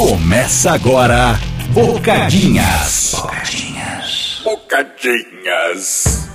Começa 0.00 0.72
agora, 0.72 1.38
Bocadinhas. 1.74 3.12
Bocadinhas. 3.14 4.40
Bocadinhas. 4.42 6.30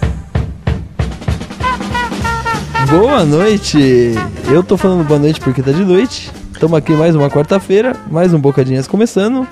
Boa 2.88 3.26
noite! 3.26 4.14
Eu 4.52 4.62
tô 4.62 4.78
falando 4.78 5.04
boa 5.08 5.20
noite 5.20 5.40
porque 5.40 5.64
tá 5.64 5.72
de 5.72 5.84
noite. 5.84 6.32
Estamos 6.54 6.78
aqui 6.78 6.92
mais 6.92 7.16
uma 7.16 7.28
quarta-feira, 7.28 7.96
mais 8.12 8.36
um 8.36 8.40
Bocadinhas 8.40 8.88
começando. 8.88 9.48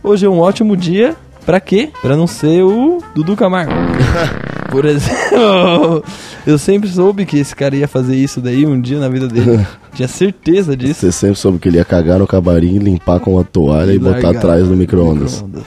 Hoje 0.00 0.26
é 0.26 0.28
um 0.28 0.38
ótimo 0.38 0.76
dia. 0.76 1.16
Pra 1.44 1.58
quê? 1.58 1.90
Pra 2.00 2.16
não 2.16 2.28
ser 2.28 2.62
o 2.62 3.02
Dudu 3.16 3.34
Camargo. 3.34 3.72
Por 4.70 4.84
exemplo, 4.84 6.04
eu 6.46 6.58
sempre 6.58 6.88
soube 6.88 7.24
que 7.24 7.38
esse 7.38 7.54
cara 7.54 7.76
ia 7.76 7.88
fazer 7.88 8.16
isso 8.16 8.40
daí 8.40 8.66
um 8.66 8.80
dia 8.80 8.98
na 8.98 9.08
vida 9.08 9.28
dele. 9.28 9.66
Tinha 9.94 10.08
certeza 10.08 10.76
disso. 10.76 11.00
Você 11.00 11.12
sempre 11.12 11.36
soube 11.36 11.58
que 11.58 11.68
ele 11.68 11.78
ia 11.78 11.84
cagar 11.84 12.18
no 12.18 12.26
camarim, 12.26 12.78
limpar 12.78 13.18
com 13.20 13.34
uma 13.34 13.44
toalha 13.44 13.92
e, 13.92 13.98
botar 13.98 14.22
largar 14.22 14.36
atrás 14.36 14.68
no 14.68 14.76
micro-ondas. 14.76 15.42
micro-ondas. 15.42 15.64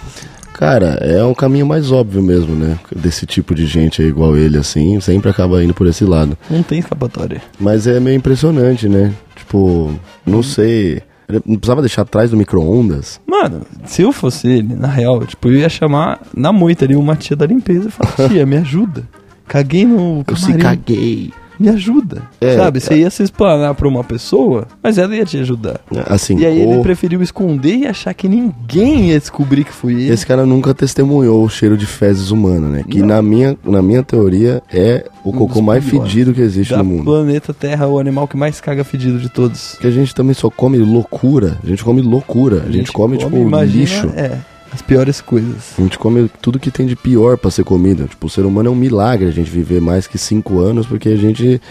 Cara, 0.60 1.00
é 1.02 1.24
o 1.24 1.34
caminho 1.34 1.66
mais 1.66 1.90
óbvio 1.90 2.22
mesmo, 2.22 2.54
né? 2.54 2.78
Desse 2.94 3.26
tipo 3.26 3.56
de 3.56 3.66
gente 3.66 4.02
aí 4.02 4.10
igual 4.10 4.36
ele, 4.36 4.58
assim, 4.58 5.00
sempre 5.00 5.30
acaba 5.30 5.64
indo 5.64 5.74
por 5.74 5.88
esse 5.88 6.04
lado. 6.04 6.38
Não 6.50 6.62
tem 6.62 6.80
escapatória. 6.80 7.42
Mas 7.58 7.88
é 7.88 7.98
meio 7.98 8.18
impressionante, 8.18 8.90
né? 8.90 9.14
Tipo, 9.38 9.98
não 10.26 10.44
sei. 10.44 11.02
Ele 11.30 11.42
Não 11.46 11.56
precisava 11.58 11.82
deixar 11.82 12.02
atrás 12.02 12.32
do 12.32 12.38
micro-ondas? 12.38 13.22
Mano, 13.28 13.62
se 13.86 14.02
eu 14.02 14.12
fosse 14.12 14.48
ele, 14.48 14.76
na 14.76 14.88
real, 14.88 15.24
tipo, 15.26 15.48
eu 15.48 15.56
ia 15.56 15.70
chamar 15.70 16.20
na 16.36 16.52
moita 16.52 16.86
ali 16.86 16.96
uma 16.96 17.16
tia 17.16 17.36
da 17.36 17.46
limpeza 17.46 17.88
e 17.88 17.92
falar, 17.92 18.30
tia, 18.30 18.46
me 18.46 18.58
ajuda. 18.58 19.08
Caguei 19.48 19.86
no 19.86 20.24
Eu 20.28 20.36
se 20.36 20.44
camarim. 20.48 20.62
caguei. 20.64 21.34
Me 21.60 21.70
ajuda. 21.70 22.22
É, 22.40 22.56
Sabe, 22.56 22.80
você 22.80 22.96
ia 23.00 23.10
se 23.10 23.22
explanar 23.24 23.76
pra 23.76 23.88
uma 23.88 24.04
pessoa, 24.04 24.66
mas 24.82 24.98
ela 24.98 25.16
ia 25.16 25.26
te 25.26 25.38
ajudar. 25.38 25.82
Assim, 26.08 26.38
E 26.40 26.46
aí 26.46 26.62
ele 26.62 26.78
o- 26.78 26.82
preferiu 26.82 27.22
esconder 27.22 27.76
e 27.76 27.86
achar 27.88 28.14
que 28.14 28.28
ninguém 28.30 29.10
ia 29.10 29.20
descobrir 29.20 29.64
que 29.66 29.74
foi 29.74 29.94
ele. 29.94 30.10
esse 30.14 30.26
cara 30.26 30.46
nunca 30.46 30.74
testemunhou 30.74 31.44
o 31.44 31.50
cheiro 31.50 31.78
de 31.78 31.86
fezes 31.86 32.32
humano, 32.32 32.70
né? 32.70 32.84
Que 32.90 33.00
Não. 33.00 33.08
na 33.08 33.22
minha, 33.22 33.58
na 33.64 33.82
minha 33.82 34.02
teoria 34.04 34.62
é 34.72 35.06
o 35.24 35.30
Um 35.30 35.34
cocô 35.34 35.62
mais 35.62 35.84
fedido 35.84 36.34
que 36.34 36.42
existe 36.42 36.72
da 36.72 36.78
no 36.78 36.86
mundo. 36.86 37.04
planeta 37.04 37.54
Terra, 37.54 37.88
o 37.88 38.00
animal 38.00 38.28
que 38.28 38.38
mais 38.38 38.62
caga 38.62 38.84
fedido 38.84 39.20
de 39.20 39.28
todos. 39.30 39.78
Que 39.82 39.88
a 39.88 39.92
gente 39.92 40.16
também 40.16 40.34
só 40.34 40.50
come 40.50 40.78
loucura. 40.78 41.58
A 41.64 41.68
gente 41.68 41.84
come 41.84 42.02
loucura. 42.02 42.64
A 42.68 42.72
gente, 42.72 42.92
come, 42.92 43.18
tipo, 43.18 43.36
imagina, 43.36 43.80
lixo. 43.82 44.10
É, 44.16 44.38
as 44.80 44.82
piores 44.82 45.22
coisas. 45.22 45.74
A 45.78 45.82
gente 45.82 46.00
come 46.00 46.30
tudo 46.42 46.60
que 46.60 46.72
tem 46.72 46.86
de 46.88 46.96
pior 46.96 47.38
pra 47.38 47.52
ser 47.52 47.64
comida. 47.64 48.06
Tipo, 48.06 48.28
o 48.28 48.30
ser 48.30 48.46
humano 48.46 48.70
é 48.70 48.72
um 48.72 48.76
milagre 48.76 49.28
a 49.28 49.32
gente 49.32 49.52
viver 49.52 49.82
mais 49.82 50.08
que 50.08 50.18
cinco 50.18 50.60
anos, 50.60 50.88
porque 50.88 51.10
a 51.10 51.18
gente. 51.18 51.62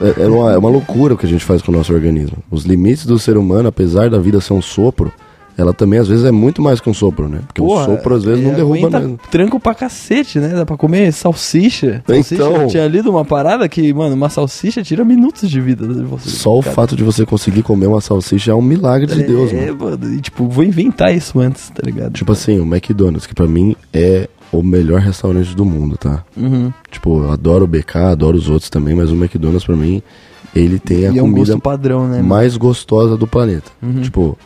É, 0.00 0.22
é 0.22 0.26
uma, 0.26 0.52
é 0.52 0.58
uma 0.58 0.70
loucura 0.70 1.14
o 1.14 1.18
que 1.18 1.26
a 1.26 1.28
gente 1.28 1.44
faz 1.44 1.60
com 1.60 1.70
o 1.70 1.74
nosso 1.74 1.92
organismo. 1.92 2.38
Os 2.50 2.64
limites 2.64 3.04
do 3.04 3.18
ser 3.18 3.36
humano, 3.36 3.68
apesar 3.68 4.08
da 4.08 4.18
vida 4.18 4.40
ser 4.40 4.54
um 4.54 4.62
sopro, 4.62 5.12
ela 5.56 5.72
também 5.74 5.98
às 5.98 6.08
vezes 6.08 6.24
é 6.24 6.30
muito 6.30 6.62
mais 6.62 6.80
que 6.80 6.88
um 6.88 6.94
sopro, 6.94 7.28
né? 7.28 7.40
Porque 7.46 7.60
Porra, 7.60 7.82
o 7.82 7.96
sopro 7.96 8.14
às 8.14 8.24
vezes 8.24 8.42
não 8.44 8.54
derruba 8.54 8.78
aguenta 8.78 9.00
mesmo. 9.00 9.18
tranco 9.30 9.60
pra 9.60 9.74
cacete, 9.74 10.38
né? 10.38 10.48
Dá 10.48 10.64
pra 10.66 10.76
comer 10.76 11.12
salsicha. 11.12 12.02
salsicha. 12.06 12.34
Então. 12.34 12.62
Eu 12.62 12.68
tinha 12.68 12.86
lido 12.88 13.10
uma 13.10 13.24
parada 13.24 13.68
que, 13.68 13.92
mano, 13.92 14.14
uma 14.14 14.28
salsicha 14.30 14.82
tira 14.82 15.04
minutos 15.04 15.50
de 15.50 15.60
vida 15.60 15.86
de 15.86 16.02
você. 16.02 16.30
Só 16.30 16.58
o 16.58 16.62
cara. 16.62 16.74
fato 16.74 16.96
de 16.96 17.04
você 17.04 17.26
conseguir 17.26 17.62
comer 17.62 17.86
uma 17.86 18.00
salsicha 18.00 18.50
é 18.52 18.54
um 18.54 18.62
milagre 18.62 19.06
de 19.06 19.22
Deus, 19.22 19.52
é, 19.52 19.66
mano. 19.70 19.78
mano. 19.98 20.14
E, 20.14 20.20
tipo, 20.20 20.48
vou 20.48 20.64
inventar 20.64 21.14
isso 21.14 21.38
antes, 21.38 21.68
tá 21.70 21.82
ligado? 21.84 22.12
Tipo 22.12 22.32
assim, 22.32 22.58
o 22.58 22.64
McDonald's, 22.64 23.26
que 23.26 23.34
pra 23.34 23.46
mim 23.46 23.76
é 23.92 24.28
o 24.50 24.62
melhor 24.62 25.00
restaurante 25.00 25.54
do 25.56 25.64
mundo, 25.64 25.96
tá? 25.96 26.24
Uhum. 26.36 26.72
Tipo, 26.90 27.24
eu 27.24 27.30
adoro 27.32 27.64
o 27.64 27.66
BK, 27.68 27.96
adoro 28.10 28.36
os 28.36 28.48
outros 28.48 28.68
também, 28.68 28.94
mas 28.94 29.10
o 29.10 29.14
McDonald's 29.14 29.64
pra 29.64 29.76
mim, 29.76 30.02
ele 30.54 30.78
tem 30.78 31.06
a 31.06 31.12
E 31.12 31.18
é 31.18 31.22
um 31.22 31.26
comida 31.26 31.52
gosto 31.52 31.60
padrão, 31.62 32.02
né? 32.06 32.16
mano? 32.16 32.28
mais 32.28 32.56
gostosa 32.56 33.16
do 33.16 33.26
planeta. 33.26 33.70
Uhum. 33.82 34.02
Tipo, 34.02 34.38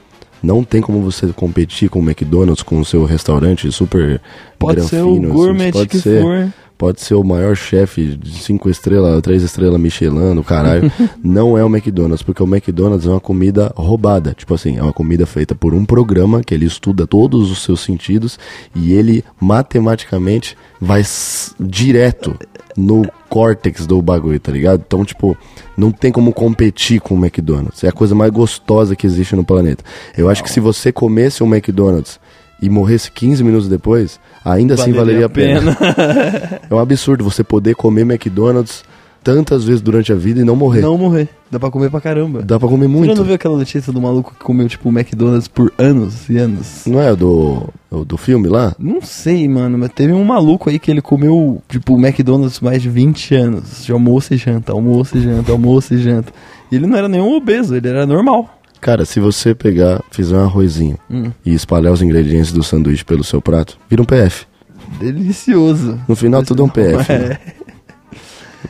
não 0.46 0.62
tem 0.62 0.80
como 0.80 1.00
você 1.00 1.26
competir 1.28 1.90
com 1.90 1.98
o 1.98 2.02
McDonald's, 2.02 2.62
com 2.62 2.78
o 2.78 2.84
seu 2.84 3.04
restaurante 3.04 3.70
super 3.72 4.20
Pode 4.58 4.82
ser 4.84 5.02
o 5.02 5.12
assim, 5.12 5.28
gourmet 5.28 5.72
pode 5.72 5.88
que 5.88 5.98
ser, 5.98 6.22
for. 6.22 6.52
Pode 6.78 7.00
ser 7.00 7.14
o 7.14 7.24
maior 7.24 7.56
chefe 7.56 8.16
de 8.16 8.38
cinco 8.38 8.68
estrelas, 8.68 9.20
três 9.22 9.42
estrelas 9.42 9.80
Michelin, 9.80 10.34
do 10.34 10.44
caralho. 10.44 10.90
não 11.24 11.56
é 11.56 11.64
o 11.64 11.68
McDonald's, 11.68 12.22
porque 12.22 12.42
o 12.42 12.46
McDonald's 12.46 13.06
é 13.06 13.10
uma 13.10 13.20
comida 13.20 13.72
roubada. 13.76 14.34
Tipo 14.34 14.54
assim, 14.54 14.76
é 14.76 14.82
uma 14.82 14.92
comida 14.92 15.24
feita 15.24 15.54
por 15.54 15.74
um 15.74 15.84
programa 15.84 16.42
que 16.42 16.54
ele 16.54 16.66
estuda 16.66 17.06
todos 17.06 17.50
os 17.50 17.62
seus 17.62 17.80
sentidos 17.80 18.38
e 18.74 18.92
ele 18.92 19.24
matematicamente 19.40 20.56
vai 20.80 21.02
direto 21.58 22.36
no 22.76 23.10
córtex 23.28 23.86
do 23.86 24.00
bagulho, 24.02 24.38
tá 24.38 24.52
ligado? 24.52 24.82
Então, 24.86 25.04
tipo, 25.04 25.36
não 25.76 25.90
tem 25.90 26.12
como 26.12 26.32
competir 26.32 27.00
com 27.00 27.14
o 27.14 27.18
McDonald's. 27.18 27.82
É 27.82 27.88
a 27.88 27.92
coisa 27.92 28.14
mais 28.14 28.30
gostosa 28.30 28.94
que 28.94 29.06
existe 29.06 29.34
no 29.34 29.44
planeta. 29.44 29.82
Eu 30.16 30.28
acho 30.28 30.42
que 30.42 30.50
se 30.50 30.60
você 30.60 30.92
comesse 30.92 31.42
um 31.42 31.46
McDonald's 31.46 32.20
e 32.60 32.68
morresse 32.68 33.10
15 33.10 33.44
minutos 33.44 33.68
depois, 33.68 34.18
ainda 34.44 34.74
assim 34.74 34.92
valeria 34.92 35.26
a 35.26 35.28
pena. 35.28 35.76
É 36.70 36.74
um 36.74 36.78
absurdo 36.78 37.22
você 37.24 37.44
poder 37.44 37.74
comer 37.74 38.02
McDonald's 38.02 38.82
tantas 39.22 39.64
vezes 39.64 39.80
durante 39.82 40.12
a 40.12 40.14
vida 40.14 40.40
e 40.40 40.44
não 40.44 40.54
morrer. 40.54 40.82
Não 40.82 40.96
morrer. 40.96 41.28
Dá 41.50 41.58
pra 41.58 41.68
comer 41.68 41.90
pra 41.90 42.00
caramba. 42.00 42.42
Dá 42.42 42.60
pra 42.60 42.68
comer 42.68 42.86
Você 42.86 42.92
muito. 42.92 43.14
não 43.16 43.24
viu 43.24 43.34
aquela 43.34 43.56
notícia 43.56 43.92
do 43.92 44.00
maluco 44.00 44.32
que 44.38 44.44
comeu, 44.44 44.68
tipo, 44.68 44.88
McDonald's 44.88 45.48
por 45.48 45.72
anos 45.76 46.28
e 46.30 46.38
anos? 46.38 46.84
Não 46.86 47.00
é 47.00 47.14
do, 47.14 47.68
do 48.06 48.16
filme 48.16 48.46
lá? 48.48 48.72
Não 48.78 49.02
sei, 49.02 49.48
mano, 49.48 49.76
mas 49.78 49.90
teve 49.90 50.12
um 50.12 50.22
maluco 50.24 50.70
aí 50.70 50.78
que 50.78 50.92
ele 50.92 51.02
comeu, 51.02 51.60
tipo, 51.68 51.98
McDonald's 51.98 52.60
mais 52.60 52.80
de 52.80 52.88
20 52.88 53.34
anos. 53.34 53.84
De 53.84 53.90
almoço 53.90 54.32
e 54.32 54.36
janta, 54.36 54.70
almoço 54.72 55.18
e 55.18 55.20
janta, 55.20 55.50
almoço 55.50 55.92
e 55.94 55.98
janta. 55.98 56.32
E 56.70 56.76
ele 56.76 56.86
não 56.86 56.96
era 56.96 57.08
nenhum 57.08 57.34
obeso, 57.36 57.74
ele 57.74 57.88
era 57.88 58.06
normal. 58.06 58.48
Cara, 58.86 59.04
se 59.04 59.18
você 59.18 59.52
pegar, 59.52 60.00
fizer 60.12 60.36
um 60.36 60.44
arrozinho 60.44 60.96
Hum. 61.10 61.32
e 61.44 61.52
espalhar 61.52 61.92
os 61.92 62.00
ingredientes 62.02 62.52
do 62.52 62.62
sanduíche 62.62 63.04
pelo 63.04 63.24
seu 63.24 63.42
prato, 63.42 63.76
vira 63.90 64.00
um 64.00 64.04
PF. 64.04 64.46
Delicioso. 65.00 65.98
No 66.06 66.14
final 66.14 66.44
tudo 66.44 66.62
é 66.62 66.64
um 66.66 66.68
PF. 66.68 67.12
É. 67.12 67.18
né? 67.18 67.38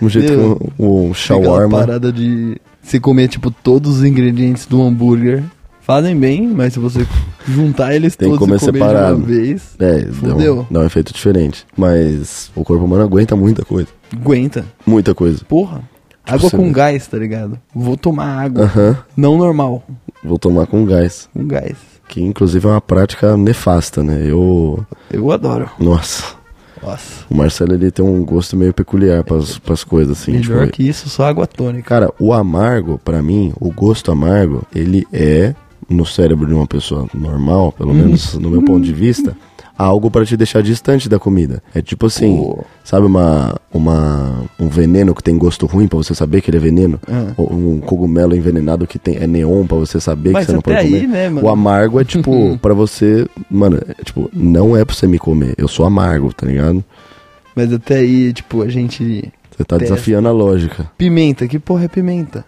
Um 0.00 0.08
jeito 0.08 0.32
Meu, 0.32 0.56
que 0.56 0.72
o, 0.82 1.10
o 1.10 1.14
shawarma. 1.14 1.78
parada 1.80 2.10
de 2.10 2.58
você 2.82 2.98
comer, 2.98 3.28
tipo, 3.28 3.50
todos 3.50 3.98
os 3.98 4.04
ingredientes 4.04 4.64
do 4.64 4.82
hambúrguer. 4.82 5.42
Fazem 5.82 6.18
bem, 6.18 6.48
mas 6.48 6.72
se 6.72 6.78
você 6.78 7.06
juntar 7.46 7.94
eles 7.94 8.16
Tem 8.16 8.32
que 8.32 8.38
todos 8.38 8.46
comer 8.48 8.56
e 8.56 8.58
comer 8.58 8.72
separado. 8.88 9.16
de 9.16 9.20
uma 9.22 9.26
vez, 9.28 9.76
É, 9.78 9.98
dá 10.00 10.12
Fudeu. 10.14 10.60
um, 10.60 10.66
dá 10.72 10.80
um 10.80 10.84
efeito 10.84 11.12
diferente. 11.12 11.66
Mas 11.76 12.50
o 12.56 12.64
corpo 12.64 12.84
humano 12.86 13.02
aguenta 13.04 13.36
muita 13.36 13.64
coisa. 13.66 13.88
aguenta. 14.12 14.64
Muita 14.86 15.14
coisa. 15.14 15.44
Porra. 15.46 15.82
Água 16.28 16.50
você 16.50 16.56
com 16.56 16.64
vê. 16.66 16.72
gás, 16.72 17.06
tá 17.06 17.16
ligado? 17.18 17.56
Vou 17.72 17.96
tomar 17.96 18.26
água. 18.26 18.64
Aham. 18.64 18.96
Não 19.16 19.38
normal. 19.38 19.84
Vou 20.26 20.38
tomar 20.38 20.66
com 20.66 20.84
gás. 20.84 21.28
Com 21.32 21.46
gás. 21.46 21.76
Que 22.08 22.20
inclusive 22.22 22.66
é 22.66 22.70
uma 22.70 22.80
prática 22.80 23.36
nefasta, 23.36 24.02
né? 24.02 24.22
Eu. 24.24 24.84
Eu 25.10 25.30
adoro. 25.32 25.68
Nossa. 25.78 26.36
Nossa. 26.82 27.24
O 27.28 27.34
Marcelo 27.36 27.74
ele 27.74 27.90
tem 27.90 28.04
um 28.04 28.24
gosto 28.24 28.56
meio 28.56 28.72
peculiar 28.72 29.24
pras, 29.24 29.58
pras 29.58 29.82
coisas, 29.82 30.20
assim. 30.20 30.32
Melhor 30.32 30.66
tipo, 30.66 30.76
que 30.76 30.88
isso, 30.88 31.08
só 31.08 31.24
água 31.26 31.46
tônica. 31.46 31.88
Cara, 31.88 32.12
o 32.20 32.32
amargo, 32.32 33.00
pra 33.02 33.20
mim, 33.22 33.52
o 33.58 33.72
gosto 33.72 34.12
amargo, 34.12 34.62
ele 34.74 35.06
é, 35.12 35.54
no 35.88 36.04
cérebro 36.06 36.46
de 36.46 36.54
uma 36.54 36.66
pessoa 36.66 37.06
normal, 37.14 37.72
pelo 37.72 37.90
Hum. 37.90 37.94
menos 37.94 38.34
no 38.34 38.50
meu 38.50 38.62
ponto 38.62 38.82
de 38.84 38.92
vista, 38.92 39.36
algo 39.76 40.10
pra 40.10 40.24
te 40.24 40.36
deixar 40.36 40.62
distante 40.62 41.08
da 41.08 41.18
comida. 41.18 41.62
É 41.74 41.82
tipo 41.82 42.06
assim, 42.06 42.36
Pô. 42.36 42.64
sabe 42.84 43.06
uma, 43.06 43.54
uma, 43.72 44.44
um 44.58 44.68
veneno 44.68 45.14
que 45.14 45.22
tem 45.22 45.36
gosto 45.36 45.66
ruim 45.66 45.86
pra 45.86 45.96
você 45.98 46.14
saber 46.14 46.40
que 46.40 46.50
ele 46.50 46.56
é 46.56 46.60
veneno? 46.60 46.98
Ah. 47.10 47.32
Ou 47.36 47.52
Um 47.52 47.80
cogumelo 47.80 48.34
envenenado 48.36 48.86
que 48.86 48.98
tem, 48.98 49.16
é 49.16 49.26
neon 49.26 49.66
pra 49.66 49.76
você 49.76 50.00
saber 50.00 50.30
Mas 50.32 50.46
que 50.46 50.50
você 50.52 50.54
não 50.56 50.62
pode 50.62 50.76
aí, 50.78 50.90
comer. 50.90 51.06
né, 51.08 51.28
mano? 51.28 51.46
O 51.46 51.50
amargo 51.50 52.00
é 52.00 52.04
tipo, 52.06 52.58
pra 52.58 52.72
você, 52.74 53.26
mano, 53.50 53.78
é, 53.86 54.04
tipo, 54.04 54.30
não 54.32 54.76
é 54.76 54.84
pra 54.84 54.94
você 54.94 55.06
me 55.06 55.18
comer, 55.18 55.54
eu 55.58 55.68
sou 55.68 55.84
amargo, 55.86 56.32
tá 56.32 56.46
ligado? 56.46 56.82
Mas 57.54 57.72
até 57.72 57.96
aí, 57.96 58.32
tipo, 58.32 58.62
a 58.62 58.68
gente. 58.68 59.32
Você 59.50 59.64
tá 59.64 59.78
Testa. 59.78 59.94
desafiando 59.94 60.28
a 60.28 60.32
lógica. 60.32 60.90
Pimenta, 60.98 61.48
que 61.48 61.58
porra 61.58 61.84
é 61.84 61.88
pimenta? 61.88 62.44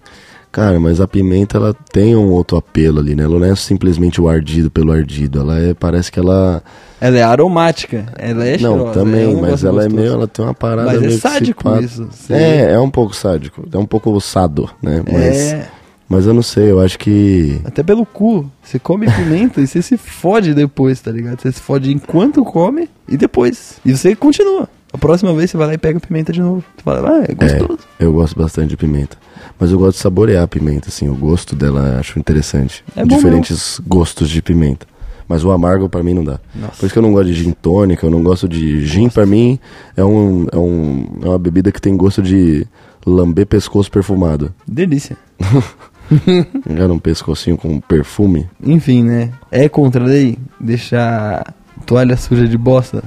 Cara, 0.59 0.81
mas 0.81 1.01
a 1.01 1.07
pimenta 1.09 1.57
ela 1.57 1.75
tem 1.93 2.15
um 2.17 2.31
outro 2.31 2.57
apelo 2.57 3.01
ali, 3.01 3.15
né? 3.15 3.25
Ela 3.25 3.39
não 3.39 3.47
é 3.47 3.55
simplesmente 3.57 4.21
o 4.21 4.29
ardido 4.29 4.71
pelo 4.71 4.93
ardido. 4.93 5.41
Ela 5.41 5.59
é, 5.59 5.75
parece 5.75 6.11
que 6.11 6.19
ela. 6.19 6.63
Ela 7.01 7.19
é 7.19 7.23
aromática. 7.23 8.07
Ela 8.19 8.45
é 8.45 8.59
não, 8.59 8.75
cheirosa, 8.77 8.93
também, 9.01 9.25
é 9.25 9.29
um 9.29 9.41
mas 9.41 9.63
ela 9.65 9.83
é 9.83 9.85
gostoso. 9.85 9.97
meio. 9.97 10.13
Ela 10.13 10.27
tem 10.29 10.45
uma 10.45 10.55
parada 10.55 10.87
Mas 10.89 10.97
é 11.03 11.07
meio 11.07 11.19
sádico 11.21 11.63
psicopata. 11.65 11.85
isso. 11.85 12.09
Você- 12.11 12.33
É, 12.35 12.73
é 12.73 12.79
um 12.81 12.91
pouco 12.91 13.15
sádico. 13.15 13.65
É 13.73 13.79
um 13.79 13.87
pouco 13.87 14.21
sado, 14.21 14.69
né? 14.83 15.03
Mas, 15.11 15.53
É. 15.53 15.69
mas 16.09 16.27
eu 16.27 16.35
não 16.35 16.43
sei, 16.43 16.71
eu 16.71 16.81
acho 16.81 16.99
que. 16.99 17.61
Até 17.65 17.83
pelo 17.83 18.05
cu. 18.05 18.51
Você 18.63 18.79
come 18.79 19.07
pimenta 19.13 19.61
e 19.61 19.67
você 19.67 19.81
se 19.81 19.97
fode 19.97 20.55
depois, 20.55 21.01
tá 21.01 21.11
ligado? 21.13 21.41
Você 21.41 21.53
se 21.53 21.61
fode 21.61 21.93
enquanto 21.93 22.45
come 22.45 22.89
e 23.09 23.17
depois. 23.17 23.79
E 23.85 23.97
você 23.97 24.17
continua. 24.17 24.69
A 24.93 24.97
próxima 24.97 25.33
vez 25.35 25.51
você 25.51 25.57
vai 25.59 25.67
lá 25.67 25.75
e 25.75 25.79
pega 25.79 26.01
pimenta 26.01 26.33
de 26.33 26.41
novo. 26.41 26.65
Você 26.75 26.83
fala, 26.83 27.11
ah, 27.11 27.25
é 27.29 27.35
gostoso. 27.35 27.79
Eu 28.01 28.11
gosto 28.13 28.37
bastante 28.39 28.71
de 28.71 28.77
pimenta. 28.77 29.19
Mas 29.59 29.71
eu 29.73 29.79
gosto 29.79 29.97
de 29.97 30.03
saborear 30.03 30.45
a 30.45 30.49
pimenta, 30.49 30.89
assim. 30.89 31.09
O 31.09 31.15
gosto 31.15 31.57
dela 31.57 31.99
acho 31.99 32.19
interessante. 32.19 32.85
É 32.95 33.05
bom 33.05 33.17
Diferentes 33.17 33.81
gostos 33.87 34.31
de 34.31 34.41
pimenta. 34.41 34.87
Mas 35.29 35.45
o 35.45 35.51
amargo 35.51 35.89
pra 35.89 36.03
mim 36.03 36.15
não 36.15 36.25
dá. 36.25 36.41
Nossa. 36.55 36.77
Por 36.79 36.87
isso 36.87 36.93
que 36.93 36.99
eu 36.99 37.03
não 37.03 37.13
gosto 37.13 37.27
de 37.27 37.35
gin 37.35 37.53
tônica, 37.53 38.07
eu 38.07 38.11
não 38.11 38.23
gosto 38.23 38.49
de 38.49 38.87
gin 38.87 39.11
pra 39.11 39.27
mim 39.27 39.59
é, 39.95 40.03
um, 40.03 40.47
é, 40.51 40.57
um, 40.57 41.07
é 41.23 41.29
uma 41.29 41.39
bebida 41.39 41.71
que 41.71 41.81
tem 41.81 41.95
gosto 41.97 42.23
de 42.23 42.67
lamber 43.05 43.47
pescoço 43.47 43.91
perfumado. 43.91 44.55
Delícia. 44.67 45.17
Já 46.71 46.89
num 46.89 46.99
pescocinho 46.99 47.59
com 47.59 47.79
perfume. 47.81 48.49
Enfim, 48.63 49.05
né? 49.05 49.31
É 49.51 49.69
contra 49.69 50.03
a 50.03 50.07
lei 50.07 50.39
deixar 50.59 51.55
toalha 51.85 52.17
suja 52.17 52.49
de 52.49 52.57
bosta 52.57 53.05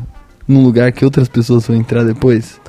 num 0.48 0.64
lugar 0.64 0.92
que 0.92 1.06
outras 1.06 1.28
pessoas 1.28 1.66
vão 1.66 1.76
entrar 1.76 2.04
depois? 2.04 2.60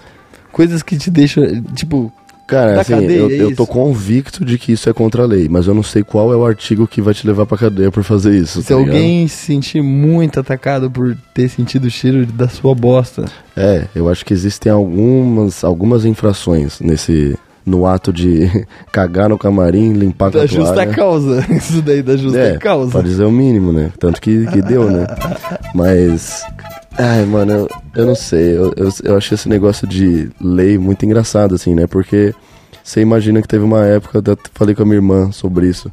Coisas 0.52 0.82
que 0.82 0.96
te 0.96 1.10
deixam, 1.10 1.62
tipo, 1.74 2.12
Cara, 2.46 2.74
Da 2.74 2.80
assim, 2.82 2.92
cadeia, 2.94 3.16
eu, 3.18 3.30
é 3.30 3.34
eu 3.44 3.56
tô 3.56 3.66
convicto 3.66 4.44
de 4.44 4.58
que 4.58 4.72
isso 4.72 4.88
é 4.90 4.92
contra 4.92 5.22
a 5.22 5.26
lei, 5.26 5.48
mas 5.48 5.66
eu 5.66 5.74
não 5.74 5.82
sei 5.82 6.02
qual 6.02 6.32
é 6.32 6.36
o 6.36 6.44
artigo 6.44 6.86
que 6.86 7.00
vai 7.00 7.14
te 7.14 7.26
levar 7.26 7.46
pra 7.46 7.56
cadeia 7.56 7.90
por 7.90 8.02
fazer 8.02 8.34
isso. 8.36 8.60
se 8.62 8.68
tá 8.68 8.74
alguém 8.74 9.26
se 9.28 9.46
sentir 9.46 9.82
muito 9.82 10.38
atacado 10.40 10.90
por 10.90 11.16
ter 11.32 11.48
sentido 11.48 11.84
o 11.86 11.90
cheiro 11.90 12.26
da 12.26 12.48
sua 12.48 12.74
bosta, 12.74 13.24
É, 13.56 13.86
eu 13.94 14.08
acho 14.08 14.24
que 14.24 14.34
existem 14.34 14.70
algumas, 14.72 15.62
algumas 15.64 16.04
infrações 16.04 16.80
nesse. 16.80 17.36
No 17.64 17.86
ato 17.86 18.12
de 18.12 18.50
cagar 18.90 19.28
no 19.28 19.38
camarim, 19.38 19.92
limpar 19.92 20.32
com 20.32 20.38
da 20.38 20.42
a 20.42 20.46
justa 20.46 20.74
toalha. 20.74 20.90
causa. 20.92 21.46
Isso 21.54 21.80
daí 21.80 22.02
da 22.02 22.16
justa 22.16 22.38
É, 22.40 22.58
causa. 22.58 22.90
pode 22.90 23.08
dizer 23.08 23.24
o 23.24 23.30
mínimo, 23.30 23.72
né? 23.72 23.92
Tanto 24.00 24.20
que, 24.20 24.46
que 24.48 24.60
deu, 24.60 24.90
né? 24.90 25.06
Mas. 25.72 26.42
Ai, 26.98 27.24
mano, 27.24 27.52
eu, 27.52 27.68
eu 27.94 28.06
não 28.06 28.14
sei. 28.14 28.56
Eu, 28.56 28.72
eu, 28.76 28.88
eu 29.04 29.16
achei 29.16 29.34
esse 29.34 29.48
negócio 29.48 29.86
de 29.86 30.30
lei 30.40 30.78
muito 30.78 31.04
engraçado, 31.04 31.54
assim, 31.54 31.74
né? 31.74 31.86
Porque 31.86 32.34
você 32.82 33.00
imagina 33.00 33.40
que 33.40 33.48
teve 33.48 33.64
uma 33.64 33.84
época, 33.84 34.22
eu 34.24 34.38
falei 34.54 34.74
com 34.74 34.82
a 34.82 34.84
minha 34.84 34.96
irmã 34.96 35.32
sobre 35.32 35.68
isso, 35.68 35.90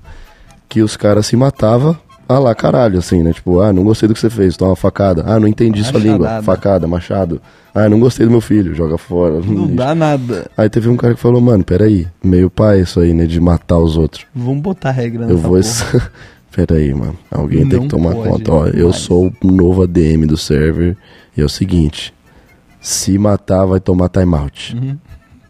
que 0.67 0.81
os 0.81 0.97
caras 0.97 1.27
se 1.27 1.35
matavam. 1.35 1.97
Ah 2.27 2.37
lá, 2.37 2.53
caralho, 2.53 2.99
assim, 2.99 3.23
né? 3.23 3.33
Tipo, 3.33 3.59
ah, 3.59 3.73
não 3.73 3.83
gostei 3.83 4.07
do 4.07 4.13
que 4.13 4.19
você 4.19 4.29
fez, 4.29 4.55
toma 4.55 4.69
uma 4.71 4.75
facada. 4.75 5.23
Ah, 5.25 5.39
não 5.39 5.47
entendi 5.47 5.83
sua 5.83 5.99
língua. 5.99 6.19
Machadada. 6.19 6.43
Facada, 6.43 6.87
machado. 6.87 7.41
Ah, 7.73 7.89
não 7.89 7.99
gostei 7.99 8.23
do 8.25 8.31
meu 8.31 8.41
filho, 8.41 8.75
joga 8.75 8.99
fora. 8.99 9.39
Não 9.39 9.63
lixo. 9.63 9.75
dá 9.75 9.95
nada. 9.95 10.45
Aí 10.55 10.69
teve 10.69 10.89
um 10.89 10.95
cara 10.95 11.15
que 11.15 11.19
falou, 11.19 11.41
mano, 11.41 11.63
peraí, 11.63 12.07
meio 12.23 12.47
pai 12.47 12.81
isso 12.81 12.99
aí, 12.99 13.15
né? 13.15 13.25
De 13.25 13.39
matar 13.39 13.79
os 13.79 13.97
outros. 13.97 14.27
Vamos 14.35 14.61
botar 14.61 14.91
regra 14.91 15.21
nessa 15.21 15.33
Eu 15.33 15.37
vou. 15.39 15.59
Pera 16.51 16.75
aí, 16.75 16.93
mano. 16.93 17.17
Alguém 17.31 17.67
tem 17.67 17.77
Não 17.79 17.83
que 17.87 17.89
tomar 17.89 18.13
conta. 18.13 18.51
Ó, 18.51 18.67
eu 18.67 18.89
mais. 18.89 18.95
sou 18.97 19.31
o 19.43 19.51
novo 19.51 19.83
ADM 19.83 20.25
do 20.25 20.35
server. 20.37 20.97
E 21.37 21.41
é 21.41 21.45
o 21.45 21.49
seguinte: 21.49 22.13
se 22.81 23.17
matar, 23.17 23.65
vai 23.65 23.79
tomar 23.79 24.09
timeout. 24.09 24.75
Uhum. 24.75 24.97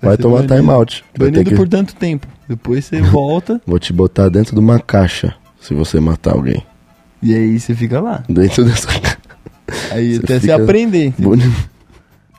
Vai 0.01 0.15
ser 0.15 0.21
tomar 0.21 0.45
timeout. 0.47 1.03
Vai 1.17 1.31
ter 1.31 1.43
que... 1.45 1.55
por 1.55 1.67
tanto 1.67 1.95
tempo. 1.95 2.27
Depois 2.47 2.85
você 2.85 2.99
volta 3.01 3.61
Vou 3.65 3.77
te 3.77 3.93
botar 3.93 4.27
dentro 4.29 4.53
de 4.55 4.59
uma 4.59 4.79
caixa 4.79 5.35
se 5.61 5.73
você 5.73 5.99
matar 5.99 6.33
alguém. 6.33 6.63
e 7.21 7.33
aí 7.35 7.59
você 7.59 7.75
fica 7.75 7.99
lá. 7.99 8.23
Dentro 8.27 8.65
dessa 8.65 8.87
caixa. 8.87 9.17
Aí 9.91 10.15
Você 10.15 10.23
até 10.23 10.39
você 10.39 10.51
aprender. 10.51 11.13
Bonito. 11.19 11.69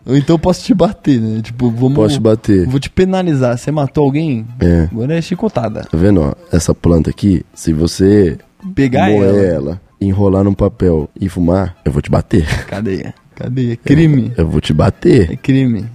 Ou 0.05 0.17
então 0.17 0.35
eu 0.35 0.39
posso 0.39 0.65
te 0.65 0.75
bater, 0.75 1.21
né? 1.21 1.41
Tipo, 1.41 1.71
vamos. 1.71 1.95
Posso 1.95 2.15
te 2.15 2.21
bater. 2.21 2.67
Vou 2.67 2.81
te 2.81 2.91
penalizar. 2.91 3.57
Você 3.57 3.71
matou 3.71 4.03
alguém? 4.03 4.45
É. 4.59 4.89
Agora 4.91 5.15
é 5.17 5.23
chicotada. 5.23 5.83
Tá 5.85 5.97
vendo, 5.97 6.23
ó? 6.23 6.33
Essa 6.51 6.75
planta 6.75 7.09
aqui, 7.11 7.45
se 7.55 7.73
você 7.73 8.37
Pegar 8.75 9.11
ela. 9.11 9.39
ela, 9.39 9.81
enrolar 10.01 10.45
num 10.45 10.55
papel 10.55 11.09
e 11.19 11.29
fumar, 11.29 11.77
eu 11.85 11.93
vou 11.93 12.03
te 12.03 12.11
bater. 12.11 12.47
Cadeia. 12.67 13.15
Cadeia. 13.35 13.77
Crime. 13.77 14.33
Eu 14.37 14.49
vou 14.49 14.61
te 14.61 14.73
bater. 14.73 15.33
É 15.33 15.37
crime. 15.37 15.87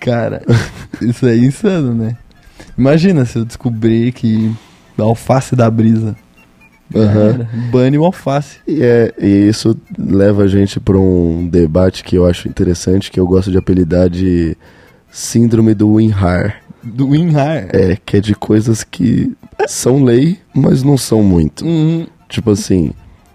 Cara, 0.00 0.42
isso 1.00 1.26
é 1.26 1.36
insano, 1.36 1.94
né? 1.94 2.16
Imagina 2.76 3.24
se 3.24 3.38
eu 3.38 3.44
descobrir 3.44 4.12
que 4.12 4.50
a 4.98 5.02
alface 5.02 5.54
da 5.54 5.70
brisa. 5.70 6.16
Era. 6.92 7.48
Bane 7.70 7.98
o 7.98 8.04
alface. 8.04 8.58
E, 8.66 8.82
é, 8.82 9.14
e 9.18 9.48
isso 9.48 9.76
leva 9.96 10.42
a 10.42 10.46
gente 10.48 10.80
para 10.80 10.98
um 10.98 11.46
debate 11.46 12.02
que 12.02 12.16
eu 12.16 12.26
acho 12.26 12.48
interessante, 12.48 13.10
que 13.10 13.20
eu 13.20 13.26
gosto 13.26 13.50
de 13.50 13.58
apelidar 13.58 14.08
de 14.08 14.56
Síndrome 15.10 15.74
do 15.74 15.96
Winrar. 15.96 16.62
Do 16.82 17.10
Winrar. 17.10 17.68
É, 17.72 17.96
que 18.04 18.16
é 18.16 18.20
de 18.20 18.34
coisas 18.34 18.82
que 18.84 19.32
são 19.68 20.02
lei, 20.02 20.38
mas 20.54 20.82
não 20.82 20.96
são 20.96 21.22
muito. 21.22 21.64
Uhum. 21.64 22.06
Tipo 22.28 22.50
assim, 22.52 22.92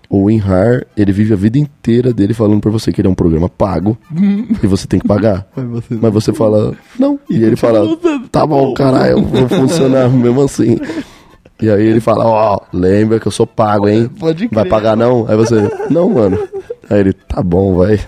o 0.09 0.25
Winrar, 0.27 0.85
ele 0.95 1.11
vive 1.11 1.33
a 1.33 1.37
vida 1.37 1.57
inteira 1.57 2.13
dele 2.13 2.33
falando 2.33 2.61
pra 2.61 2.71
você 2.71 2.91
que 2.91 3.01
ele 3.01 3.07
é 3.07 3.11
um 3.11 3.15
programa 3.15 3.49
pago 3.49 3.97
e 4.63 4.67
você 4.67 4.87
tem 4.87 4.99
que 4.99 5.07
pagar. 5.07 5.47
Mas 5.55 5.65
você 5.65 5.95
Mas 6.01 6.13
você 6.13 6.33
fala, 6.33 6.73
não. 6.97 7.19
E, 7.29 7.35
ele 7.43 7.55
fala, 7.55 7.81
usando. 7.81 8.27
tá 8.29 8.45
bom, 8.45 8.73
caralho, 8.73 9.21
vou 9.21 9.47
funcionar 9.49 10.09
mesmo 10.11 10.41
assim. 10.43 10.77
E 11.61 11.69
aí 11.69 11.85
ele 11.85 11.99
fala, 12.01 12.25
ó, 12.25 12.59
lembra 12.73 13.19
que 13.19 13.27
eu 13.27 13.31
sou 13.31 13.47
pago, 13.47 13.87
hein? 13.87 14.09
Pode 14.19 14.47
Vai 14.47 14.63
crer. 14.63 14.69
pagar 14.69 14.95
não? 14.97 15.25
Aí 15.27 15.35
você, 15.37 15.55
não, 15.89 16.09
mano. 16.09 16.37
Aí 16.89 16.99
ele, 16.99 17.13
tá 17.13 17.41
bom, 17.41 17.75
vai. 17.75 17.99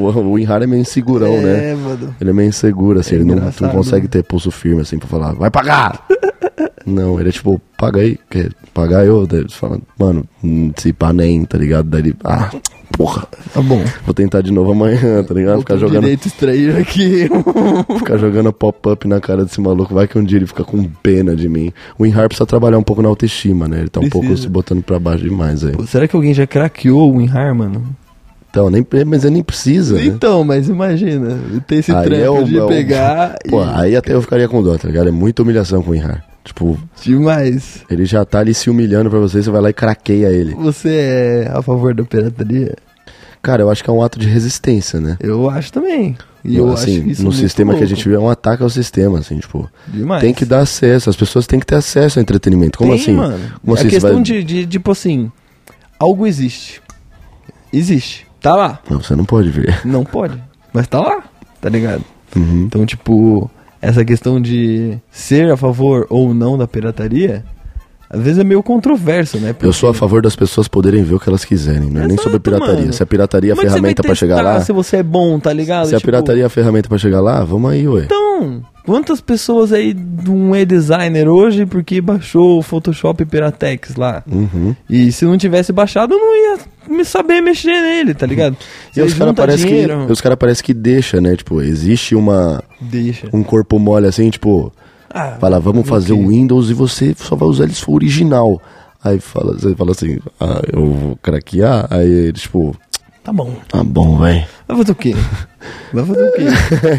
O 0.00 0.38
Inhar 0.38 0.62
é 0.62 0.66
meio 0.66 0.80
insegurão, 0.80 1.40
né? 1.40 1.70
É, 1.70 1.74
mano. 1.74 2.14
Ele 2.20 2.30
é 2.30 2.32
meio 2.32 2.48
inseguro, 2.48 2.98
assim, 2.98 3.16
ele 3.16 3.24
não, 3.24 3.36
não 3.36 3.68
consegue 3.70 4.04
né? 4.04 4.10
ter 4.10 4.22
pulso 4.22 4.50
firme, 4.50 4.80
assim, 4.80 4.98
pra 4.98 5.08
falar, 5.08 5.34
vai 5.34 5.50
pagar! 5.50 6.04
não, 6.86 7.18
ele 7.20 7.28
é 7.28 7.32
tipo, 7.32 7.60
paga 7.76 8.00
aí, 8.00 8.18
quer 8.28 8.50
pagar 8.72 9.04
eu? 9.04 9.26
Daí 9.26 9.40
eles 9.40 9.54
falam, 9.54 9.80
mano, 9.98 10.24
hum, 10.42 10.72
se 10.76 10.92
pá 10.92 11.12
nem, 11.12 11.44
tá 11.44 11.58
ligado? 11.58 11.88
Daí 11.88 12.00
ele, 12.00 12.16
ah, 12.24 12.50
porra, 12.96 13.26
Tá 13.52 13.62
bom. 13.62 13.82
vou 14.04 14.14
tentar 14.14 14.42
de 14.42 14.52
novo 14.52 14.72
amanhã, 14.72 15.22
tá 15.24 15.34
ligado? 15.34 15.60
Ficar 15.60 15.76
jogando, 15.76 16.02
direito 16.02 16.26
extrair 16.26 16.76
aqui. 16.76 17.28
ficar 17.98 18.16
jogando 18.16 18.52
pop-up 18.52 19.06
na 19.08 19.20
cara 19.20 19.44
desse 19.44 19.60
maluco, 19.60 19.94
vai 19.94 20.06
que 20.06 20.18
um 20.18 20.24
dia 20.24 20.38
ele 20.38 20.46
fica 20.46 20.64
com 20.64 20.84
pena 20.84 21.34
de 21.34 21.48
mim. 21.48 21.72
O 21.98 22.06
Inhar 22.06 22.28
precisa 22.28 22.46
trabalhar 22.46 22.78
um 22.78 22.82
pouco 22.82 23.02
na 23.02 23.08
autoestima, 23.08 23.66
né? 23.68 23.80
Ele 23.80 23.88
tá 23.88 24.00
um 24.00 24.08
pouco 24.08 24.36
se 24.36 24.48
botando 24.48 24.82
pra 24.82 24.98
baixo 24.98 25.24
demais 25.24 25.64
aí. 25.64 25.72
Pô, 25.72 25.86
será 25.86 26.06
que 26.06 26.16
alguém 26.16 26.34
já 26.34 26.46
craqueou 26.46 27.12
o 27.12 27.16
WinRAR, 27.16 27.54
mano? 27.54 27.84
Então, 28.50 28.68
nem, 28.68 28.84
mas 29.06 29.24
ele 29.24 29.34
nem 29.34 29.42
precisa, 29.44 29.94
né? 29.96 30.04
Então, 30.06 30.42
mas 30.42 30.68
imagina, 30.68 31.38
ter 31.68 31.76
esse 31.76 31.92
Aí 31.92 32.04
trampo 32.04 32.22
é 32.24 32.28
o- 32.30 32.44
de 32.44 32.58
é 32.58 32.62
o- 32.64 32.66
pegar 32.68 33.36
Pô, 33.48 33.62
e... 33.64 33.68
aí 33.74 33.96
até 33.96 34.12
eu 34.12 34.20
ficaria 34.20 34.48
com 34.48 34.60
dó, 34.62 34.76
tá 34.76 34.88
ligado? 34.88 35.08
É 35.08 35.12
muita 35.12 35.42
humilhação 35.42 35.82
com 35.82 35.92
o 35.92 35.94
Inhar. 35.94 36.24
Tipo, 36.44 36.76
Demais. 37.00 37.84
ele 37.88 38.04
já 38.04 38.24
tá 38.24 38.40
ali 38.40 38.52
se 38.54 38.68
humilhando 38.68 39.08
pra 39.10 39.18
você, 39.20 39.40
você 39.42 39.50
vai 39.50 39.60
lá 39.60 39.70
e 39.70 39.72
craqueia 39.72 40.28
ele. 40.28 40.54
Você 40.54 40.88
é 40.88 41.50
a 41.54 41.62
favor 41.62 41.94
da 41.94 42.02
pirataria? 42.02 42.74
Cara, 43.42 43.62
eu 43.62 43.70
acho 43.70 43.84
que 43.84 43.88
é 43.88 43.92
um 43.92 44.02
ato 44.02 44.18
de 44.18 44.26
resistência, 44.28 44.98
né? 45.00 45.16
Eu 45.20 45.48
acho 45.48 45.72
também. 45.72 46.16
E 46.44 46.56
eu 46.56 46.72
assim, 46.72 46.98
acho 47.00 47.08
isso 47.10 47.22
no 47.22 47.32
sistema 47.32 47.72
que 47.72 47.76
a 47.76 47.80
louco. 47.80 47.94
gente 47.94 48.08
vê, 48.08 48.14
é 48.14 48.18
um 48.18 48.28
ataque 48.28 48.62
ao 48.62 48.70
sistema, 48.70 49.18
assim, 49.20 49.38
tipo. 49.38 49.70
Demais. 49.86 50.22
Tem 50.22 50.32
que 50.34 50.44
dar 50.44 50.60
acesso, 50.60 51.08
as 51.08 51.16
pessoas 51.16 51.46
têm 51.46 51.60
que 51.60 51.66
ter 51.66 51.76
acesso 51.76 52.18
ao 52.18 52.22
entretenimento. 52.22 52.78
Como 52.78 52.92
Tem, 52.92 53.00
assim? 53.00 53.12
mano. 53.12 53.38
Como 53.62 53.76
é 53.76 53.80
assim? 53.80 53.88
Questão 53.88 54.14
vai- 54.14 54.22
de, 54.22 54.42
de, 54.42 54.66
tipo 54.66 54.90
assim, 54.90 55.30
algo 55.98 56.26
existe. 56.26 56.82
Existe. 57.72 58.26
Tá 58.40 58.54
lá. 58.56 58.78
Não, 58.88 59.00
você 59.00 59.14
não 59.14 59.24
pode 59.24 59.50
ver. 59.50 59.80
Não 59.84 60.04
pode. 60.04 60.42
Mas 60.72 60.86
tá 60.86 61.00
lá. 61.00 61.22
Tá 61.60 61.68
ligado? 61.68 62.02
Uhum. 62.34 62.64
Então, 62.66 62.86
tipo, 62.86 63.50
essa 63.82 64.04
questão 64.04 64.40
de 64.40 64.96
ser 65.10 65.50
a 65.50 65.56
favor 65.56 66.06
ou 66.08 66.32
não 66.32 66.56
da 66.56 66.66
pirataria, 66.66 67.44
às 68.08 68.20
vezes 68.22 68.38
é 68.38 68.44
meio 68.44 68.62
controverso, 68.62 69.38
né? 69.38 69.54
Eu 69.60 69.72
sou 69.72 69.90
a 69.90 69.94
favor 69.94 70.22
das 70.22 70.34
pessoas 70.34 70.68
poderem 70.68 71.02
ver 71.02 71.14
o 71.16 71.20
que 71.20 71.28
elas 71.28 71.44
quiserem, 71.44 71.90
não 71.90 72.02
é 72.02 72.06
nem 72.06 72.16
sobre 72.16 72.38
pirataria. 72.38 72.76
mano. 72.80 72.92
Se 72.92 73.02
a 73.02 73.06
pirataria 73.06 73.50
é 73.50 73.54
a 73.54 73.56
ferramenta 73.56 74.02
pra 74.02 74.14
chegar 74.14 74.42
lá, 74.42 74.60
Se 74.60 74.72
você 74.72 74.96
é 74.98 75.02
bom, 75.02 75.38
tá 75.38 75.52
ligado? 75.52 75.86
se 75.86 75.94
a 75.94 75.98
Tipo, 75.98 76.06
pirataria 76.06 76.42
é 76.44 76.46
a 76.46 76.50
ferramenta 76.50 76.88
pra 76.88 76.98
chegar 76.98 77.20
lá, 77.20 77.44
vamos 77.44 77.70
aí, 77.70 77.86
ué. 77.86 78.04
Então, 78.04 78.62
quantas 78.84 79.20
pessoas 79.20 79.72
aí 79.72 79.94
não 79.94 80.54
é 80.54 80.64
designer 80.64 81.28
hoje 81.28 81.66
porque 81.66 82.00
baixou 82.00 82.58
o 82.58 82.62
Photoshop 82.62 83.24
Piratex 83.24 83.96
lá? 83.96 84.22
Uhum. 84.30 84.74
E 84.88 85.10
se 85.12 85.24
não 85.24 85.36
tivesse 85.38 85.72
baixado, 85.72 86.14
eu 86.14 86.18
não 86.18 86.36
ia 86.36 86.58
me 86.88 87.04
saber 87.04 87.40
mexer 87.40 87.80
nele, 87.80 88.14
tá 88.14 88.26
ligado? 88.26 88.56
E 88.96 89.00
os 89.00 89.14
caras 89.14 89.34
parece 89.34 89.62
que, 89.64 89.70
dinheiro, 89.70 90.06
os 90.10 90.20
cara 90.20 90.36
parece 90.36 90.62
que 90.62 90.74
deixa, 90.74 91.20
né? 91.20 91.36
Tipo, 91.36 91.60
existe 91.62 92.14
uma 92.14 92.62
Deixa. 92.80 93.28
um 93.32 93.42
corpo 93.42 93.78
mole 93.78 94.06
assim, 94.06 94.28
tipo, 94.30 94.72
Ah, 95.12 95.36
fala, 95.40 95.58
vamos 95.60 95.88
fazer 95.88 96.12
o 96.12 96.28
Windows 96.28 96.70
e 96.70 96.74
você 96.74 97.14
só 97.16 97.34
vai 97.36 97.48
usar 97.48 97.64
ele 97.64 97.74
se 97.74 97.82
for 97.82 97.94
original. 97.94 98.60
Aí 99.02 99.18
fala, 99.18 99.54
você 99.54 99.74
fala 99.74 99.92
assim, 99.92 100.18
ah, 100.38 100.60
eu 100.70 100.86
vou 100.92 101.18
craquear, 101.22 101.86
aí 101.90 102.32
tipo, 102.32 102.76
Tá 103.30 103.32
bom. 103.32 103.54
tá 103.68 103.84
bom, 103.84 104.16
vai. 104.16 104.44
Vai 104.66 104.76
fazer 104.78 104.90
o 104.90 104.94
quê? 104.96 105.14
Vai 105.92 106.04
fazer 106.04 106.24
o 106.24 106.32
quê? 106.32 106.44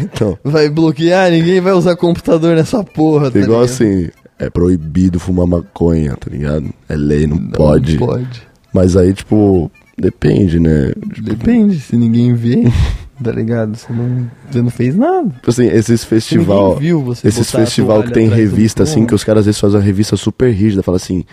então, 0.04 0.38
Vai 0.42 0.70
bloquear? 0.70 1.30
Ninguém 1.30 1.60
vai 1.60 1.72
usar 1.72 1.96
computador 1.96 2.54
nessa 2.54 2.82
porra, 2.84 3.30
tá 3.30 3.38
igual 3.38 3.62
ligado? 3.62 3.74
assim, 3.74 4.08
é 4.38 4.48
proibido 4.48 5.18
fumar 5.18 5.46
maconha, 5.46 6.16
tá 6.16 6.30
ligado? 6.30 6.72
É 6.88 6.94
lei, 6.94 7.26
não, 7.26 7.38
pode. 7.38 7.98
Não 7.98 8.06
pode. 8.06 8.42
Mas 8.72 8.96
aí, 8.96 9.12
tipo, 9.12 9.70
depende, 9.98 10.60
né? 10.60 10.92
Depende, 11.22 11.80
se 11.80 11.96
ninguém 11.96 12.34
vê, 12.34 12.64
tá 13.22 13.32
ligado? 13.32 13.76
Você 13.76 13.92
não, 13.92 14.30
você 14.50 14.62
não 14.62 14.70
fez 14.70 14.94
nada. 14.96 15.28
Tipo 15.28 15.50
assim, 15.50 15.66
esses 15.66 16.00
Se 16.00 16.06
festival, 16.06 16.68
ninguém 16.74 16.80
viu 16.80 17.02
você 17.02 17.28
esses 17.28 17.50
festival 17.50 18.02
que 18.04 18.12
tem 18.12 18.28
revista 18.28 18.84
assim, 18.84 19.04
que 19.04 19.14
os 19.14 19.24
caras 19.24 19.40
às 19.40 19.46
vezes 19.46 19.60
fazem 19.60 19.78
uma 19.78 19.84
revista 19.84 20.16
super 20.16 20.50
rígida, 20.50 20.82
fala 20.82 20.96
assim, 20.96 21.24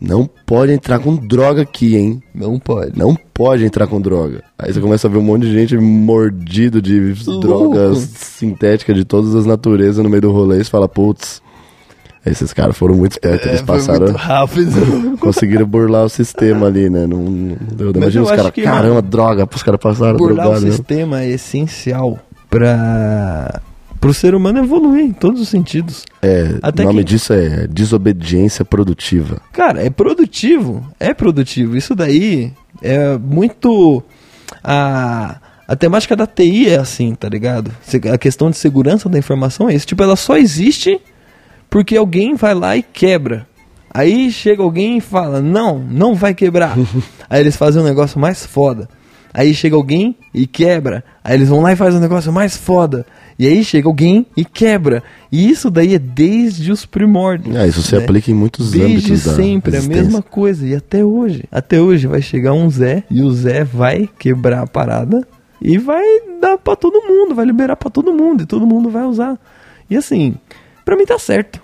não 0.00 0.28
pode 0.46 0.72
entrar 0.72 0.98
com 0.98 1.16
droga 1.16 1.62
aqui, 1.62 1.96
hein? 1.96 2.22
Não 2.34 2.58
pode. 2.58 2.96
Não 2.96 3.16
pode 3.34 3.64
entrar 3.64 3.86
com 3.86 4.00
droga. 4.00 4.42
Aí 4.58 4.72
você 4.72 4.80
começa 4.80 5.08
a 5.08 5.10
ver 5.10 5.18
um 5.18 5.22
monte 5.22 5.42
de 5.42 5.52
gente 5.52 5.76
mordido 5.76 6.80
de 6.80 7.12
drogas 7.40 7.98
sintéticas 7.98 8.94
de 8.96 9.04
todas 9.04 9.34
as 9.34 9.44
naturezas 9.46 10.02
no 10.02 10.08
meio 10.08 10.22
do 10.22 10.32
rolê. 10.32 10.60
E 10.60 10.64
você 10.64 10.70
fala, 10.70 10.88
putz, 10.88 11.42
esses 12.24 12.52
caras 12.52 12.76
foram 12.76 12.94
muito 12.94 13.12
espertos. 13.12 13.46
É, 13.46 13.50
Eles 13.50 13.62
passaram, 13.62 14.06
muito 14.06 14.16
rápido. 14.16 15.16
conseguiram 15.18 15.66
burlar 15.66 16.04
o 16.04 16.08
sistema 16.08 16.66
ali, 16.66 16.88
né? 16.88 17.06
Não, 17.06 17.18
não 17.18 17.56
deu. 17.74 17.92
Imagina 17.92 18.24
os 18.24 18.30
caras, 18.30 18.52
caramba, 18.52 18.94
mano, 18.96 19.02
droga, 19.08 19.48
os 19.52 19.62
caras 19.62 19.80
passaram 19.80 20.16
Burlar 20.16 20.46
o 20.46 20.50
drogados. 20.50 20.64
né? 20.64 20.70
sistema 20.72 21.22
é 21.22 21.30
essencial 21.30 22.18
pra 22.50 23.60
pro 24.00 24.14
ser 24.14 24.34
humano 24.34 24.58
evoluir 24.60 25.04
em 25.04 25.12
todos 25.12 25.40
os 25.40 25.48
sentidos. 25.48 26.04
É, 26.22 26.56
Até 26.62 26.82
o 26.82 26.86
nome 26.86 26.98
que- 26.98 27.04
disso 27.10 27.32
é 27.32 27.66
desobediência 27.66 28.64
produtiva. 28.64 29.40
Cara, 29.52 29.84
é 29.84 29.90
produtivo, 29.90 30.86
é 31.00 31.12
produtivo. 31.14 31.76
Isso 31.76 31.94
daí 31.94 32.52
é 32.82 33.16
muito 33.18 34.02
a 34.62 35.38
a 35.66 35.76
temática 35.76 36.16
da 36.16 36.26
TI 36.26 36.70
é 36.70 36.76
assim, 36.78 37.14
tá 37.14 37.28
ligado? 37.28 37.70
A 38.10 38.16
questão 38.16 38.50
de 38.50 38.56
segurança 38.56 39.06
da 39.06 39.18
informação 39.18 39.68
é 39.68 39.74
isso. 39.74 39.86
Tipo, 39.86 40.02
ela 40.02 40.16
só 40.16 40.38
existe 40.38 40.98
porque 41.68 41.94
alguém 41.94 42.34
vai 42.34 42.54
lá 42.54 42.74
e 42.74 42.82
quebra. 42.82 43.46
Aí 43.92 44.32
chega 44.32 44.62
alguém 44.62 44.96
e 44.96 45.00
fala: 45.02 45.42
Não, 45.42 45.78
não 45.78 46.14
vai 46.14 46.32
quebrar. 46.34 46.74
Aí 47.28 47.40
eles 47.42 47.54
fazem 47.54 47.82
um 47.82 47.84
negócio 47.84 48.18
mais 48.18 48.46
foda. 48.46 48.88
Aí 49.34 49.52
chega 49.54 49.76
alguém 49.76 50.16
e 50.32 50.46
quebra. 50.46 51.04
Aí 51.22 51.34
eles 51.34 51.50
vão 51.50 51.60
lá 51.60 51.70
e 51.72 51.76
fazem 51.76 51.98
um 51.98 52.02
negócio 52.02 52.32
mais 52.32 52.56
foda. 52.56 53.04
E 53.38 53.46
aí 53.46 53.62
chega 53.62 53.86
alguém 53.86 54.26
e 54.36 54.44
quebra. 54.44 55.02
E 55.30 55.48
isso 55.48 55.70
daí 55.70 55.94
é 55.94 55.98
desde 55.98 56.72
os 56.72 56.84
primórdios. 56.84 57.54
Ah, 57.54 57.66
isso 57.66 57.82
se 57.82 57.94
né? 57.96 58.02
aplica 58.02 58.30
em 58.30 58.34
muitos 58.34 58.72
Desde 58.72 58.94
âmbitos 59.12 59.24
da 59.24 59.34
sempre, 59.34 59.76
a 59.76 59.82
mesma 59.82 60.20
coisa. 60.22 60.66
E 60.66 60.74
até 60.74 61.04
hoje. 61.04 61.44
Até 61.52 61.80
hoje 61.80 62.08
vai 62.08 62.20
chegar 62.20 62.52
um 62.52 62.68
Zé 62.68 63.04
e 63.08 63.22
o 63.22 63.30
Zé 63.30 63.62
vai 63.62 64.08
quebrar 64.18 64.62
a 64.62 64.66
parada 64.66 65.26
e 65.62 65.78
vai 65.78 66.02
dar 66.40 66.58
pra 66.58 66.74
todo 66.74 67.00
mundo, 67.06 67.34
vai 67.34 67.44
liberar 67.46 67.76
pra 67.76 67.88
todo 67.90 68.12
mundo 68.12 68.42
e 68.42 68.46
todo 68.46 68.66
mundo 68.66 68.90
vai 68.90 69.04
usar. 69.04 69.38
E 69.88 69.96
assim, 69.96 70.34
pra 70.84 70.96
mim 70.96 71.04
tá 71.06 71.18
certo. 71.18 71.60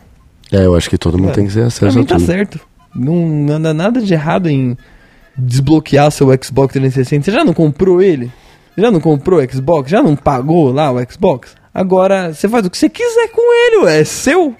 É, 0.53 0.65
eu 0.67 0.77
acho 0.77 0.89
que 0.89 0.97
todo 0.99 1.19
mundo 1.19 1.33
tem 1.33 1.47
que 1.47 1.53
ter 1.53 1.59
Pra 1.61 1.67
acesso 1.67 1.99
mim 1.99 2.05
a 2.05 2.07
tá 2.07 2.17
tudo. 2.17 2.27
certo. 2.27 2.61
Não, 2.95 3.29
não 3.29 3.55
anda 3.55 3.75
nada 3.75 4.01
de 4.01 4.13
errado 4.15 4.49
em 4.49 4.77
desbloquear 5.37 6.11
seu 6.13 6.29
Xbox 6.41 6.73
360. 6.73 7.25
Você 7.25 7.33
já 7.33 7.45
não 7.45 7.53
comprou 7.53 8.01
ele? 8.01 8.31
Já 8.77 8.91
não 8.91 9.01
comprou 9.01 9.41
o 9.41 9.51
Xbox? 9.53 9.91
Já 9.91 10.03
não 10.03 10.17
pagou 10.17 10.73
lá 10.73 10.93
o 10.93 10.97
Xbox? 11.11 11.55
Agora, 11.75 12.33
você 12.33 12.49
faz 12.49 12.65
o 12.65 12.71
que 12.71 12.79
você 12.79 12.89
quiser 12.89 13.29
com 13.33 13.43
ele, 13.53 13.85
ué, 13.85 14.01
é 14.01 14.05
seu. 14.05 14.55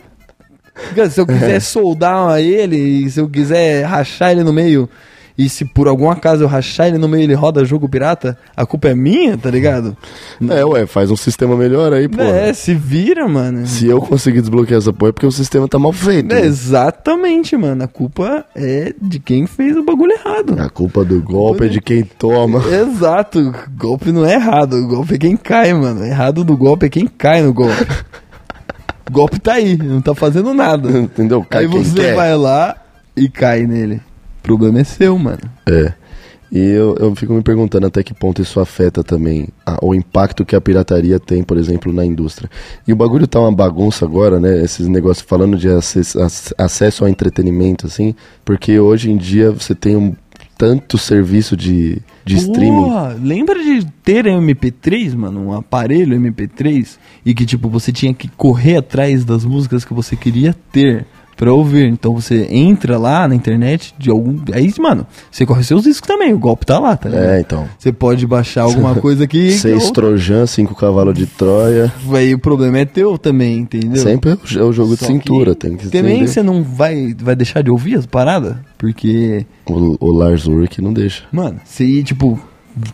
Se 1.13 1.21
eu 1.21 1.27
quiser 1.27 1.61
soldar 1.61 2.41
ele, 2.41 3.09
se 3.09 3.21
eu 3.21 3.31
quiser 3.31 3.85
rachar 3.85 4.33
ele 4.33 4.43
no 4.43 4.53
meio, 4.53 4.91
e 5.37 5.49
se 5.49 5.65
por 5.65 5.89
algum 5.89 6.09
acaso 6.09 6.45
eu 6.45 6.49
rachar 6.49 6.87
ele 6.87 6.99
no 6.99 7.09
meio 7.09 7.25
ele 7.25 7.35
roda 7.35 7.65
jogo 7.65 7.89
pirata, 7.89 8.39
a 8.57 8.65
culpa 8.65 8.89
é 8.89 8.95
minha, 8.95 9.37
tá 9.37 9.51
ligado? 9.51 9.97
É, 10.49 10.65
ué, 10.65 10.87
faz 10.87 11.11
um 11.11 11.17
sistema 11.17 11.57
melhor 11.57 11.93
aí, 11.93 12.09
pô. 12.09 12.23
É, 12.23 12.53
se 12.53 12.73
vira, 12.73 13.27
mano. 13.27 13.67
Se 13.67 13.87
eu 13.87 14.01
conseguir 14.01 14.41
desbloquear 14.41 14.79
essa 14.79 14.93
porra 14.93 15.11
é 15.11 15.13
porque 15.13 15.27
o 15.27 15.33
sistema 15.33 15.67
tá 15.67 15.79
mal 15.79 15.93
feito. 15.93 16.33
É, 16.33 16.41
exatamente, 16.43 17.57
mano. 17.57 17.83
A 17.83 17.89
culpa 17.89 18.45
é 18.55 18.95
de 19.01 19.19
quem 19.19 19.47
fez 19.47 19.77
o 19.77 19.83
bagulho 19.83 20.13
errado. 20.13 20.57
A 20.61 20.71
culpa 20.71 21.05
do 21.05 21.21
golpe 21.21 21.65
é 21.65 21.69
de 21.69 21.81
quem 21.81 22.05
toma. 22.05 22.63
Exato, 22.71 23.53
golpe 23.77 24.13
não 24.13 24.25
é 24.25 24.35
errado, 24.35 24.75
o 24.75 24.87
golpe 24.87 25.15
é 25.15 25.19
quem 25.19 25.37
cai, 25.37 25.73
mano. 25.75 26.05
Errado 26.05 26.45
do 26.45 26.57
golpe 26.57 26.87
é 26.87 26.89
quem 26.89 27.09
cai 27.09 27.43
no 27.43 27.53
golpe. 27.53 27.87
o 29.09 29.13
golpe 29.13 29.41
tá 29.41 29.55
aí, 29.55 29.77
não 29.77 30.01
tá 30.01 30.15
fazendo 30.15 30.55
nada. 30.55 30.89
Entendeu? 30.97 31.45
Cai 31.49 31.63
aí 31.63 31.67
você 31.67 32.01
quer. 32.01 32.15
vai 32.15 32.37
lá 32.37 32.77
e 33.17 33.29
cai 33.29 33.67
nele. 33.67 34.01
O 34.45 34.47
problema 34.47 34.81
é 34.81 34.85
seu, 34.85 35.19
mano. 35.19 35.41
É. 35.67 35.93
E 36.53 36.59
eu, 36.61 36.95
eu 37.01 37.15
fico 37.17 37.33
me 37.33 37.43
perguntando 37.43 37.87
até 37.87 38.03
que 38.03 38.13
ponto 38.15 38.41
isso 38.43 38.61
afeta 38.61 39.03
também 39.03 39.49
a- 39.67 39.79
o 39.83 39.95
impacto 39.95 40.45
que 40.45 40.55
a 40.55 40.61
pirataria 40.61 41.19
tem, 41.19 41.43
por 41.43 41.57
exemplo, 41.57 41.93
na 41.93 42.05
indústria. 42.05 42.49
E 42.87 42.93
o 42.93 42.97
bagulho 42.97 43.27
tá 43.27 43.41
uma 43.41 43.51
bagunça 43.51 44.05
agora, 44.05 44.39
né? 44.39 44.63
Esses 44.63 44.87
negócios 44.87 45.27
falando 45.27 45.57
de 45.57 45.69
acesso, 45.69 46.21
ac- 46.23 46.55
acesso 46.59 47.03
ao 47.05 47.11
entretenimento, 47.11 47.87
assim, 47.87 48.15
porque 48.45 48.79
hoje 48.79 49.11
em 49.11 49.17
dia 49.17 49.51
você 49.51 49.75
tem 49.75 49.97
um 49.97 50.15
tanto 50.57 50.97
serviço 50.97 51.57
de, 51.57 51.99
de 52.25 52.37
streaming. 52.37 52.85
Porra, 52.85 53.17
lembra 53.21 53.59
de 53.61 53.85
ter 54.05 54.27
MP3, 54.27 55.17
mano? 55.17 55.49
Um 55.49 55.53
aparelho 55.55 56.17
MP3 56.17 56.99
e 57.27 57.35
que, 57.35 57.45
tipo, 57.45 57.69
você 57.69 57.91
tinha 57.91 58.15
que 58.15 58.29
correr 58.29 58.77
atrás 58.77 59.25
das 59.25 59.45
músicas 59.45 59.85
que 59.85 59.93
você 59.93 60.15
queria 60.15 60.55
ter 60.71 61.05
pra 61.37 61.53
ouvir. 61.53 61.89
Então 61.89 62.15
você 62.15 62.47
entra 62.51 62.99
lá 62.99 63.27
na 63.29 63.35
internet 63.35 63.95
de 63.99 64.11
algum. 64.11 64.37
Aí, 64.53 64.73
mano, 64.79 65.07
você 65.31 65.45
corre 65.47 65.63
seus 65.65 65.83
discos 65.85 66.07
também. 66.07 66.33
O 66.33 66.39
golpe 66.39 66.65
tá 66.67 66.79
lá, 66.79 66.97
tá 66.97 67.09
ligado? 67.09 67.25
É, 67.31 67.41
então. 67.41 67.69
Você 67.79 67.93
pode 67.93 68.27
baixar 68.27 68.63
alguma 68.63 68.95
coisa 69.01 69.25
aqui. 69.25 69.49
que 69.49 69.53
Seis 69.53 69.85
eu- 69.85 69.93
Trojan, 69.93 70.47
cinco 70.47 70.75
cavalos 70.75 71.15
de 71.15 71.27
Troia. 71.27 71.93
Aí 72.13 72.35
o 72.35 72.39
problema 72.39 72.79
é 72.79 72.85
teu 72.85 73.19
também, 73.19 73.59
entendeu? 73.59 74.03
Sempre 74.03 74.31
é 74.31 74.35
o- 74.35 74.69
é 74.71 74.73
jogo 74.73 74.95
de 74.95 75.01
Só 75.01 75.07
cintura, 75.07 75.55
que 75.55 75.61
tem 75.61 75.77
que 75.77 75.89
Também 75.89 76.17
entender. 76.17 76.29
você 76.29 76.43
não 76.43 76.63
vai, 76.63 77.15
vai 77.19 77.35
deixar 77.37 77.63
de 77.63 77.71
ouvir 77.71 77.97
as 77.97 78.07
paradas? 78.07 78.57
Porque, 78.79 79.47
O, 79.67 79.97
o 80.01 80.13
Lars 80.13 80.47
Ulrich 80.47 80.81
não 80.83 80.93
deixa. 80.93 81.25
mano, 81.33 81.61
você, 81.65 82.03
tipo, 82.03 82.39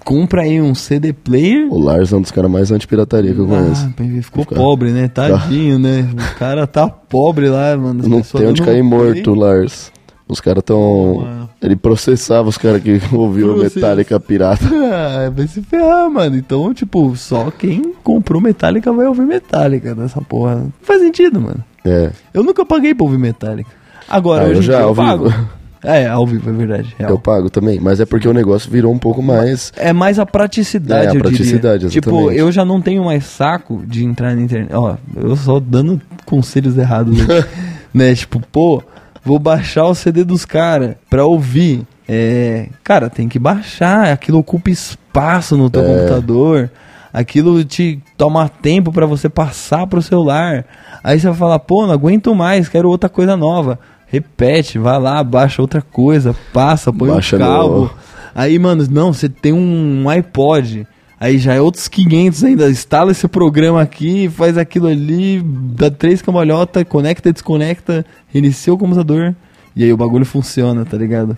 compra 0.05 0.43
aí 0.43 0.61
um 0.61 0.75
CD 0.75 1.13
player. 1.13 1.67
O 1.73 1.79
Lars 1.79 2.13
é 2.13 2.17
um 2.17 2.21
dos 2.23 2.31
caras 2.31 2.51
mais 2.51 2.71
anti-pirataria 2.71 3.33
que 3.33 3.39
eu 3.41 3.47
conheço. 3.47 3.87
Ah, 3.99 4.03
ele 4.03 4.23
ficou 4.23 4.45
Fica- 4.45 4.57
pobre, 4.57 4.91
né? 4.91 5.09
Tadinho, 5.09 5.79
né? 5.79 6.09
O 6.35 6.39
cara 6.39 6.67
tá 6.67 6.89
pobre 6.89 7.49
lá, 7.49 7.77
mano. 7.77 8.01
As 8.01 8.07
Não 8.09 8.21
tem 8.23 8.47
onde 8.47 8.63
cair 8.63 8.83
morto, 8.83 9.35
Lars. 9.35 9.93
Os 10.29 10.41
caras 10.41 10.63
tão. 10.63 11.49
Ele 11.61 11.75
processava 11.77 12.49
os 12.49 12.57
caras 12.57 12.81
que 12.83 13.01
ouviram 13.13 13.55
Processa. 13.55 13.81
Metallica 13.81 14.21
pirata. 14.21 14.65
Ah, 14.93 15.31
vai 15.31 15.47
se 15.47 15.61
ferrar, 15.63 16.09
mano. 16.11 16.37
Então, 16.37 16.73
tipo, 16.75 17.15
só 17.17 17.51
quem 17.51 17.93
comprou 18.03 18.41
Metallica 18.41 18.93
vai 18.93 19.07
ouvir 19.07 19.23
Metallica 19.23 19.95
dessa 19.95 20.21
porra. 20.21 20.57
Não 20.57 20.73
faz 20.83 21.01
sentido, 21.03 21.41
mano. 21.41 21.63
É. 21.85 22.11
Eu 22.35 22.43
nunca 22.43 22.65
paguei 22.65 22.95
pra 22.95 23.05
ouvir 23.05 23.19
Metallica. 23.19 23.71
Agora, 24.09 24.45
Ah, 24.45 24.47
eu 24.49 24.51
hoje 24.59 24.61
em 24.69 24.73
já, 24.73 24.81
eu 24.81 24.89
ao 24.89 24.95
pago. 24.95 25.33
vivo. 25.83 25.95
É, 25.95 26.07
ao 26.09 26.27
vivo, 26.27 26.51
é 26.51 26.53
verdade. 26.53 26.95
real. 26.99 27.11
Eu 27.11 27.19
pago 27.19 27.49
também. 27.51 27.81
Mas 27.81 28.01
é 28.01 28.07
porque 28.07 28.29
o 28.29 28.33
negócio 28.33 28.71
virou 28.71 28.93
um 28.93 28.99
pouco 28.99 29.23
mais. 29.23 29.73
É 29.77 29.93
mais 29.93 30.19
a 30.19 30.27
praticidade, 30.27 31.07
É, 31.17 31.19
a 31.19 31.21
praticidade, 31.23 31.79
diria. 31.87 31.91
Tipo, 31.91 32.11
exatamente. 32.11 32.39
eu 32.39 32.53
já 32.53 32.65
não 32.65 32.81
tenho 32.81 33.05
mais 33.05 33.25
saco 33.25 33.83
de 33.87 34.05
entrar 34.05 34.35
na 34.35 34.43
internet. 34.43 34.75
Ó, 34.75 34.97
eu 35.17 35.35
só 35.37 35.59
dando 35.61 36.01
conselhos 36.27 36.77
errados 36.77 37.17
né? 37.93 38.15
Tipo, 38.15 38.41
pô, 38.53 38.83
vou 39.25 39.39
baixar 39.39 39.85
o 39.87 39.95
CD 39.95 40.25
dos 40.25 40.45
caras 40.45 40.95
pra 41.09 41.25
ouvir. 41.25 41.87
É, 42.09 42.67
cara, 42.83 43.09
tem 43.09 43.29
que 43.29 43.39
baixar. 43.39 44.13
Aquilo 44.13 44.39
ocupa 44.39 44.69
espaço 44.71 45.57
no 45.57 45.71
teu 45.71 45.83
É. 45.83 45.87
computador. 45.87 46.71
Aquilo 47.13 47.65
te 47.65 48.01
toma 48.17 48.49
tempo 48.49 48.93
pra 48.93 49.05
você 49.07 49.29
passar 49.29 49.87
pro 49.87 50.01
celular. 50.01 50.65
Aí 51.03 51.19
você 51.19 51.27
vai 51.29 51.37
falar, 51.37 51.59
pô, 51.59 51.85
não 51.87 51.93
aguento 51.95 52.33
mais, 52.35 52.69
quero 52.69 52.89
outra 52.89 53.09
coisa 53.09 53.37
nova. 53.37 53.79
Repete, 54.11 54.79
vai 54.79 54.99
lá, 54.99 55.23
baixa 55.23 55.63
outra 55.63 55.81
coisa, 55.81 56.35
passa, 56.53 56.93
põe 56.93 57.11
Baixa 57.11 57.37
um 57.37 57.39
no- 57.39 57.45
cabo. 57.45 57.91
Aí, 58.35 58.59
mano, 58.59 58.87
não, 58.91 59.13
você 59.13 59.29
tem 59.29 59.53
um 59.53 60.09
iPod. 60.09 60.87
Aí 61.19 61.37
já 61.39 61.55
é 61.55 61.61
outros 61.61 61.87
500 61.87 62.43
ainda. 62.45 62.71
Instala 62.71 63.13
esse 63.13 63.29
programa 63.29 63.83
aqui, 63.83 64.29
faz 64.31 64.57
aquilo 64.57 64.87
ali, 64.89 65.43
dá 65.45 65.91
três 65.91 66.23
cambalhota, 66.23 66.85
conecta, 66.85 67.33
desconecta, 67.33 68.05
reinicia 68.29 68.73
o 68.73 68.79
computador. 68.79 69.35
E 69.77 69.85
aí 69.85 69.93
o 69.93 69.97
bagulho 69.97 70.25
funciona, 70.25 70.85
tá 70.85 70.97
ligado? 70.97 71.37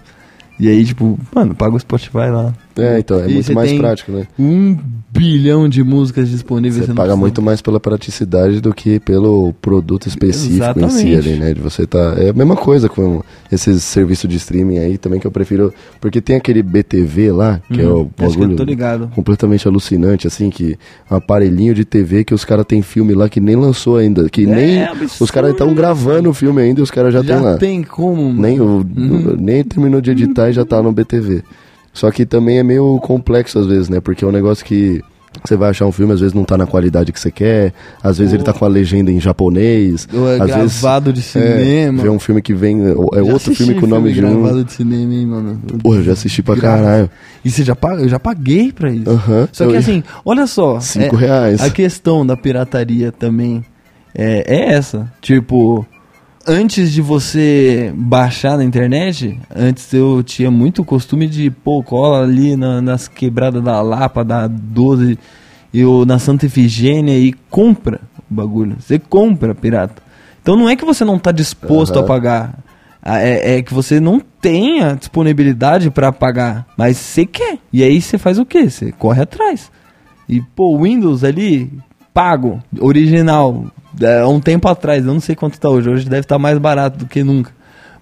E 0.61 0.69
aí, 0.69 0.85
tipo, 0.85 1.19
mano, 1.35 1.55
paga 1.55 1.75
o 1.75 1.81
Spotify 1.81 2.29
lá. 2.31 2.55
É, 2.77 2.99
então, 2.99 3.19
é 3.21 3.29
E 3.29 3.35
muito 3.35 3.53
mais 3.53 3.73
prático, 3.73 4.13
né? 4.13 4.27
Um 4.39 4.79
bilhão 5.13 5.69
de 5.69 5.83
músicas 5.85 6.29
disponíveis. 6.31 6.87
Você 6.87 6.93
paga 6.93 7.01
precisa- 7.01 7.17
muito 7.17 7.43
mais 7.43 7.61
pela 7.61 7.79
praticidade 7.79 8.61
do 8.63 8.73
que 8.73 8.99
pelo 8.99 9.53
produto 9.61 10.07
específico 10.09 10.55
em 10.55 10.89
si 10.89 11.09
Exatamente. 11.11 11.15
ali, 11.17 11.39
né? 11.39 11.53
De 11.55 11.61
você 11.61 11.87
tá. 11.87 12.15
É 12.17 12.31
a 12.31 12.33
mesma 12.33 12.57
coisa 12.57 12.89
com 12.89 13.23
esses 13.51 13.83
serviços 13.85 14.29
de 14.29 14.37
streaming 14.37 14.79
aí 14.79 14.97
também 14.97 15.21
que 15.21 15.27
eu 15.27 15.31
prefiro. 15.31 15.73
Porque 16.01 16.21
tem 16.21 16.37
aquele 16.37 16.63
BTV 16.63 17.31
lá, 17.33 17.61
que 17.71 17.81
é 17.81 17.85
o 17.87 17.99
Uhum. 17.99 18.05
Que 18.17 18.25
eu 18.25 18.31
bagulho 18.31 18.57
tô 18.57 18.65
ligado. 18.65 19.09
completamente 19.15 19.69
alucinante, 19.69 20.27
assim, 20.27 20.49
que 20.49 20.79
um 21.11 21.17
aparelhinho 21.17 21.75
de 21.75 21.85
TV 21.85 22.25
que 22.25 22.33
os 22.33 22.45
caras 22.45 22.65
têm 22.65 22.81
filme 22.81 23.13
lá 23.15 23.29
que 23.29 23.39
nem 23.41 23.55
lançou 23.55 23.99
ainda. 23.99 24.29
Que 24.31 24.45
É, 24.45 24.47
nem. 24.47 24.83
absurdo. 24.85 25.25
Os 25.25 25.31
caras 25.31 25.51
estão 25.53 25.75
gravando 25.75 26.31
o 26.31 26.35
filme 26.35 26.63
ainda 26.63 26.81
e 26.81 26.83
os 26.83 26.91
caras 26.91 27.13
já, 27.13 27.23
Já 27.23 27.35
tem 27.35 27.45
lá. 27.45 27.57
tem 27.59 27.83
como. 27.83 28.23
mano. 28.33 28.41
Nem, 28.41 28.61
o, 28.61 28.65
Uhum. 28.79 29.37
nem 29.39 29.63
terminou 29.63 30.01
de 30.01 30.11
editar 30.11 30.49
e 30.49 30.53
já 30.55 30.65
tá 30.65 30.83
no 30.83 30.91
BTV. 30.91 31.43
Só 31.93 32.11
que 32.11 32.25
também 32.25 32.59
é 32.59 32.63
meio 32.63 32.99
complexo 33.01 33.59
às 33.59 33.67
vezes, 33.67 33.89
né? 33.89 34.01
Porque 34.01 34.25
é 34.25 34.29
um 34.29 34.33
negócio 34.33 34.65
que 34.65 35.03
você 35.45 35.57
vai 35.57 35.71
achar 35.71 35.87
um 35.87 35.93
filme, 35.93 36.13
às 36.13 36.21
vezes 36.21 36.35
não 36.35 36.45
tá 36.45 36.59
na 36.59 36.67
qualidade 36.67 37.11
que 37.11 37.19
você 37.19 37.31
quer, 37.31 37.73
às 38.03 38.19
vezes 38.19 38.35
ele 38.35 38.43
tá 38.43 38.53
com 38.53 38.67
a 38.67 38.69
legenda 38.69 39.11
em 39.11 39.19
japonês. 39.19 40.07
Ou 40.13 40.29
é 40.31 40.35
às 40.41 40.55
vezes, 40.55 40.81
gravado 40.83 41.11
de 41.13 41.23
cinema. 41.23 42.01
É, 42.01 42.03
vê 42.03 42.09
um 42.11 42.19
filme 42.19 42.43
que 42.43 42.53
vem. 42.55 42.83
É 42.83 42.95
Já 43.25 43.33
outro 43.33 43.55
filme 43.55 43.75
com 43.75 43.87
o 43.87 43.89
nome 43.89 44.13
de 44.13 44.23
um. 44.25 44.43
gravado 44.43 44.65
de 44.65 44.73
cinema, 44.73 45.15
hein, 45.15 45.27
mano. 45.27 45.61
Porra, 45.83 45.97
eu 45.99 46.03
já 46.03 46.13
assisti 46.13 46.43
pra 46.43 46.55
Grava. 46.55 46.83
caralho. 46.83 47.11
E 47.45 47.51
você 47.51 47.65
já 47.65 47.75
paga? 47.75 48.03
Eu 48.03 48.09
já 48.11 48.19
paguei 48.21 48.73
pra 48.73 48.91
isso. 48.91 49.09
Aham. 49.09 49.49
Só 49.53 49.67
que 49.67 49.73
Eu- 49.73 49.79
assim, 49.79 50.03
olha 50.25 50.47
só. 50.47 50.79
Cinco 50.81 51.17
é- 51.17 51.21
reais. 51.21 51.63
A 51.63 51.71
questão 51.71 52.27
da 52.27 52.37
pirataria 52.37 53.11
também 53.11 53.65
é, 54.15 54.45
é 54.47 54.75
essa. 54.75 55.11
Tipo, 55.23 55.87
antes 56.47 56.93
de 56.93 57.01
você 57.01 57.93
baixar 57.97 58.57
na 58.57 58.65
internet, 58.65 59.39
antes 59.55 59.93
eu 59.93 60.23
tinha 60.23 60.51
muito 60.51 60.85
costume 60.85 61.27
de, 61.27 61.51
pô, 61.51 61.83
cola 61.83 62.23
ali 62.23 62.57
na- 62.57 62.81
nas 62.83 63.09
quebradas 63.09 63.63
da 63.63 63.81
Lapa, 63.83 64.25
da 64.25 64.47
12, 64.47 65.19
e 65.73 65.85
o- 65.85 66.05
na 66.05 66.19
Santa 66.19 66.47
Efigênia 66.47 67.19
e 67.19 67.33
compra 67.51 68.01
o 68.31 68.35
bagulho. 68.35 68.77
Você 68.79 68.99
compra 68.99 69.55
pirata. 69.55 70.03
Então 70.43 70.57
não 70.57 70.69
é 70.69 70.75
que 70.77 70.85
você 70.85 71.05
não 71.05 71.19
tá 71.19 71.31
disposto 71.33 71.97
Aham. 71.97 72.05
a 72.05 72.09
pagar. 72.09 72.59
Ah, 73.05 73.19
É, 73.21 73.57
é 73.57 73.63
que 73.63 73.75
você 73.75 73.99
não 73.99 74.21
tem 74.21 74.81
a 74.83 74.95
disponibilidade 74.95 75.91
pra 75.91 76.13
pagar, 76.13 76.67
mas 76.77 76.97
você 76.97 77.27
quer. 77.27 77.59
E 77.73 77.83
aí 77.83 78.01
você 78.01 78.17
faz 78.17 78.39
o 78.39 78.45
quê? 78.47 78.71
Você 78.71 78.93
corre 78.93 79.23
atrás. 79.23 79.73
E 80.29 80.41
pô, 80.41 80.77
o 80.77 80.83
Windows 80.83 81.25
ali, 81.25 81.71
pago, 82.15 82.61
original, 82.81 83.67
há 84.23 84.29
um 84.29 84.41
tempo 84.41 84.69
atrás, 84.69 85.05
eu 85.05 85.13
não 85.13 85.21
sei 85.21 85.35
quanto 85.35 85.59
tá 85.59 85.69
hoje, 85.69 85.89
hoje 85.89 86.05
deve 86.09 86.21
estar 86.21 86.39
mais 86.39 86.59
barato 86.59 86.99
do 86.99 87.07
que 87.07 87.23
nunca. 87.23 87.51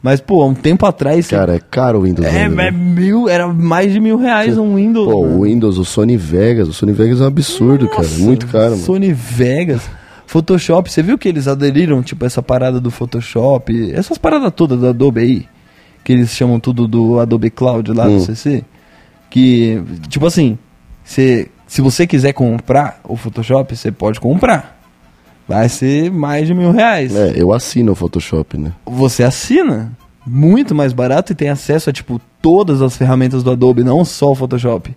Mas, 0.02 0.18
pô, 0.18 0.42
há 0.42 0.46
um 0.46 0.54
tempo 0.54 0.86
atrás. 0.86 1.28
Cara, 1.28 1.56
é 1.56 1.60
caro 1.60 1.98
o 1.98 2.02
Windows. 2.02 2.26
é, 2.26 2.44
ainda, 2.44 2.62
é 2.62 2.70
né? 2.70 2.70
mil, 2.70 3.28
era 3.28 3.46
mais 3.46 3.92
de 3.92 4.00
mil 4.00 4.16
reais 4.16 4.56
um 4.56 4.76
Windows. 4.76 5.12
Pô, 5.12 5.18
o 5.26 5.42
Windows, 5.42 5.76
o 5.76 5.84
Sony 5.84 6.16
Vegas, 6.16 6.68
o 6.68 6.72
Sony 6.72 6.92
Vegas 6.92 7.20
é 7.20 7.24
um 7.24 7.26
absurdo, 7.26 7.86
cara. 7.86 8.02
Nossa, 8.02 8.18
Muito 8.18 8.46
caro, 8.46 8.70
mano. 8.70 8.76
Sony 8.82 9.12
Vegas. 9.12 9.82
Photoshop, 10.26 10.90
você 10.90 11.02
viu 11.02 11.18
que 11.18 11.28
eles 11.28 11.46
aderiram, 11.48 12.02
tipo, 12.02 12.24
essa 12.24 12.40
parada 12.42 12.80
do 12.80 12.90
Photoshop, 12.90 13.92
essas 13.92 14.16
paradas 14.16 14.52
todas 14.54 14.80
da 14.80 14.90
Adobe 14.90 15.20
aí, 15.20 15.46
que 16.04 16.12
eles 16.12 16.30
chamam 16.30 16.58
tudo 16.60 16.86
do 16.88 17.18
Adobe 17.18 17.50
Cloud 17.50 17.92
lá 17.92 18.06
Hum. 18.06 18.16
do 18.18 18.22
CC, 18.24 18.64
que, 19.28 19.82
tipo 20.08 20.24
assim, 20.24 20.56
você, 21.04 21.48
se 21.66 21.82
você 21.82 22.06
quiser 22.06 22.32
comprar 22.32 23.00
o 23.04 23.16
Photoshop, 23.16 23.76
você 23.76 23.90
pode 23.92 24.18
comprar. 24.20 24.79
Vai 25.50 25.68
ser 25.68 26.12
mais 26.12 26.46
de 26.46 26.54
mil 26.54 26.70
reais. 26.70 27.12
É, 27.12 27.32
eu 27.34 27.52
assino 27.52 27.90
o 27.90 27.94
Photoshop, 27.96 28.56
né? 28.56 28.72
Você 28.86 29.24
assina 29.24 29.90
muito 30.24 30.76
mais 30.76 30.92
barato 30.92 31.32
e 31.32 31.34
tem 31.34 31.48
acesso 31.48 31.90
a, 31.90 31.92
tipo, 31.92 32.20
todas 32.40 32.80
as 32.80 32.96
ferramentas 32.96 33.42
do 33.42 33.50
Adobe, 33.50 33.82
não 33.82 34.04
só 34.04 34.30
o 34.30 34.34
Photoshop. 34.36 34.96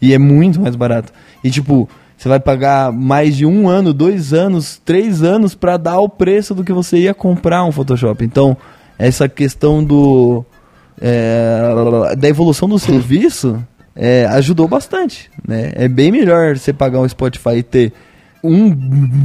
E 0.00 0.14
é 0.14 0.18
muito 0.18 0.60
mais 0.60 0.76
barato. 0.76 1.12
E, 1.42 1.50
tipo, 1.50 1.88
você 2.16 2.28
vai 2.28 2.38
pagar 2.38 2.92
mais 2.92 3.36
de 3.36 3.44
um 3.44 3.68
ano, 3.68 3.92
dois 3.92 4.32
anos, 4.32 4.80
três 4.84 5.24
anos 5.24 5.56
pra 5.56 5.76
dar 5.76 5.98
o 5.98 6.08
preço 6.08 6.54
do 6.54 6.62
que 6.62 6.72
você 6.72 6.98
ia 6.98 7.12
comprar 7.12 7.64
um 7.64 7.72
Photoshop. 7.72 8.24
Então, 8.24 8.56
essa 8.96 9.28
questão 9.28 9.82
do. 9.82 10.44
é, 11.02 12.14
da 12.16 12.28
evolução 12.28 12.68
do 12.68 12.78
serviço 12.78 13.60
é, 13.96 14.24
ajudou 14.26 14.68
bastante. 14.68 15.28
Né? 15.44 15.72
É 15.74 15.88
bem 15.88 16.12
melhor 16.12 16.56
você 16.56 16.72
pagar 16.72 17.00
um 17.00 17.08
Spotify 17.08 17.56
e 17.56 17.62
ter 17.64 17.92
um 18.42 18.74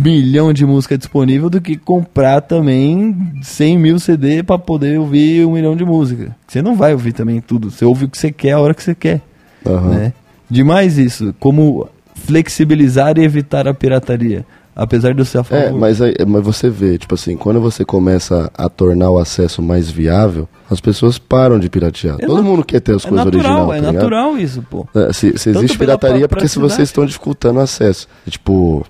milhão 0.03 0.51
de 0.51 0.65
música 0.65 0.98
disponível 0.98 1.50
do 1.50 1.62
que 1.62 1.77
comprar 1.77 2.41
também 2.41 3.15
100 3.41 3.77
mil 3.77 4.00
CD 4.00 4.43
pra 4.43 4.57
poder 4.57 5.00
ouvir 5.00 5.45
um 5.45 5.51
milhão 5.53 5.75
de 5.75 5.86
música. 5.86 6.36
Você 6.48 6.62
não 6.62 6.75
vai 6.75 6.93
ouvir 6.93 7.13
também 7.13 7.39
tudo. 7.41 7.72
Você 7.72 7.86
ouve 7.86 8.05
o 8.05 8.10
que 8.10 8.17
você 8.17 8.31
quer 8.31 8.51
a 8.53 8.60
hora 8.60 8.74
que 8.74 8.84
você 8.84 8.93
quer. 8.95 9.22
Aham. 9.65 9.89
Né? 9.89 10.13
Demais 10.50 10.98
isso. 10.98 11.34
Como 11.39 11.88
flexibilizar 12.13 13.17
e 13.17 13.24
evitar 13.24 13.67
a 13.67 13.74
pirataria. 13.74 14.45
Apesar 14.77 15.13
de 15.13 15.22
eu 15.22 15.25
ser 15.25 15.38
a 15.38 15.43
favor. 15.45 15.63
É, 15.63 15.72
mas, 15.72 16.01
aí, 16.01 16.13
mas 16.27 16.43
você 16.43 16.69
vê, 16.69 16.98
tipo 16.98 17.15
assim, 17.15 17.38
quando 17.38 17.62
você 17.62 17.86
começa 17.86 18.51
a 18.53 18.67
tornar 18.67 19.10
o 19.10 19.17
acesso 19.17 19.62
mais 19.62 19.89
viável, 19.89 20.50
as 20.69 20.81
pessoas 20.81 21.17
param 21.17 21.57
de 21.57 21.69
piratear. 21.69 22.17
É 22.19 22.25
Todo 22.25 22.43
mundo 22.43 22.62
quer 22.62 22.81
ter 22.81 22.93
as 22.93 23.05
é 23.05 23.07
coisas 23.07 23.25
natural, 23.25 23.69
originais. 23.69 23.69
é 23.69 23.86
tá 23.86 23.91
ligado? 23.91 23.93
natural 24.03 24.38
isso, 24.38 24.62
pô. 24.69 24.86
É, 24.93 25.13
se, 25.13 25.38
se 25.38 25.50
existe 25.51 25.77
pirataria 25.77 26.25
é 26.25 26.27
pra- 26.27 26.36
porque 26.36 26.50
se 26.50 26.60
vocês 26.60 26.89
estão 26.89 27.05
dificultando 27.05 27.60
o 27.60 27.62
acesso. 27.63 28.05
Tipo, 28.29 28.86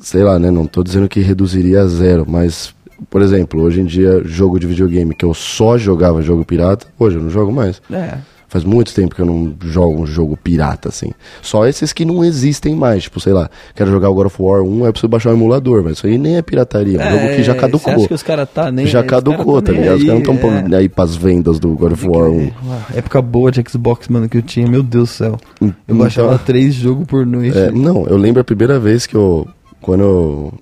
sei 0.00 0.22
lá, 0.22 0.38
né? 0.38 0.50
Não 0.50 0.66
tô 0.66 0.82
dizendo 0.82 1.08
que 1.08 1.20
reduziria 1.20 1.82
a 1.82 1.86
zero, 1.86 2.24
mas, 2.28 2.74
por 3.10 3.22
exemplo, 3.22 3.60
hoje 3.62 3.80
em 3.80 3.84
dia, 3.84 4.22
jogo 4.24 4.58
de 4.58 4.66
videogame 4.66 5.14
que 5.14 5.24
eu 5.24 5.34
só 5.34 5.76
jogava 5.78 6.22
jogo 6.22 6.44
pirata, 6.44 6.86
hoje 6.98 7.16
eu 7.16 7.22
não 7.22 7.30
jogo 7.30 7.52
mais. 7.52 7.80
É. 7.90 8.18
Faz 8.50 8.64
muito 8.64 8.94
tempo 8.94 9.14
que 9.14 9.20
eu 9.20 9.26
não 9.26 9.54
jogo 9.60 10.00
um 10.02 10.06
jogo 10.06 10.34
pirata, 10.34 10.88
assim. 10.88 11.10
Só 11.42 11.66
esses 11.66 11.92
que 11.92 12.02
não 12.06 12.24
existem 12.24 12.74
mais. 12.74 13.02
Tipo, 13.02 13.20
sei 13.20 13.34
lá, 13.34 13.50
quero 13.74 13.90
jogar 13.90 14.08
o 14.08 14.14
God 14.14 14.24
of 14.28 14.36
War 14.40 14.62
1, 14.62 14.86
eu 14.86 14.90
preciso 14.94 15.08
baixar 15.10 15.28
um 15.28 15.34
emulador, 15.34 15.82
mas 15.84 15.98
isso 15.98 16.06
aí 16.06 16.16
nem 16.16 16.38
é 16.38 16.40
pirataria. 16.40 16.98
É 16.98 17.06
um 17.08 17.10
jogo 17.20 17.36
que 17.36 17.42
já 17.42 17.52
Você 17.52 17.58
caducou. 17.60 17.92
acha 17.92 18.08
que 18.08 18.14
os 18.14 18.22
caras 18.22 18.48
tá 18.48 18.72
nem 18.72 18.86
Já 18.86 19.02
caducou, 19.02 19.60
tá 19.60 19.70
nem 19.70 19.82
ligado? 19.82 19.98
Os 19.98 20.04
caras 20.04 20.22
não 20.24 20.34
estão 20.34 20.50
é. 20.72 20.76
aí 20.80 20.88
pras 20.88 21.14
vendas 21.14 21.58
do 21.58 21.74
God 21.74 21.92
of 21.92 22.08
War 22.08 22.30
1. 22.30 22.50
Uma 22.62 22.78
época 22.94 23.20
boa 23.20 23.52
de 23.52 23.62
Xbox, 23.68 24.08
mano, 24.08 24.26
que 24.30 24.38
eu 24.38 24.42
tinha, 24.42 24.66
meu 24.66 24.82
Deus 24.82 25.10
do 25.10 25.12
céu. 25.12 25.38
Eu 25.60 25.74
Então- 25.84 25.98
baixava 25.98 26.38
três 26.38 26.72
jogos 26.72 27.04
por 27.06 27.26
noite. 27.26 27.58
É, 27.58 27.70
não, 27.70 28.06
eu 28.06 28.16
lembro 28.16 28.40
a 28.40 28.44
primeira 28.44 28.78
vez 28.80 29.04
que 29.06 29.14
eu. 29.14 29.46
Quando 29.80 30.02
eu 30.02 30.52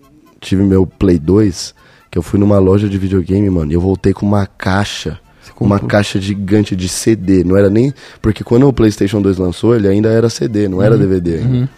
tive 0.41 0.63
meu 0.63 0.87
Play 0.87 1.19
2, 1.19 1.75
que 2.11 2.19
eu 2.19 2.23
fui 2.23 2.39
numa 2.39 2.59
loja 2.59 2.89
de 2.89 2.99
videogame, 2.99 3.49
mano, 3.51 3.71
e 3.73 3.75
eu 3.75 3.81
voltei 3.81 4.13
com 4.13 4.27
uma 4.27 4.47
caixa. 4.47 5.19
Uma 5.59 5.79
caixa 5.81 6.21
gigante 6.21 6.77
de 6.77 6.87
CD. 6.89 7.43
Não 7.43 7.57
era 7.57 7.71
nem. 7.71 7.93
Porque 8.21 8.45
quando 8.45 8.69
o 8.69 8.73
PlayStation 8.73 9.23
2 9.23 9.39
lançou, 9.39 9.75
ele 9.75 9.89
ainda 9.89 10.11
era 10.11 10.29
CD, 10.29 10.69
não 10.69 10.79
Uhum. 10.79 10.83
era 10.85 10.99
DVD 10.99 11.39
ainda. 11.39 11.71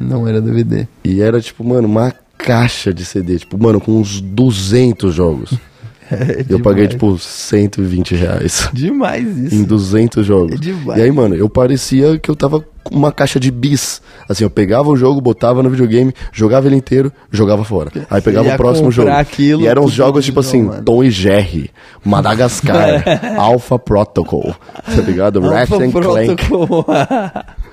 Não 0.00 0.26
era 0.26 0.40
DVD. 0.40 0.88
E 1.04 1.20
era 1.20 1.40
tipo, 1.40 1.62
mano, 1.62 1.86
uma 1.86 2.12
caixa 2.36 2.92
de 2.92 3.04
CD. 3.04 3.38
Tipo, 3.38 3.56
mano, 3.62 3.80
com 3.80 3.92
uns 4.00 4.20
200 4.20 5.14
jogos. 5.14 5.54
É 6.08 6.44
eu 6.48 6.60
paguei, 6.60 6.86
tipo, 6.86 7.18
120 7.18 8.14
reais. 8.14 8.70
Demais 8.72 9.26
isso. 9.38 9.56
em 9.56 9.64
200 9.64 10.24
jogos. 10.24 10.52
É 10.52 10.56
demais. 10.56 11.00
E 11.00 11.02
aí, 11.02 11.10
mano, 11.10 11.34
eu 11.34 11.48
parecia 11.48 12.16
que 12.16 12.30
eu 12.30 12.36
tava 12.36 12.64
uma 12.92 13.12
caixa 13.12 13.38
de 13.38 13.50
bis. 13.50 14.00
Assim, 14.28 14.44
eu 14.44 14.50
pegava 14.50 14.88
o 14.88 14.96
jogo, 14.96 15.20
botava 15.20 15.62
no 15.62 15.70
videogame, 15.70 16.12
jogava 16.32 16.66
ele 16.66 16.76
inteiro, 16.76 17.12
jogava 17.30 17.64
fora. 17.64 17.90
Aí 18.10 18.20
pegava 18.20 18.48
o 18.48 18.56
próximo 18.56 18.90
jogo. 18.90 19.10
aquilo, 19.10 19.62
e 19.62 19.66
eram 19.66 19.82
tudo 19.82 19.94
jogos 19.94 20.24
tipo 20.24 20.40
assim, 20.40 20.62
mano. 20.62 20.82
Tom 20.82 21.04
e 21.04 21.10
Jerry, 21.10 21.70
Madagascar, 22.04 23.02
Alpha 23.38 23.78
Protocol, 23.78 24.54
tá 24.84 25.02
ligado? 25.02 25.40
Ratchet 25.40 25.82
and 25.82 25.90
Clank. 25.92 26.44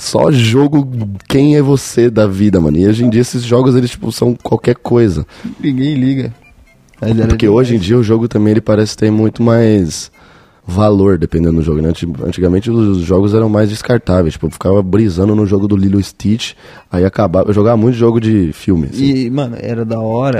Só 0.00 0.30
jogo 0.30 0.88
quem 1.28 1.56
é 1.56 1.62
você 1.62 2.08
da 2.08 2.26
vida, 2.26 2.58
mano. 2.58 2.78
E 2.78 2.86
hoje 2.86 3.04
em 3.04 3.10
dia 3.10 3.20
esses 3.20 3.42
jogos, 3.42 3.76
eles 3.76 3.90
tipo, 3.90 4.10
são 4.10 4.34
qualquer 4.34 4.76
coisa. 4.76 5.26
Ninguém 5.60 5.94
liga. 5.94 6.32
Porque 7.28 7.48
hoje 7.48 7.76
em 7.76 7.78
dia 7.78 7.98
o 7.98 8.02
jogo 8.02 8.26
também 8.26 8.52
ele 8.52 8.60
parece 8.60 8.96
ter 8.96 9.10
muito 9.10 9.42
mais 9.42 10.10
valor 10.70 11.18
dependendo 11.18 11.56
do 11.56 11.62
jogo. 11.62 11.80
Né? 11.82 11.88
Anti- 11.90 12.08
Antigamente 12.24 12.70
os 12.70 12.98
jogos 12.98 13.34
eram 13.34 13.48
mais 13.48 13.68
descartáveis. 13.68 14.34
Tipo, 14.34 14.46
eu 14.46 14.50
ficava 14.50 14.82
brisando 14.82 15.34
no 15.34 15.44
jogo 15.46 15.66
do 15.68 15.76
Lilo 15.76 16.02
Stitch, 16.02 16.52
aí 16.90 17.04
acabava. 17.04 17.48
Eu 17.50 17.54
jogava 17.54 17.76
muito 17.76 17.96
jogo 17.96 18.20
de 18.20 18.52
filme. 18.52 18.88
assim. 18.92 19.04
E, 19.04 19.30
mano, 19.30 19.56
era 19.58 19.84
da 19.84 19.98
hora. 20.00 20.38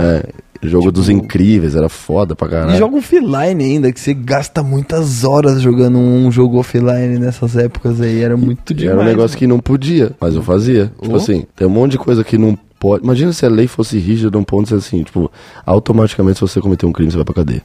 É, 0.62 0.66
jogo 0.68 0.92
dos 0.92 1.08
incríveis, 1.08 1.74
era 1.74 1.88
foda 1.88 2.36
pra 2.36 2.46
E 2.46 2.50
caralho. 2.50 2.78
joga 2.78 2.96
offline 2.98 3.64
ainda, 3.64 3.90
que 3.92 3.98
você 3.98 4.12
gasta 4.12 4.62
muitas 4.62 5.24
horas 5.24 5.60
jogando 5.62 5.98
um 5.98 6.30
jogo 6.30 6.58
offline 6.58 7.18
nessas 7.18 7.56
épocas 7.56 8.00
aí. 8.00 8.20
Era 8.22 8.36
muito 8.36 8.72
E 8.72 8.76
demais. 8.76 8.92
era 8.98 9.00
um 9.02 9.08
negócio 9.08 9.30
mano. 9.30 9.38
que 9.38 9.46
não 9.46 9.58
podia, 9.58 10.12
mas 10.20 10.34
eu 10.34 10.42
fazia. 10.42 10.92
Tipo 11.00 11.14
Oh. 11.14 11.16
assim, 11.16 11.44
tem 11.56 11.66
um 11.66 11.70
monte 11.70 11.92
de 11.92 11.98
coisa 11.98 12.22
que 12.22 12.36
não 12.36 12.58
pode. 12.78 13.02
Imagina 13.04 13.32
se 13.32 13.44
a 13.46 13.48
lei 13.48 13.66
fosse 13.66 13.98
rígida 13.98 14.30
de 14.30 14.36
um 14.36 14.44
ponto 14.44 14.74
assim, 14.74 15.02
tipo, 15.02 15.30
automaticamente 15.64 16.36
se 16.36 16.42
você 16.42 16.60
cometer 16.60 16.84
um 16.86 16.92
crime, 16.92 17.10
você 17.10 17.16
vai 17.16 17.24
pra 17.24 17.34
cadeia. 17.34 17.62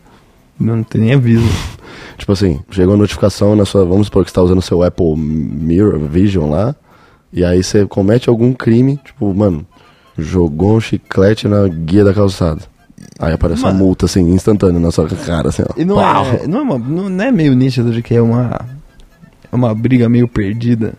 Não 0.60 0.84
tem 0.84 1.02
nem 1.02 1.14
aviso. 1.14 1.48
Tipo 2.18 2.32
assim, 2.32 2.60
chegou 2.72 2.94
a 2.94 2.98
notificação 2.98 3.56
na 3.56 3.66
sua. 3.66 3.84
Vamos 3.86 4.08
supor 4.08 4.24
que 4.24 4.32
você 4.32 4.36
tá 4.36 4.42
usando 4.42 4.60
o 4.60 4.62
seu 4.62 4.82
Apple 4.84 5.16
Mirror 5.18 6.00
Vision 6.00 6.50
lá. 6.50 6.74
E 7.34 7.44
aí 7.44 7.62
você 7.62 7.86
comete 7.86 8.30
algum 8.30 8.54
crime, 8.54 8.98
tipo, 9.04 9.34
mano, 9.34 9.66
jogou 10.18 10.78
um 10.78 10.80
chiclete 10.80 11.48
na 11.48 11.68
guia 11.68 12.04
da 12.06 12.14
calçada. 12.14 12.62
Aí 13.20 13.34
aparece 13.34 13.64
uma 13.64 13.74
multa, 13.74 14.06
assim, 14.06 14.22
instantânea 14.34 14.80
na 14.80 14.92
sua 14.92 15.08
cara, 15.08 15.50
assim, 15.50 15.64
ó. 15.64 15.74
E 15.78 15.84
não 15.84 15.96
Pau! 15.96 16.26
é, 16.26 16.48
não, 16.48 16.60
é 16.60 16.62
uma- 16.62 16.78
não- 16.80 17.10
não 17.10 17.26
é 17.26 17.32
meio 17.32 17.54
nítido 17.54 17.92
de 17.92 18.02
que 18.02 18.16
é 18.16 18.22
uma, 18.22 18.60
é 19.52 19.56
uma 19.56 19.74
briga 19.76 20.08
meio 20.08 20.28
perdida. 20.28 20.94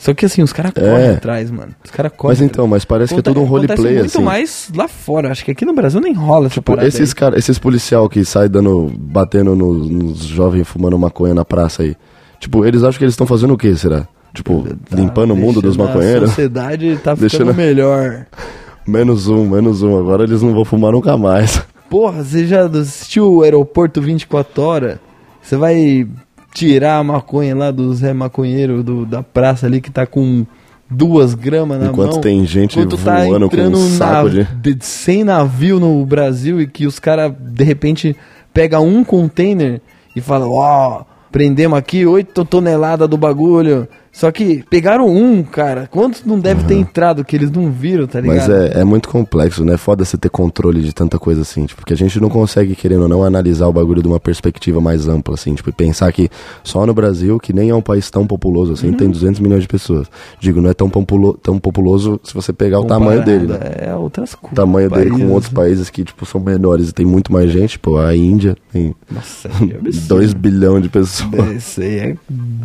Só 0.00 0.14
que 0.14 0.24
assim, 0.24 0.42
os 0.42 0.50
caras 0.50 0.72
É. 0.74 0.80
correm 0.80 1.10
atrás, 1.10 1.50
mano. 1.50 1.72
Os 1.84 1.90
caras 1.90 2.10
correm 2.16 2.38
Mas 2.38 2.40
então, 2.40 2.66
mas 2.66 2.84
parece 2.86 3.12
que 3.12 3.20
é 3.20 3.22
tudo 3.22 3.40
um 3.40 3.44
roleplay, 3.44 3.96
muito 3.98 4.06
assim. 4.16 4.22
mais 4.24 4.70
lá 4.74 4.88
fora. 4.88 5.30
Acho 5.30 5.44
que 5.44 5.50
aqui 5.50 5.66
no 5.66 5.74
Brasil 5.74 6.00
nem 6.00 6.14
rola 6.14 6.46
essa 6.46 6.54
Tipo, 6.54 6.80
esses, 6.80 7.10
aí. 7.10 7.14
cara, 7.14 7.38
esses 7.38 7.58
policial 7.58 8.08
que 8.08 8.24
saem 8.24 8.48
dando, 8.50 8.90
batendo 8.98 9.54
nos, 9.54 9.90
nos 9.90 10.18
jovens 10.20 10.66
fumando 10.66 10.98
maconha 10.98 11.34
na 11.34 11.44
praça 11.44 11.82
aí. 11.82 11.94
Tipo, 12.38 12.64
eles 12.64 12.82
acham 12.82 12.96
que 12.98 13.04
eles 13.04 13.12
estão 13.12 13.26
fazendo 13.26 13.52
o 13.52 13.58
quê, 13.58 13.76
será? 13.76 14.08
Tipo, 14.32 14.62
Tá 14.88 14.96
limpando 14.96 15.32
o 15.32 15.36
mundo 15.36 15.60
dos 15.60 15.76
maconheiros? 15.76 16.24
A 16.24 16.26
sociedade 16.28 16.96
tá 17.04 17.14
ficando 17.14 17.20
Deixando- 17.20 17.54
melhor. 17.54 18.26
Menos 18.88 19.28
um, 19.28 19.46
menos 19.46 19.82
um. 19.82 19.98
Agora 19.98 20.24
eles 20.24 20.40
não 20.40 20.54
vão 20.54 20.64
fumar 20.64 20.92
nunca 20.92 21.16
mais. 21.18 21.62
Porra, 21.90 22.24
você 22.24 22.46
já 22.46 22.64
assistiu 22.64 23.30
o 23.34 23.42
aeroporto 23.42 24.00
24 24.00 24.62
horas? 24.62 24.98
Você 25.42 25.56
vai 25.56 26.06
tirar 26.52 26.98
a 26.98 27.04
maconha 27.04 27.54
lá 27.54 27.70
do 27.70 27.92
Zé 27.94 28.12
Maconheiro 28.12 28.82
do, 28.82 29.06
da 29.06 29.22
praça 29.22 29.66
ali 29.66 29.80
que 29.80 29.90
tá 29.90 30.06
com 30.06 30.44
duas 30.90 31.34
gramas 31.34 31.80
na 31.80 31.86
Enquanto 31.86 32.12
mão. 32.14 32.20
tem 32.20 32.44
gente 32.44 32.78
Enquanto 32.78 32.96
tá 32.96 33.24
voando 33.24 33.48
com 33.48 33.54
entrando 33.56 33.78
um 33.78 33.88
saco 33.96 34.28
na- 34.30 34.42
de... 34.60 34.76
100 34.80 35.24
navios 35.24 35.80
no 35.80 36.04
Brasil 36.04 36.60
e 36.60 36.66
que 36.66 36.86
os 36.86 36.98
caras, 36.98 37.32
de 37.38 37.64
repente, 37.64 38.16
pega 38.52 38.80
um 38.80 39.04
container 39.04 39.80
e 40.16 40.20
fala, 40.20 40.48
ó, 40.48 41.04
prendemos 41.30 41.78
aqui 41.78 42.04
8 42.04 42.44
toneladas 42.44 43.08
do 43.08 43.16
bagulho. 43.16 43.86
Só 44.12 44.30
que 44.32 44.64
pegaram 44.68 45.06
um, 45.08 45.42
cara. 45.42 45.88
Quantos 45.90 46.24
não 46.24 46.38
deve 46.38 46.64
ter 46.64 46.74
entrado 46.74 47.24
que 47.24 47.36
eles 47.36 47.50
não 47.50 47.70
viram, 47.70 48.06
tá 48.06 48.20
ligado? 48.20 48.36
Mas 48.38 48.48
é, 48.48 48.80
é 48.80 48.84
muito 48.84 49.08
complexo, 49.08 49.64
né? 49.64 49.76
Foda 49.76 50.04
você 50.04 50.16
ter 50.18 50.28
controle 50.28 50.82
de 50.82 50.92
tanta 50.92 51.18
coisa 51.18 51.42
assim, 51.42 51.64
tipo, 51.64 51.80
porque 51.80 51.94
a 51.94 51.96
gente 51.96 52.20
não 52.20 52.28
consegue, 52.28 52.74
querendo 52.74 53.02
ou 53.02 53.08
não, 53.08 53.22
analisar 53.22 53.66
o 53.68 53.72
bagulho 53.72 54.02
de 54.02 54.08
uma 54.08 54.18
perspectiva 54.18 54.80
mais 54.80 55.06
ampla, 55.06 55.34
assim, 55.34 55.54
tipo, 55.54 55.70
e 55.70 55.72
pensar 55.72 56.12
que 56.12 56.28
só 56.64 56.84
no 56.84 56.92
Brasil, 56.92 57.38
que 57.38 57.52
nem 57.52 57.70
é 57.70 57.74
um 57.74 57.80
país 57.80 58.10
tão 58.10 58.26
populoso 58.26 58.72
assim, 58.72 58.88
Uhum. 58.88 58.94
tem 58.96 59.08
200 59.10 59.38
milhões 59.40 59.62
de 59.62 59.68
pessoas. 59.68 60.08
Digo, 60.40 60.60
não 60.60 60.70
é 60.70 60.74
tão, 60.74 60.90
populo, 60.90 61.38
tão 61.40 61.58
populoso 61.58 62.20
se 62.24 62.34
você 62.34 62.52
pegar 62.52 62.80
o 62.80 62.84
tamanho 62.84 63.24
dele, 63.24 63.46
né? 63.46 63.58
É 63.78 63.94
outras 63.94 64.34
coisas. 64.34 64.52
O 64.52 64.60
tamanho 64.60 64.90
dele 64.90 65.10
com 65.10 65.28
outros 65.30 65.52
países 65.52 65.88
que, 65.88 66.02
tipo, 66.02 66.26
são 66.26 66.40
menores 66.40 66.88
e 66.88 66.92
tem 66.92 67.06
muito 67.06 67.32
mais 67.32 67.50
gente, 67.52 67.70
tipo, 67.70 67.96
a 67.96 68.14
Índia 68.16 68.56
tem 68.72 68.92
Nossa, 69.10 69.48
que 69.48 69.72
absurdo. 69.76 70.08
2 70.08 70.32
bilhões 70.34 70.82
de 70.82 70.88
pessoas. 70.88 71.56
Isso 71.56 71.80
aí 71.80 71.96
é 71.98 72.16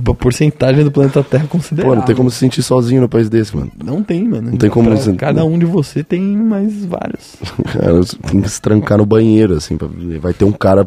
a 0.06 0.14
porcentagem 0.16 0.84
do 0.84 0.92
planeta 0.92 1.24
terra 1.24 1.35
considerável. 1.44 1.94
Pô, 1.94 2.00
não 2.00 2.06
tem 2.06 2.16
como 2.16 2.32
se 2.32 2.38
sentir 2.38 2.62
sozinho 2.64 3.02
no 3.02 3.10
país 3.10 3.30
desse, 3.30 3.56
mano. 3.56 3.72
Não 3.84 4.02
tem, 4.04 4.28
mano. 4.28 4.52
Não 4.52 4.58
tem 4.58 4.70
como 4.70 4.90
Pra 4.90 4.98
você- 4.98 5.14
Cada 5.14 5.44
um 5.46 5.58
de 5.60 5.66
você 5.66 6.04
tem 6.04 6.22
mais 6.22 6.86
vários. 6.86 7.36
Cara, 7.74 8.02
tem 8.30 8.42
que 8.42 8.50
se 8.50 8.62
trancar 8.62 8.98
no 8.98 9.06
banheiro, 9.06 9.56
assim, 9.56 9.78
pra... 9.78 9.88
vai 10.22 10.34
ter 10.34 10.46
um 10.46 10.52
cara 10.52 10.86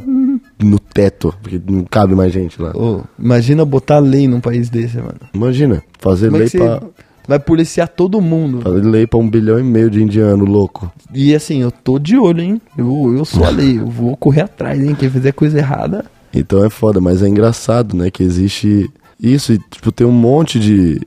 no 0.63 0.79
teto, 0.79 1.35
porque 1.43 1.61
não 1.69 1.85
cabe 1.85 2.15
mais 2.15 2.33
gente 2.33 2.61
lá. 2.61 2.73
Imagina 3.19 3.65
botar 3.65 3.99
lei 3.99 4.27
num 4.27 4.41
país 4.41 4.69
desse, 4.71 4.97
mano. 4.99 5.19
Imagina, 5.35 5.83
fazer 5.99 6.27
Como 6.31 6.37
é 6.37 6.41
lei 6.41 6.51
pra. 6.51 6.83
vai 7.27 7.39
policiar 7.39 7.89
todo 7.89 8.21
mundo? 8.21 8.61
Fazer 8.63 8.81
lei 8.85 9.07
pra 9.07 9.19
um 9.19 9.29
bilhão 9.29 9.59
e 9.59 9.63
meio 9.63 9.91
de 9.91 10.03
indiano 10.03 10.45
louco. 10.45 10.91
E 11.13 11.35
assim, 11.35 11.63
eu 11.63 11.71
tô 11.71 11.99
de 11.99 12.17
olho, 12.17 12.41
hein? 12.43 12.61
Eu, 12.77 13.15
eu 13.17 13.25
sou 13.25 13.45
a 13.45 13.51
lei, 13.51 13.79
eu 13.79 13.87
vou 13.87 14.17
correr 14.17 14.43
atrás, 14.43 14.83
hein? 14.83 14.95
Quem 14.99 15.09
fizer 15.11 15.33
coisa 15.33 15.59
errada. 15.59 16.05
Então 16.35 16.63
é 16.65 16.69
foda, 16.69 17.01
mas 17.01 17.23
é 17.23 17.29
engraçado, 17.29 17.97
né? 17.97 18.11
Que 18.11 18.23
existe 18.23 18.91
isso 19.21 19.53
e, 19.53 19.59
tipo, 19.71 19.91
tem 19.91 20.07
um 20.07 20.13
monte 20.13 20.59
de 20.61 21.01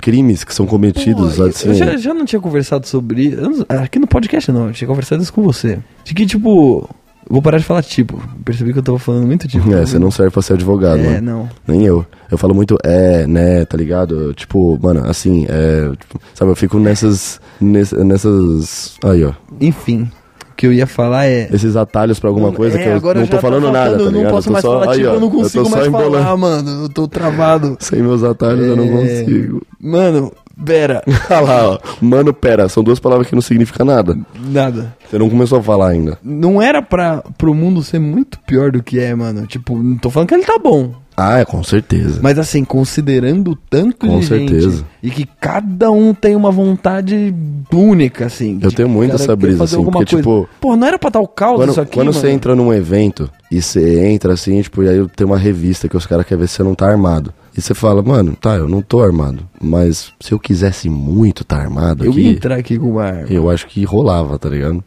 crimes 0.00 0.44
que 0.44 0.54
são 0.54 0.66
cometidos, 0.66 1.36
Pô, 1.36 1.42
assim. 1.44 1.68
Eu 1.68 1.74
já, 1.74 1.96
já 1.96 2.14
não 2.14 2.24
tinha 2.24 2.40
conversado 2.40 2.86
sobre 2.86 3.22
isso. 3.26 3.40
não- 3.40 3.66
Aqui 3.82 3.98
no 3.98 4.06
podcast 4.06 4.52
não, 4.52 4.68
eu 4.68 4.72
tinha 4.72 4.86
conversado 4.88 5.22
isso 5.22 5.32
com 5.32 5.42
você. 5.42 5.78
De 6.04 6.14
que, 6.14 6.24
tipo. 6.26 6.88
Vou 7.28 7.42
parar 7.42 7.58
de 7.58 7.64
falar 7.64 7.82
tipo. 7.82 8.22
Percebi 8.44 8.72
que 8.72 8.78
eu 8.78 8.82
tava 8.84 9.00
falando 9.00 9.26
muito 9.26 9.48
tipo. 9.48 9.68
É, 9.74 9.84
você 9.84 9.98
não 9.98 10.12
serve 10.12 10.30
pra 10.30 10.40
ser 10.42 10.52
advogado, 10.52 11.00
É, 11.00 11.14
mano. 11.14 11.20
não. 11.20 11.48
Nem 11.66 11.84
eu. 11.84 12.06
Eu 12.30 12.38
falo 12.38 12.54
muito 12.54 12.78
é, 12.84 13.26
né, 13.26 13.64
tá 13.64 13.76
ligado? 13.76 14.32
Tipo, 14.32 14.78
mano, 14.80 15.02
assim, 15.10 15.44
é. 15.48 15.90
tipo, 15.98 16.20
sabe, 16.34 16.52
eu 16.52 16.54
fico 16.54 16.78
nessas. 16.78 17.40
ness- 17.60 17.90
Nessas. 17.90 18.96
Aí, 19.02 19.24
ó. 19.24 19.32
Enfim. 19.60 20.08
O 20.56 20.58
que 20.58 20.66
eu 20.66 20.72
ia 20.72 20.86
falar 20.86 21.26
é. 21.26 21.50
Esses 21.52 21.76
atalhos 21.76 22.18
pra 22.18 22.30
alguma 22.30 22.50
coisa 22.50 22.78
É, 22.78 22.82
que 22.82 22.88
eu 23.06 23.14
não 23.14 23.26
tô 23.26 23.38
falando 23.38 23.70
nada, 23.70 23.90
faltando, 23.90 23.98
tá 23.98 24.04
Eu 24.04 24.10
ligado? 24.10 24.24
não 24.24 24.30
posso 24.30 24.46
tô 24.46 24.52
mais 24.54 24.64
só- 24.64 24.80
falar 24.80 24.92
aí, 24.92 24.98
tipo, 24.98 25.10
ó, 25.10 25.12
eu 25.14 25.20
não 25.20 25.30
tô 25.30 25.36
consigo 25.36 25.64
só 25.66 25.70
mais 25.76 25.86
embolando. 25.86 26.12
falar, 26.24 26.36
mano. 26.38 26.82
Eu 26.84 26.88
tô 26.88 27.06
travado. 27.06 27.76
Sem 27.78 28.00
meus 28.02 28.24
atalhos 28.24 28.66
eu 28.66 28.74
não 28.74 28.84
É, 28.84 28.88
consigo. 29.22 29.66
Mano, 29.78 30.32
pera. 30.64 31.02
Olha 31.28 31.40
lá, 31.40 31.68
ó. 31.72 31.78
Mano, 32.00 32.32
pera, 32.32 32.70
são 32.70 32.82
duas 32.82 32.98
palavras 32.98 33.28
que 33.28 33.34
não 33.34 33.42
significam 33.42 33.84
nada. 33.84 34.16
Nada. 34.48 34.94
Você 35.10 35.18
não 35.18 35.28
começou 35.28 35.58
a 35.58 35.62
falar 35.62 35.88
ainda. 35.90 36.18
Não 36.24 36.62
era 36.62 36.80
pra, 36.80 37.22
pro 37.36 37.52
mundo 37.54 37.82
ser 37.82 37.98
muito 37.98 38.38
pior 38.46 38.72
do 38.72 38.82
que 38.82 38.98
é, 38.98 39.14
mano. 39.14 39.46
Tipo, 39.46 39.76
não 39.76 39.98
tô 39.98 40.08
falando 40.08 40.28
que 40.28 40.34
ele 40.34 40.44
tá 40.44 40.58
bom. 40.58 40.94
Ah, 41.16 41.38
é, 41.38 41.44
com 41.44 41.62
certeza. 41.62 42.20
Mas 42.22 42.38
assim, 42.38 42.62
considerando 42.62 43.56
tanto 43.70 44.06
Com 44.06 44.20
de 44.20 44.26
certeza. 44.26 44.70
gente 44.70 44.84
e 45.02 45.10
que 45.10 45.26
cada 45.40 45.90
um 45.90 46.12
tem 46.12 46.36
uma 46.36 46.50
vontade 46.50 47.34
única, 47.72 48.26
assim. 48.26 48.58
Eu 48.62 48.70
tenho 48.70 48.88
muito 48.88 49.14
essa 49.14 49.34
brisa, 49.34 49.64
assim, 49.64 49.76
porque, 49.82 49.92
coisa. 49.92 50.16
tipo, 50.16 50.48
Pô, 50.60 50.76
não 50.76 50.86
era 50.86 50.98
pra 50.98 51.18
o 51.20 51.26
caos 51.26 51.56
Quando, 51.56 51.70
isso 51.70 51.80
aqui, 51.80 51.94
quando 51.94 52.08
mano? 52.08 52.20
você 52.20 52.30
entra 52.30 52.54
num 52.54 52.72
evento 52.72 53.30
e 53.50 53.62
você 53.62 54.06
entra 54.08 54.34
assim, 54.34 54.60
tipo, 54.60 54.82
e 54.82 54.88
aí 54.88 55.06
tem 55.16 55.26
uma 55.26 55.38
revista 55.38 55.88
que 55.88 55.96
os 55.96 56.04
caras 56.06 56.26
querem 56.26 56.42
ver 56.42 56.48
se 56.48 56.56
você 56.56 56.62
não 56.62 56.74
tá 56.74 56.86
armado. 56.86 57.32
E 57.56 57.60
você 57.60 57.72
fala, 57.74 58.02
mano, 58.02 58.36
tá, 58.38 58.56
eu 58.56 58.68
não 58.68 58.82
tô 58.82 59.00
armado. 59.00 59.40
Mas 59.60 60.12
se 60.20 60.32
eu 60.32 60.38
quisesse 60.38 60.90
muito 60.90 61.42
tá 61.42 61.56
armado 61.56 62.04
Eu 62.04 62.12
ia 62.12 62.28
aqui, 62.28 62.36
entrar 62.36 62.56
aqui 62.56 62.78
com 62.78 62.90
uma 62.90 63.04
arma. 63.04 63.26
eu 63.30 63.48
acho 63.50 63.66
que 63.66 63.82
rolava, 63.84 64.38
tá 64.38 64.48
ligado? 64.50 64.84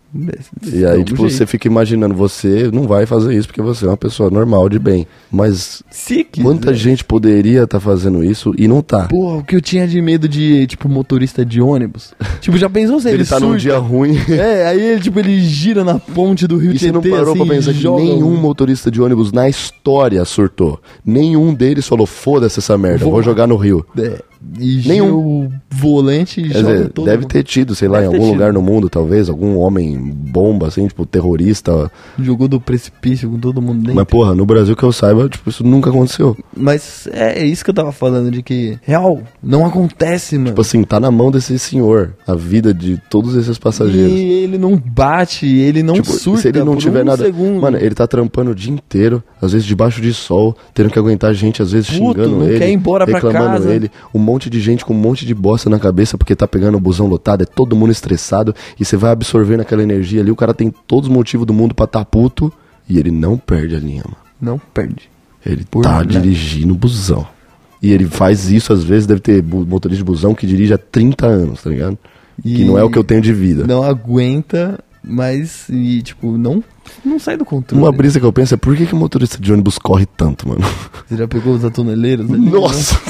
E 0.71 0.86
aí, 0.86 1.03
tipo, 1.03 1.21
jeito. 1.21 1.34
você 1.36 1.45
fica 1.47 1.67
imaginando, 1.67 2.13
você 2.15 2.69
não 2.71 2.84
vai 2.88 3.05
fazer 3.05 3.36
isso 3.36 3.47
porque 3.47 3.62
você 3.62 3.86
é 3.86 3.88
uma 3.88 3.97
pessoa 3.97 4.29
normal, 4.29 4.69
de 4.69 4.77
bem. 4.79 5.08
Mas 5.32 5.82
Se 5.89 6.23
quiser. 6.23 6.43
quanta 6.45 6.73
gente 6.73 7.03
poderia 7.03 7.63
estar 7.63 7.79
fazendo 7.79 8.23
isso 8.23 8.53
e 8.58 8.67
não 8.67 8.82
tá? 8.82 9.08
Porra, 9.08 9.38
o 9.38 9.43
que 9.43 9.55
eu 9.55 9.62
tinha 9.62 9.88
de 9.88 9.99
medo 10.01 10.27
de, 10.27 10.65
tipo, 10.67 10.88
motorista 10.88 11.43
de 11.45 11.60
ônibus. 11.62 12.13
tipo, 12.41 12.58
já 12.58 12.69
pensou 12.69 12.99
se 12.99 13.08
ele, 13.08 13.17
Ele 13.17 13.25
tá 13.25 13.39
num 13.39 13.47
surta? 13.47 13.60
dia 13.62 13.77
ruim. 13.79 14.15
É, 14.29 14.67
aí 14.67 14.79
ele, 14.82 15.01
tipo, 15.01 15.19
ele 15.19 15.39
gira 15.41 15.84
na 15.84 15.97
ponte 15.99 16.47
do 16.47 16.58
Rio 16.58 16.71
E 16.73 16.79
você 16.79 16.91
não 16.91 17.01
parou 17.01 17.34
assim, 17.34 17.45
pra 17.45 17.55
pensar 17.55 17.73
que 17.73 17.88
nenhum 17.89 18.34
um- 18.34 18.38
motorista 18.38 18.89
de 18.91 19.01
ônibus 19.01 19.32
na 19.32 19.49
história 19.49 20.23
surtou. 20.25 20.79
Nenhum 21.03 21.53
deles 21.53 21.88
falou, 21.88 22.05
foda-se 22.05 22.59
essa 22.60 22.78
merda, 22.78 23.04
Vou- 23.04 23.13
vou 23.13 23.24
jogar 23.24 23.48
no 23.48 23.56
Rio. 23.58 23.86
É, 23.98 24.22
e 24.60 24.82
Nenhum. 24.88 25.15
o 25.45 25.52
volante 25.69 26.39
e 26.41 26.49
Quer 26.49 26.60
joga 26.62 26.73
dizer, 26.78 26.89
todo 26.89 27.06
deve 27.06 27.17
mundo. 27.23 27.30
ter 27.32 27.43
tido, 27.43 27.75
sei 27.75 27.88
lá, 27.88 27.99
Deve 28.02 28.13
em 28.13 28.15
algum 28.17 28.32
lugar 28.32 28.54
no 28.54 28.62
mundo, 28.62 28.89
talvez, 28.89 29.30
algum 29.30 29.58
homem 29.58 29.97
bomba, 29.97 30.67
assim, 30.67 30.88
tipo, 30.88 31.06
terrorista. 31.06 31.91
Jogou 32.17 32.47
do 32.47 32.60
precipício 32.60 33.30
com 33.30 33.38
todo 33.39 33.62
mundo 33.62 33.80
dentro. 33.80 33.95
Mas, 33.95 34.06
porra, 34.06 34.34
no 34.34 34.45
Brasil 34.45 34.75
que 34.75 34.84
eu 34.84 34.91
saiba, 34.91 35.28
tipo, 35.28 35.49
isso 35.49 35.63
nunca 35.63 35.89
aconteceu. 35.89 36.38
Mas 36.56 37.08
é, 37.12 37.41
é 37.41 37.45
isso 37.45 37.63
que 37.63 37.69
eu 37.69 37.73
tava 37.75 37.91
falando, 37.91 38.32
de 38.32 38.41
que, 38.41 38.78
real, 38.82 39.21
não 39.43 39.65
acontece, 39.65 40.36
mano. 40.38 40.49
Tipo 40.49 40.62
assim, 40.62 40.84
tá 40.84 40.99
na 40.99 41.12
mão 41.12 41.32
desse 41.32 41.58
senhor, 41.60 42.13
a 42.28 42.34
vida 42.36 42.73
de 42.73 42.97
todos 43.10 43.36
esses 43.36 43.58
passageiros. 43.58 44.12
E 44.12 44.23
ele 44.23 44.58
não 44.58 44.75
bate, 44.78 45.45
ele 45.45 45.84
não 45.84 45.95
Tipo, 45.95 46.12
surta 46.12 46.41
se 46.43 46.47
ele 46.47 46.60
não 46.63 46.73
por 46.73 46.82
tiver 46.82 47.02
um 47.02 47.06
nada. 47.06 47.25
segundo. 47.25 47.62
Mano, 47.62 47.78
ele 47.78 47.93
tá 47.95 48.08
trampando 48.08 48.52
o 48.52 48.56
dia 48.56 48.71
inteiro, 48.73 49.21
às 49.41 49.52
vezes 49.52 49.67
debaixo 49.67 50.02
de 50.02 50.13
sol, 50.13 50.56
tendo 50.73 50.89
que 50.89 50.97
aguentar 50.99 51.34
gente, 51.34 51.62
às 51.62 51.71
vezes 51.71 51.89
Puto, 51.89 52.19
xingando 52.21 52.38
não 52.38 52.47
ele. 52.47 52.58
quer 52.60 52.69
ir 52.69 52.73
embora 52.73 53.06
pra 53.06 53.15
reclamando 53.15 53.52
casa. 53.63 53.73
ele. 53.73 53.91
Um 54.13 54.19
monte 54.31 54.49
de 54.49 54.59
gente 54.59 54.85
com 54.85 54.93
um 54.93 54.97
monte 54.97 55.25
de 55.25 55.33
bosta 55.33 55.69
na 55.69 55.79
cabeça 55.79 56.17
porque 56.17 56.35
tá 56.35 56.47
pegando 56.47 56.77
o 56.77 56.79
busão 56.79 57.07
lotado, 57.07 57.41
é 57.41 57.45
todo 57.45 57.75
mundo 57.75 57.91
estressado. 57.91 58.53
E 58.79 58.85
você 58.85 58.95
vai 58.95 59.11
absorvendo 59.11 59.61
aquela 59.61 59.81
energia 59.83 60.21
ali, 60.21 60.31
o 60.31 60.35
cara 60.35 60.53
tem 60.53 60.71
todos 60.87 61.09
os 61.09 61.15
motivos 61.15 61.45
do 61.45 61.53
mundo 61.53 61.73
pra 61.73 61.87
tá 61.87 62.03
puto. 62.05 62.51
E 62.87 62.97
ele 62.97 63.11
não 63.11 63.37
perde 63.37 63.75
a 63.75 63.79
linha, 63.79 64.03
mano. 64.05 64.17
Não 64.41 64.59
perde. 64.73 65.09
Ele 65.45 65.65
Por 65.69 65.83
tá 65.83 65.91
nada. 65.91 66.05
dirigindo 66.05 66.73
busão. 66.75 67.27
E 67.81 67.91
ele 67.91 68.05
faz 68.05 68.49
isso, 68.51 68.73
às 68.73 68.83
vezes, 68.83 69.07
deve 69.07 69.21
ter 69.21 69.43
motorista 69.43 69.97
de 69.97 70.03
busão 70.03 70.33
que 70.35 70.45
dirige 70.45 70.73
há 70.73 70.77
30 70.77 71.25
anos, 71.25 71.63
tá 71.63 71.69
ligado? 71.69 71.97
Que 72.41 72.61
E 72.61 72.65
não 72.65 72.77
é 72.77 72.83
o 72.83 72.89
que 72.89 72.97
eu 72.97 73.03
tenho 73.03 73.21
de 73.21 73.31
vida. 73.33 73.65
Não 73.67 73.83
aguenta, 73.83 74.79
mas, 75.10 75.67
e, 75.69 76.02
tipo, 76.02 76.38
não, 76.38 76.63
não 77.04 77.17
sai 77.19 77.36
do 77.38 77.43
controle. 77.45 77.82
Uma 77.84 77.91
brisa 77.91 78.19
que 78.19 78.26
eu 78.26 78.32
penso 78.34 78.54
é 78.54 78.58
por 78.58 78.76
que, 78.76 78.86
que 78.86 78.93
o 78.93 78.98
motorista 78.98 79.38
de 79.39 79.52
ônibus 79.52 79.78
corre 79.78 80.06
tanto, 80.06 80.48
mano? 80.48 80.62
Você 81.08 81.17
já 81.17 81.28
pegou 81.28 81.54
os 81.56 81.65
atoneleiros 81.65 82.30
ali? 82.32 82.50
Nossa! 82.50 82.95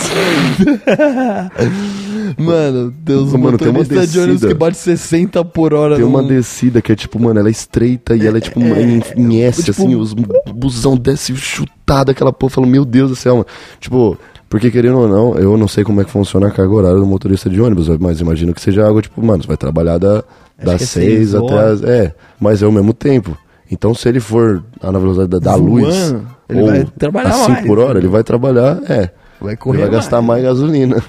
Mano, 2.38 2.94
Deus, 3.02 3.34
Mano, 3.34 3.58
tem 3.58 3.70
uma 3.70 3.80
motorista 3.80 4.08
de 4.08 4.20
ônibus 4.20 4.42
descida. 4.42 4.54
que 4.54 4.60
bate 4.60 4.78
60 4.78 5.46
por 5.46 5.74
hora. 5.74 5.96
Tem 5.96 6.06
uma 6.06 6.22
num- 6.22 6.28
descida 6.28 6.82
que 6.82 6.92
é 6.92 6.96
tipo, 6.96 7.20
mano, 7.20 7.40
ela 7.40 7.50
é 7.50 7.52
estreita 7.52 8.16
e 8.16 8.26
ela 8.26 8.38
é 8.38 8.42
tipo 8.42 8.60
uma 8.60 8.80
em, 8.80 9.02
em 9.16 9.42
S, 9.42 9.64
tipo- 9.64 9.82
assim, 9.82 9.96
os 9.96 10.14
busão 10.14 10.96
desce 10.96 11.36
chutado, 11.36 12.12
aquela 12.12 12.32
porra, 12.32 12.52
fala, 12.52 12.68
meu 12.68 12.86
Deus 12.86 13.10
do 13.10 13.16
céu, 13.16 13.34
mano. 13.38 13.48
Tipo, 13.80 14.18
porque 14.48 14.70
querendo 14.72 14.98
ou 15.00 15.08
não, 15.08 15.36
eu 15.40 15.58
não 15.58 15.68
sei 15.68 15.84
como 15.84 16.02
é 16.02 16.04
que 16.06 16.12
funciona 16.12 16.48
a 16.48 16.52
carga 16.52 16.72
horária 16.74 16.98
do 17.00 17.06
motorista 17.06 17.50
de 17.50 17.60
ônibus, 17.60 17.88
mas 18.00 18.20
imagino 18.22 18.54
que 18.54 18.62
seja 18.62 18.86
algo 18.86 19.02
tipo, 19.02 19.22
mano, 19.26 19.42
você 19.44 19.48
vai 19.48 19.58
trabalhar 19.58 19.98
da, 19.98 20.24
das 20.66 20.82
é 20.82 20.86
seis 20.86 21.14
seis 21.30 21.36
até 21.36 21.54
horas. 21.54 21.84
as. 21.84 21.90
É, 21.90 22.16
mas 22.40 22.62
é 22.62 22.68
o 22.68 22.72
mesmo 22.72 22.94
tempo. 22.94 23.38
Então, 23.72 23.94
se 23.94 24.10
ele 24.10 24.20
for 24.20 24.64
na 24.82 24.98
velocidade 24.98 25.30
da, 25.30 25.40
da 25.40 25.52
Voando, 25.58 25.70
luz, 25.86 26.16
ele 26.50 26.62
ou 26.62 26.68
vai 26.68 26.86
trabalhar 26.98 27.30
a 27.30 27.34
5 27.34 27.52
mais. 27.52 27.68
por 27.68 27.80
hora, 27.80 28.00
ele 28.00 28.08
vai 28.08 28.24
trabalhar, 28.24 28.80
é. 28.90 29.12
Vai 29.40 29.52
Ele 29.52 29.58
correr 29.58 29.82
vai 29.82 29.90
gastar 29.92 30.22
mais 30.22 30.44
gasolina. 30.44 31.02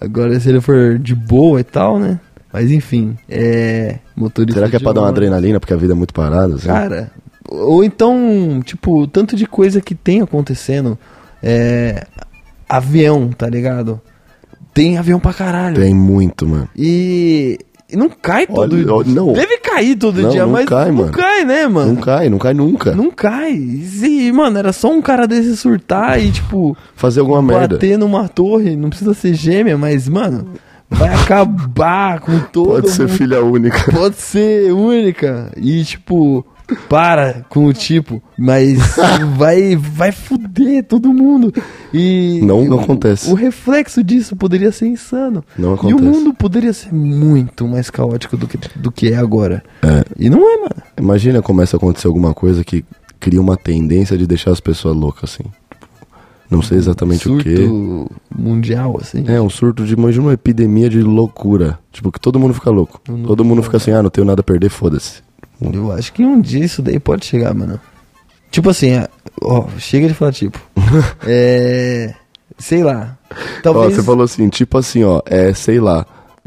Agora, 0.00 0.38
se 0.40 0.48
ele 0.48 0.60
for 0.60 0.98
de 0.98 1.14
boa 1.14 1.60
e 1.60 1.64
tal, 1.64 1.98
né? 1.98 2.18
Mas 2.52 2.70
enfim, 2.70 3.16
é. 3.28 3.98
Motorista. 4.16 4.58
Será 4.58 4.70
que 4.70 4.76
é 4.76 4.78
pra 4.78 4.92
dar 4.92 5.02
uma 5.02 5.08
adrenalina, 5.10 5.60
porque 5.60 5.74
a 5.74 5.76
vida 5.76 5.92
é 5.92 5.96
muito 5.96 6.14
parada? 6.14 6.54
Assim? 6.54 6.66
Cara, 6.66 7.10
ou 7.46 7.84
então, 7.84 8.60
tipo, 8.64 9.06
tanto 9.06 9.36
de 9.36 9.46
coisa 9.46 9.80
que 9.80 9.94
tem 9.94 10.22
acontecendo. 10.22 10.98
É. 11.42 12.06
Avião, 12.68 13.28
tá 13.28 13.48
ligado? 13.48 14.00
Tem 14.72 14.96
avião 14.98 15.18
pra 15.20 15.32
caralho. 15.34 15.76
Tem 15.76 15.94
muito, 15.94 16.46
mano. 16.46 16.68
E. 16.76 17.58
e 17.90 17.96
não 17.96 18.08
cai 18.10 18.46
todo 18.46 18.74
Olha, 18.76 18.92
ó, 18.92 19.02
não. 19.04 19.32
Deve 19.32 19.58
cair 19.58 19.96
todo 19.96 20.20
Não, 20.20 20.28
dia, 20.30 20.42
não 20.42 20.50
mas 20.52 20.66
cai, 20.66 20.88
não 20.88 20.94
mano. 20.94 21.12
cai, 21.12 21.44
né, 21.44 21.66
mano? 21.66 21.94
Não 21.94 22.00
cai, 22.02 22.28
não 22.28 22.38
cai 22.38 22.52
nunca. 22.54 22.94
Não 22.94 23.10
cai. 23.10 23.52
E, 23.54 24.30
mano, 24.32 24.58
era 24.58 24.72
só 24.72 24.90
um 24.92 25.00
cara 25.00 25.26
desse 25.26 25.56
surtar 25.56 26.22
e, 26.22 26.30
tipo, 26.30 26.76
Fazer 26.94 27.20
alguma 27.20 27.40
merda. 27.40 27.76
bater 27.76 27.96
numa 27.98 28.28
torre. 28.28 28.76
Não 28.76 28.90
precisa 28.90 29.14
ser 29.14 29.32
gêmea, 29.34 29.78
mas, 29.78 30.06
mano, 30.08 30.48
vai 30.90 31.14
acabar 31.14 32.20
com 32.20 32.38
todo 32.52 32.72
Pode 32.72 32.90
ser 32.90 33.02
mundo. 33.02 33.12
filha 33.14 33.42
única. 33.42 33.90
Pode 33.90 34.16
ser 34.16 34.72
única. 34.72 35.50
E, 35.56 35.82
tipo, 35.84 36.44
para 36.88 37.44
com 37.48 37.64
o 37.66 37.72
tipo. 37.72 38.22
Mas 38.38 38.78
vai, 39.36 39.74
vai 39.76 40.12
fuder 40.12 40.84
todo 40.84 41.12
mundo. 41.12 41.52
E. 41.92 42.40
Não 42.42 42.66
o- 42.68 42.80
acontece. 42.80 43.30
O 43.30 43.34
reflexo 43.34 44.02
disso 44.04 44.36
poderia 44.36 44.70
ser 44.72 44.86
insano. 44.86 45.44
Não 45.58 45.70
E 45.70 45.72
o 45.72 45.74
acontece. 45.74 46.02
mundo 46.02 46.34
poderia 46.34 46.72
ser 46.72 46.92
muito 46.92 47.66
mais 47.66 47.90
caótico 47.90 48.36
do 48.36 48.46
que, 48.46 48.58
do 48.76 48.90
que 48.92 49.08
é 49.12 49.16
agora. 49.16 49.62
É. 49.82 50.04
E 50.18 50.28
não 50.30 50.38
é, 50.38 50.56
mano. 50.58 50.82
Imagina 50.98 51.40
começa 51.42 51.76
a 51.76 51.78
acontecer 51.78 52.06
alguma 52.06 52.34
coisa 52.34 52.62
que 52.64 52.84
cria 53.20 53.40
uma 53.40 53.56
tendência 53.56 54.16
de 54.16 54.26
deixar 54.26 54.50
as 54.52 54.60
pessoas 54.60 54.96
loucas, 54.96 55.30
assim. 55.34 55.44
Não 56.50 56.62
sei 56.62 56.78
exatamente 56.78 57.24
Surto 57.24 57.40
o 57.40 57.44
que. 57.44 58.08
mundial, 58.34 58.96
assim. 59.00 59.22
É, 59.26 59.38
um 59.38 59.50
surto 59.50 59.84
de, 59.84 59.92
imagina 59.92 60.24
uma 60.24 60.32
epidemia 60.32 60.88
de 60.88 61.02
loucura. 61.02 61.78
Tipo, 61.92 62.10
que 62.10 62.18
todo 62.18 62.38
mundo 62.38 62.54
fica 62.54 62.70
louco. 62.70 63.00
Não- 63.06 63.24
Todo 63.24 63.44
mundo 63.44 63.62
fica 63.62 63.76
assim, 63.76 63.90
ah, 63.90 64.02
não 64.02 64.08
tenho 64.08 64.24
nada 64.26 64.40
a 64.40 64.44
perder, 64.44 64.70
foda-se. 64.70 65.22
Eu 65.60 65.92
acho 65.92 66.12
que 66.12 66.24
um 66.24 66.40
dia 66.40 66.64
isso 66.64 66.80
daí 66.82 66.98
pode 67.00 67.24
chegar, 67.26 67.52
mano. 67.54 67.80
Tipo 68.50 68.70
assim, 68.70 68.90
é- 68.90 69.08
ó, 69.42 69.66
chega 69.78 70.08
de 70.08 70.14
falar 70.14 70.32
tipo. 70.32 70.58
é. 71.26 72.14
Sei 72.58 72.82
lá. 72.82 73.16
Ó, 73.30 73.34
Talvez. 73.62 73.94
você 73.94 74.02
falou 74.02 74.24
assim, 74.24 74.48
tipo 74.48 74.78
assim, 74.78 75.04
ó, 75.04 75.20
é, 75.26 75.52
sei 75.52 75.78
lá. 75.80 76.04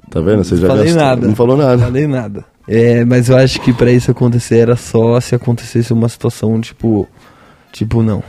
Tá 0.10 0.20
vendo? 0.20 0.44
Você 0.44 0.58
já 0.58 0.68
falei 0.68 0.86
gastou- 0.86 1.02
nada. 1.04 1.28
Não 1.28 1.36
falou 1.36 1.56
nada. 1.58 1.84
Falei 1.84 2.08
nada. 2.08 2.46
É, 2.68 3.04
mas 3.06 3.30
eu 3.30 3.38
acho 3.38 3.60
que 3.62 3.72
pra 3.74 3.92
isso 3.92 4.12
acontecer 4.12 4.58
era 4.58 4.76
só 4.76 5.20
se 5.20 5.36
acontecesse 5.36 5.94
uma 5.94 6.10
situação 6.10 6.60
tipo. 6.60 7.08
Tipo, 7.72 8.02
não. 8.04 8.22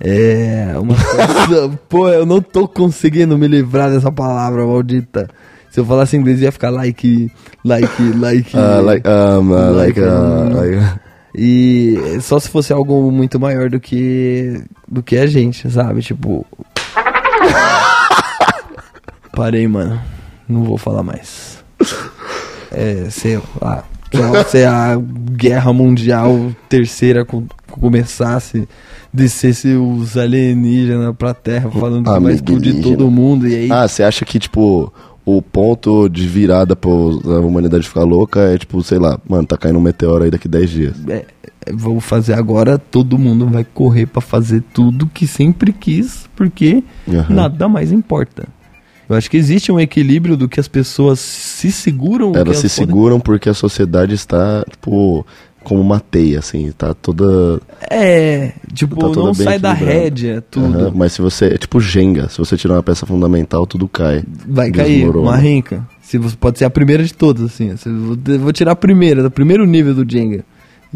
É. 0.00 0.74
Uma 0.78 0.94
coisa. 1.46 1.68
Pô, 1.88 2.08
eu 2.08 2.24
não 2.26 2.40
tô 2.40 2.68
conseguindo 2.68 3.36
me 3.38 3.48
livrar 3.48 3.90
dessa 3.90 4.12
palavra 4.12 4.64
maldita. 4.66 5.28
Se 5.74 5.80
eu 5.80 5.84
falasse 5.84 6.16
inglês 6.16 6.40
ia 6.40 6.52
ficar 6.52 6.70
like, 6.70 7.28
like, 7.64 8.02
like. 8.16 8.56
Ah, 8.56 8.78
like, 8.78 9.04
um, 9.08 9.50
uh, 9.50 9.74
like, 9.76 10.00
Like, 10.00 10.00
uh, 10.00 10.56
like- 10.56 11.00
E 11.34 11.98
só 12.20 12.38
se 12.38 12.48
fosse 12.48 12.72
algo 12.72 13.10
muito 13.10 13.40
maior 13.40 13.68
do 13.68 13.80
que 13.80 14.62
do 14.86 15.02
que 15.02 15.16
a 15.16 15.26
gente, 15.26 15.68
sabe? 15.68 16.00
Tipo. 16.00 16.46
Parei, 19.34 19.66
mano. 19.66 20.00
Não 20.48 20.62
vou 20.62 20.78
falar 20.78 21.02
mais. 21.02 21.58
É, 22.70 23.08
sei 23.10 23.40
lá. 23.60 23.82
Se 24.46 24.64
a 24.64 24.96
guerra 25.32 25.72
mundial 25.72 26.52
terceira 26.68 27.24
co- 27.24 27.42
começasse, 27.68 28.68
descesse 29.12 29.74
os 29.74 30.16
alienígenas 30.16 31.16
pra 31.18 31.34
terra 31.34 31.68
falando 31.68 32.04
que 32.04 32.20
vai 32.20 32.34
explodir 32.34 32.80
todo 32.80 33.10
mundo 33.10 33.48
e 33.48 33.56
aí. 33.56 33.72
Ah, 33.72 33.88
você 33.88 34.04
acha 34.04 34.24
que, 34.24 34.38
tipo, 34.38 34.92
o 35.26 35.40
ponto 35.40 36.08
de 36.08 36.26
virada 36.28 36.76
pra 36.76 36.90
a 36.90 37.40
humanidade 37.40 37.88
ficar 37.88 38.04
louca 38.04 38.40
é, 38.40 38.58
tipo, 38.58 38.82
sei 38.82 38.98
lá, 38.98 39.18
mano, 39.28 39.46
tá 39.46 39.56
caindo 39.56 39.78
um 39.78 39.82
meteoro 39.82 40.24
aí 40.24 40.30
daqui 40.30 40.46
10 40.48 40.70
dias. 40.70 40.96
é, 41.08 41.24
vou 41.72 41.98
fazer 42.00 42.34
agora, 42.34 42.76
todo 42.78 43.16
mundo 43.18 43.46
vai 43.46 43.64
correr 43.64 44.06
pra 44.06 44.20
fazer 44.20 44.62
tudo 44.74 45.06
que 45.06 45.26
sempre 45.26 45.72
quis, 45.72 46.28
porque 46.36 46.84
Aham. 47.08 47.34
nada 47.34 47.68
mais 47.68 47.90
importa. 47.90 48.46
Eu 49.08 49.16
acho 49.16 49.30
que 49.30 49.36
existe 49.36 49.70
um 49.70 49.78
equilíbrio 49.78 50.34
do 50.36 50.48
que 50.48 50.58
as 50.58 50.66
pessoas 50.68 51.20
se 51.20 51.70
seguram. 51.70 52.32
que 52.32 52.38
Elas 52.38 52.56
se 52.56 52.68
podem- 52.68 52.86
seguram 52.86 53.20
porque 53.20 53.48
a 53.50 53.54
sociedade 53.54 54.14
está, 54.14 54.64
tipo, 54.70 55.26
como 55.64 55.80
uma 55.80 55.98
teia, 55.98 56.38
assim, 56.38 56.70
tá 56.76 56.94
toda. 56.94 57.60
É, 57.90 58.52
tipo, 58.72 58.94
Tá 58.96 59.06
tudo 59.08 59.24
não 59.24 59.34
sai 59.34 59.58
da 59.58 59.72
rédea, 59.72 60.44
tudo. 60.50 60.78
Aham, 60.78 60.92
Mas 60.94 61.12
se 61.14 61.22
você. 61.22 61.46
É 61.46 61.58
tipo 61.58 61.80
Jenga, 61.80 62.28
se 62.28 62.38
você 62.38 62.56
tirar 62.56 62.74
uma 62.74 62.82
peça 62.82 63.04
fundamental, 63.06 63.66
tudo 63.66 63.88
cai. 63.88 64.22
Vai 64.46 64.70
cair, 64.70 64.96
Desmorona. 64.98 65.30
uma 65.30 65.36
renca. 65.36 65.86
Se 66.02 66.18
você, 66.18 66.36
pode 66.36 66.58
ser 66.58 66.66
a 66.66 66.70
primeira 66.70 67.02
de 67.02 67.12
todas, 67.14 67.44
assim. 67.44 67.76
Se 67.76 67.88
vou- 67.88 68.16
vou 68.38 68.52
tirar 68.52 68.72
a 68.72 68.76
primeira, 68.76 69.22
do 69.22 69.30
primeiro 69.30 69.64
nível 69.66 69.94
do 69.94 70.08
Jenga. 70.10 70.44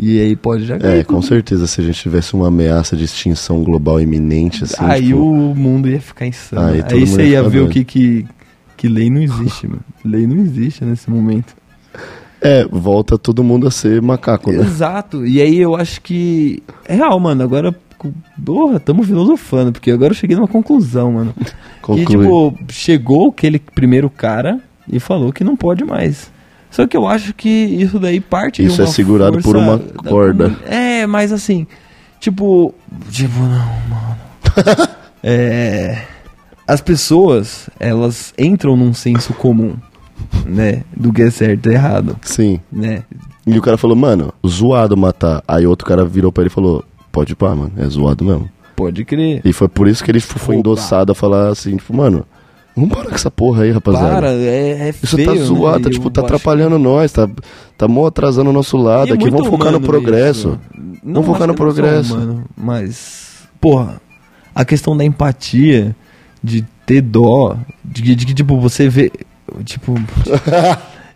E 0.00 0.20
aí 0.20 0.36
pode 0.36 0.64
já 0.64 0.78
cair. 0.78 1.00
É, 1.00 1.04
com 1.04 1.14
tudo. 1.14 1.26
certeza, 1.26 1.66
se 1.66 1.80
a 1.80 1.84
gente 1.84 2.00
tivesse 2.00 2.32
uma 2.34 2.46
ameaça 2.48 2.96
de 2.96 3.02
extinção 3.04 3.64
global 3.64 4.00
iminente, 4.00 4.62
assim. 4.62 4.76
aí 4.78 5.06
tipo, 5.06 5.18
o 5.18 5.54
mundo 5.56 5.88
ia 5.88 6.00
ficar 6.00 6.24
insano. 6.26 6.68
Aí 6.68 6.84
Aí, 6.88 7.04
você 7.06 7.22
ia 7.22 7.28
ia 7.30 7.42
ver 7.48 7.62
o 7.62 7.68
que, 7.68 7.82
que, 7.84 8.24
que 8.76 8.86
lei 8.86 9.10
não 9.10 9.20
existe, 9.20 9.66
mano. 9.66 9.80
Lei 10.04 10.24
não 10.24 10.36
existe 10.36 10.84
nesse 10.84 11.10
momento. 11.10 11.56
É, 12.40 12.64
volta 12.70 13.18
todo 13.18 13.42
mundo 13.42 13.66
a 13.66 13.70
ser 13.70 14.00
macaco, 14.00 14.52
né? 14.52 14.58
Exato. 14.60 15.26
E 15.26 15.40
aí 15.42 15.58
eu 15.58 15.74
acho 15.74 16.00
que. 16.00 16.62
É 16.86 16.94
real, 16.94 17.18
mano. 17.18 17.42
Agora. 17.42 17.74
Porra, 18.44 18.78
tamo 18.78 19.02
filosofando, 19.02 19.72
porque 19.72 19.90
agora 19.90 20.12
eu 20.12 20.16
cheguei 20.16 20.36
numa 20.36 20.46
conclusão, 20.46 21.12
mano. 21.14 21.34
Conclui. 21.82 22.06
Que, 22.06 22.12
tipo, 22.16 22.58
chegou 22.70 23.30
aquele 23.30 23.58
primeiro 23.58 24.08
cara 24.08 24.60
e 24.88 25.00
falou 25.00 25.32
que 25.32 25.42
não 25.42 25.56
pode 25.56 25.82
mais. 25.84 26.30
Só 26.70 26.86
que 26.86 26.96
eu 26.96 27.08
acho 27.08 27.34
que 27.34 27.48
isso 27.48 27.98
daí 27.98 28.20
parte 28.20 28.62
de 28.62 28.68
Isso 28.68 28.80
é 28.82 28.86
segurado 28.86 29.38
por 29.40 29.56
uma 29.56 29.78
da 29.78 30.08
corda. 30.10 30.44
comuni- 30.50 30.62
É, 30.66 31.06
mas 31.08 31.32
assim, 31.32 31.66
tipo, 32.20 32.72
tipo, 33.10 33.40
não, 33.40 33.48
mano. 33.88 34.16
é, 35.20 36.02
as 36.68 36.80
pessoas, 36.80 37.68
elas 37.80 38.32
entram 38.38 38.76
num 38.76 38.94
senso 38.94 39.32
comum, 39.34 39.74
né, 40.46 40.82
do 40.96 41.12
que 41.12 41.22
é 41.22 41.30
certo 41.30 41.68
e 41.68 41.74
errado, 41.74 42.16
Sim. 42.22 42.60
né? 42.72 43.02
E 43.46 43.58
o 43.58 43.62
cara 43.62 43.76
falou, 43.78 43.96
mano, 43.96 44.32
zoado 44.46 44.96
matar. 44.96 45.42
Aí 45.48 45.66
outro 45.66 45.86
cara 45.86 46.04
virou 46.04 46.30
pra 46.30 46.42
ele 46.42 46.50
e 46.50 46.52
falou, 46.52 46.84
pode 47.10 47.34
pá, 47.34 47.54
mano, 47.54 47.72
é 47.78 47.86
zoado 47.88 48.24
mesmo. 48.24 48.48
Pode 48.76 49.04
crer. 49.04 49.40
E 49.44 49.52
foi 49.52 49.68
por 49.68 49.88
isso 49.88 50.04
que 50.04 50.10
ele 50.10 50.20
tipo, 50.20 50.38
foi 50.38 50.54
Opa. 50.54 50.60
endossado 50.60 51.12
a 51.12 51.14
falar 51.14 51.48
assim, 51.48 51.76
tipo, 51.76 51.94
mano, 51.96 52.24
vamos 52.76 52.90
parar 52.94 53.08
com 53.08 53.14
essa 53.14 53.30
porra 53.30 53.62
aí, 53.64 53.70
rapaziada. 53.72 54.14
Para, 54.16 54.32
é, 54.32 54.88
é 54.88 54.94
Isso 55.02 55.16
feio, 55.16 55.34
tá 55.34 55.34
zoado, 55.42 55.78
né? 55.78 55.84
tá, 55.84 55.90
tipo, 55.90 56.10
tá 56.10 56.20
atrapalhando 56.20 56.78
nós, 56.78 57.10
tá, 57.10 57.28
tá 57.76 57.88
mó 57.88 58.06
atrasando 58.06 58.50
o 58.50 58.52
nosso 58.52 58.76
E 58.76 58.82
lado 58.82 59.10
é 59.10 59.14
aqui. 59.14 59.30
Vamos 59.30 59.48
focar 59.48 59.72
no 59.72 59.80
progresso. 59.80 60.58
isso. 60.74 60.98
Não 61.02 61.22
Vamos 61.22 61.26
focar 61.28 61.48
no 61.48 61.54
que 61.54 61.60
é 61.60 61.64
progresso. 61.64 62.14
humano, 62.14 62.44
mas, 62.56 63.48
porra, 63.60 64.00
a 64.54 64.64
questão 64.64 64.96
da 64.96 65.04
empatia, 65.04 65.96
de 66.44 66.64
ter 66.86 67.00
dó, 67.00 67.56
de 67.84 68.02
que, 68.02 68.14
de 68.14 68.26
que, 68.26 68.34
tipo, 68.34 68.60
você 68.60 68.88
vê. 68.88 69.10
Tipo. 69.64 69.94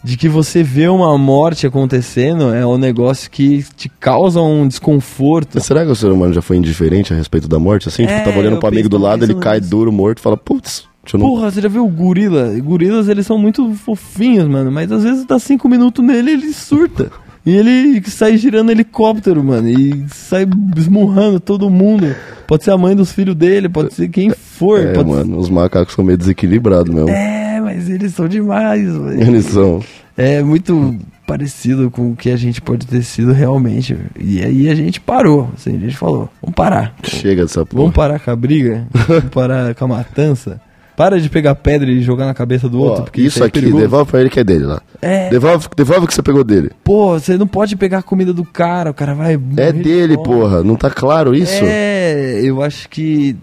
de 0.05 0.17
que 0.17 0.29
você 0.29 0.65
vê 0.65 0.89
uma 0.89 1.17
morte 1.17 1.65
acontecendo 1.67 2.53
é 2.53 2.67
um 2.67 2.77
negócio 2.77 3.31
que 3.31 3.65
te 3.77 3.89
causa 3.89 4.41
um 4.41 4.67
desconforto. 4.67 5.51
Mas 5.55 5.65
será 5.65 5.85
que 5.85 5.91
o 5.91 5.95
ser 5.95 6.11
humano 6.11 6.35
já 6.35 6.43
foi 6.43 6.57
indiferente 6.57 7.13
a 7.13 7.17
respeito 7.17 7.47
da 7.47 7.59
morte? 7.59 7.89
Assim, 7.89 8.03
É, 8.03 8.07
tipo, 8.07 8.25
tava 8.25 8.39
olhando 8.39 8.59
pro 8.59 8.69
amigo 8.69 8.89
do 8.89 8.99
lado, 8.99 9.25
ele 9.25 9.35
cai 9.37 9.59
nisso. 9.59 9.71
duro, 9.71 9.93
morto, 9.93 10.21
fala, 10.21 10.37
putz, 10.37 10.85
não... 11.15 11.21
Porra, 11.21 11.51
você 11.51 11.61
já 11.61 11.69
viu 11.69 11.85
o 11.85 11.89
gorila? 11.89 12.53
Gorilas, 12.61 13.09
eles 13.09 13.27
são 13.27 13.37
muito 13.37 13.75
fofinhos, 13.75 14.47
mano. 14.49 14.71
Mas 14.71 14.91
às 14.91 15.03
vezes 15.03 15.25
dá 15.25 15.39
cinco 15.39 15.69
minutos 15.69 16.05
nele 16.05 16.33
ele 16.33 16.53
surta. 16.53 17.11
E 17.45 17.51
ele 17.51 18.01
sai 18.09 18.37
girando 18.37 18.71
helicóptero, 18.71 19.43
mano. 19.43 19.69
E 19.69 20.05
sai 20.09 20.47
esmurrando 20.77 21.41
todo 21.41 21.69
mundo. 21.69 22.15
Pode 22.47 22.63
ser 22.63 22.71
a 22.71 22.79
mãe 22.79 22.95
dos 22.95 23.11
filhos 23.11 23.35
dele, 23.35 23.69
pode 23.69 23.93
ser 23.95 24.09
quem 24.09 24.31
for. 24.31 24.79
É, 24.81 25.03
mano, 25.03 25.39
os 25.39 25.51
macacos 25.51 25.95
são 25.95 26.05
meio 26.05 26.17
desequilibrados 26.17 26.95
mesmo. 26.95 27.11
É, 27.11 27.42
mas 27.75 27.89
eles 27.89 28.15
são 28.15 28.29
demais, 28.29 28.85
velho. 28.97 29.21
Eles 29.23 29.47
são. 29.47 29.83
É 30.17 30.43
muito 30.43 30.97
parecido 31.27 31.91
com 31.91 32.11
o 32.11 32.17
que 32.17 32.31
a 32.31 32.37
gente 32.37 32.61
pode 32.61 32.87
ter 32.87 33.03
sido 33.03 33.33
realmente. 33.33 33.97
E 34.19 34.43
aí 34.43 34.69
a 34.69 34.75
gente 34.75 35.01
parou. 35.01 35.49
Assim, 35.57 35.77
a 35.77 35.81
gente 35.81 35.97
falou, 35.97 36.29
vamos 36.41 36.55
parar. 36.55 36.95
Chega 37.03 37.43
dessa 37.43 37.65
porra. 37.65 37.83
Vamos 37.83 37.95
parar 37.97 38.19
com 38.21 38.31
a 38.31 38.37
briga? 38.37 38.87
Vamos 39.09 39.25
parar 39.31 39.75
com 39.75 39.85
a 39.85 39.89
matança? 39.89 40.61
Para 40.95 41.19
de 41.19 41.31
pegar 41.31 41.55
pedra 41.55 41.91
e 41.91 42.03
jogar 42.03 42.27
na 42.27 42.35
cabeça 42.35 42.69
do 42.69 42.79
Ó, 42.83 42.85
outro, 42.85 43.05
porque 43.05 43.23
isso 43.23 43.43
é 43.43 43.47
aqui, 43.47 43.61
perigoso. 43.61 43.83
devolve 43.83 44.11
pra 44.11 44.21
ele 44.21 44.29
que 44.29 44.39
é 44.39 44.45
dele 44.45 44.65
lá. 44.65 44.83
É, 45.01 45.31
Devolve, 45.31 45.67
devolve 45.75 46.05
o 46.05 46.07
que 46.07 46.13
você 46.15 46.23
pegou 46.23 46.45
dele. 46.45 46.71
pô, 46.85 47.19
você 47.19 47.39
não 47.39 47.47
pode 47.47 47.75
pegar 47.77 47.99
a 47.99 48.03
comida 48.03 48.31
do 48.33 48.45
cara, 48.45 48.91
o 48.91 48.95
cara 48.95 49.15
vai. 49.15 49.41
É 49.57 49.73
de 49.73 49.83
dele, 49.83 50.15
fome. 50.17 50.27
porra. 50.27 50.63
Não 50.63 50.77
tá 50.77 50.91
claro 50.91 51.35
isso? 51.35 51.65
É, 51.65 52.41
eu 52.45 52.63
acho 52.63 52.91
que 52.91 53.35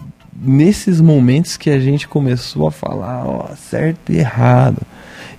nesses 0.42 1.00
momentos 1.02 1.58
que 1.58 1.70
a 1.70 1.80
gente 1.80 2.08
começou 2.08 2.68
a 2.68 2.72
falar, 2.72 3.24
ó, 3.26 3.48
certo 3.56 4.12
e 4.12 4.18
errado. 4.18 4.82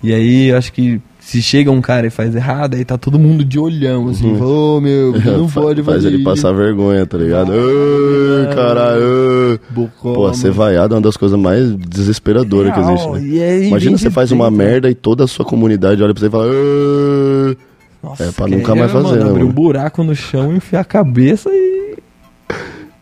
E 0.02 0.12
aí 0.12 0.46
eu 0.48 0.56
acho 0.56 0.72
que 0.72 1.00
se 1.20 1.40
chega 1.42 1.70
um 1.70 1.80
cara 1.80 2.06
e 2.06 2.10
faz 2.10 2.34
errado, 2.34 2.74
aí 2.74 2.84
tá 2.84 2.96
todo 2.98 3.18
mundo 3.18 3.44
de 3.44 3.58
olhão, 3.58 4.08
assim, 4.08 4.36
fala, 4.36 4.50
ô 4.50 4.80
meu, 4.80 5.12
você 5.20 5.30
não 5.30 5.48
pode 5.48 5.80
Uhum. 5.80 5.84
Faz 5.86 5.96
fazer 6.02 6.08
ele 6.14 6.24
passar 6.24 6.52
vergonha, 6.52 7.04
tá 7.06 7.16
ligado? 7.18 7.52
Ai, 7.52 8.54
caralho. 8.54 9.60
Pô, 10.02 10.32
ser 10.34 10.44
mano. 10.48 10.54
vaiado 10.54 10.94
é 10.94 10.96
uma 10.96 11.02
das 11.02 11.16
coisas 11.16 11.38
mais 11.38 11.70
desesperadoras 11.76 12.72
que 12.74 12.80
existe, 12.80 13.08
né? 13.10 13.18
aí 13.18 13.66
Imagina 13.68 13.96
você 13.98 14.10
faz 14.10 14.32
uma 14.32 14.50
merda 14.50 14.90
e 14.90 14.94
toda 14.94 15.24
a 15.24 15.26
sua 15.28 15.44
comunidade 15.44 16.02
olha 16.02 16.12
pra 16.14 16.20
você 16.20 16.26
e 16.26 16.30
fala. 16.30 16.46
"Ah". 16.50 17.56
Nossa, 18.02 18.24
É, 18.24 18.32
pra 18.32 18.46
nunca 18.48 18.74
mais 18.74 18.90
mano, 18.92 19.08
fazer, 19.08 19.22
né, 19.22 19.28
Abrir 19.30 19.42
um 19.42 19.46
mano? 19.48 19.52
buraco 19.52 20.02
no 20.02 20.16
chão, 20.16 20.54
enfiar 20.56 20.80
a 20.80 20.84
cabeça 20.84 21.50
E 21.52 21.96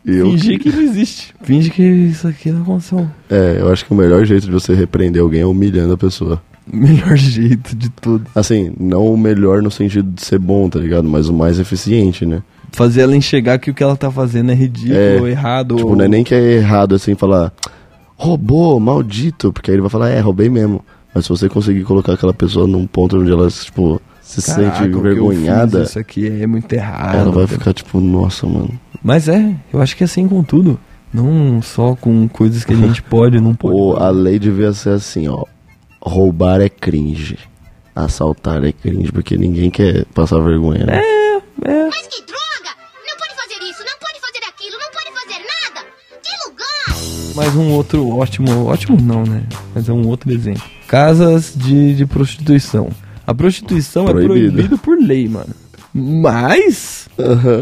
eu, 0.05 0.31
fingir 0.31 0.59
que 0.59 0.71
não 0.71 0.83
existe. 0.83 1.35
Finge 1.43 1.71
que 1.71 1.83
isso 1.83 2.27
aqui 2.27 2.51
não 2.51 2.63
aconteceu. 2.63 3.09
é, 3.31 3.59
eu 3.61 3.73
acho 3.73 3.85
que 3.85 3.93
o 3.93 3.97
melhor 3.97 4.25
jeito 4.25 4.47
de 4.47 4.53
você 4.53 4.75
repreender 4.75 5.23
alguém 5.23 5.41
é 5.43 5.47
humilhando 5.47 5.93
a 5.93 5.99
pessoa. 5.99 6.43
Melhor 6.71 7.17
jeito 7.17 7.75
de 7.75 7.89
tudo. 7.89 8.27
Assim, 8.35 8.75
não 8.79 9.07
o 9.07 9.17
melhor 9.17 9.63
no 9.63 9.71
sentido 9.71 10.13
de 10.13 10.23
ser 10.23 10.39
bom, 10.39 10.69
tá 10.69 10.79
ligado? 10.79 11.09
Mas 11.09 11.27
o 11.27 11.33
mais 11.33 11.59
eficiente, 11.59 12.27
né? 12.27 12.43
Fazer 12.73 13.01
ela 13.01 13.17
enxergar 13.17 13.59
que 13.59 13.71
o 13.71 13.75
que 13.75 13.83
ela 13.83 13.97
tá 13.97 14.11
fazendo 14.11 14.53
é 14.53 14.55
ridículo, 14.55 15.27
É, 15.27 15.31
errado. 15.31 15.77
Tipo, 15.77 15.89
ou... 15.89 15.97
não 15.97 16.05
é 16.05 16.09
nem 16.09 16.23
que 16.23 16.35
é 16.35 16.57
errado 16.57 16.95
assim 16.95 17.15
falar 17.15 17.55
roubou, 18.19 18.79
maldito, 18.81 19.53
porque 19.53 19.71
aí 19.71 19.77
ele 19.77 19.81
vai 19.81 19.91
falar, 19.91 20.11
é, 20.11 20.19
roubei 20.19 20.51
mesmo. 20.51 20.85
Mas 21.15 21.25
se 21.25 21.31
você 21.31 21.49
conseguir 21.49 21.85
colocar 21.85 22.13
aquela 22.15 22.35
pessoa 22.35 22.67
num 22.67 22.87
ponto 22.87 23.19
onde 23.19 23.31
ela, 23.31 23.49
tipo, 23.49 24.03
se 24.21 24.43
Caraca, 24.43 24.77
sente 24.77 24.91
que 24.91 24.99
envergonhada, 24.99 25.85
Isso 25.85 25.99
aqui 25.99 26.27
é 26.27 26.47
muito 26.47 26.71
errado. 26.73 27.17
ela 27.17 27.31
vai 27.33 27.47
ficar 27.47 27.73
tipo, 27.73 28.01
nossa, 28.01 28.47
mano. 28.47 28.79
Mas 29.03 29.29
é, 29.29 29.55
eu 29.73 29.81
acho 29.81 29.97
que 29.97 30.05
é 30.05 30.07
assim 30.07 30.29
com 30.29 30.43
tudo. 30.43 30.79
Não 31.13 31.63
só 31.63 31.95
com 31.97 32.29
coisas 32.29 32.65
que 32.65 32.73
a 32.73 32.77
gente 32.77 33.03
pode, 33.05 33.41
não 33.41 33.55
pode. 33.55 33.75
Ou 33.75 33.97
a 33.97 34.11
lei 34.11 34.39
devia 34.39 34.73
ser 34.73 34.91
assim, 34.91 35.29
ó. 35.29 35.45
Roubar 36.01 36.61
é 36.61 36.69
cringe. 36.69 37.39
Assaltar 37.95 38.65
é 38.65 38.73
cringe, 38.73 39.11
porque 39.11 39.37
ninguém 39.37 39.71
quer 39.71 40.05
passar 40.15 40.39
vergonha, 40.41 40.85
né? 40.87 41.01
É, 41.01 41.87
Mas 41.87 42.07
que 42.07 42.23
droga! 42.23 42.71
Não 43.05 43.17
pode 43.17 43.35
fazer 43.35 43.65
isso, 43.69 43.81
não 43.81 43.99
pode 43.99 44.21
fazer 44.21 44.45
aquilo, 44.49 44.77
não 44.79 44.91
pode 44.93 45.21
fazer 45.21 45.41
nada! 45.45 45.87
Que 46.23 46.49
lugar! 46.49 47.35
mais 47.35 47.57
um 47.57 47.73
outro 47.73 48.09
ótimo, 48.17 48.67
ótimo 48.67 49.01
não, 49.01 49.25
né? 49.25 49.43
Mas 49.75 49.89
é 49.89 49.93
um 49.93 50.07
outro 50.07 50.31
exemplo. 50.33 50.63
Casas 50.87 51.53
de, 51.57 51.95
de 51.97 52.07
prostituição. 52.07 52.91
A 53.27 53.35
prostituição 53.35 54.05
Proibido. 54.07 54.35
é 54.35 54.51
proibida 54.51 54.79
por 54.79 54.99
lei, 54.99 55.29
mano. 55.29 55.55
Mas, 55.99 57.09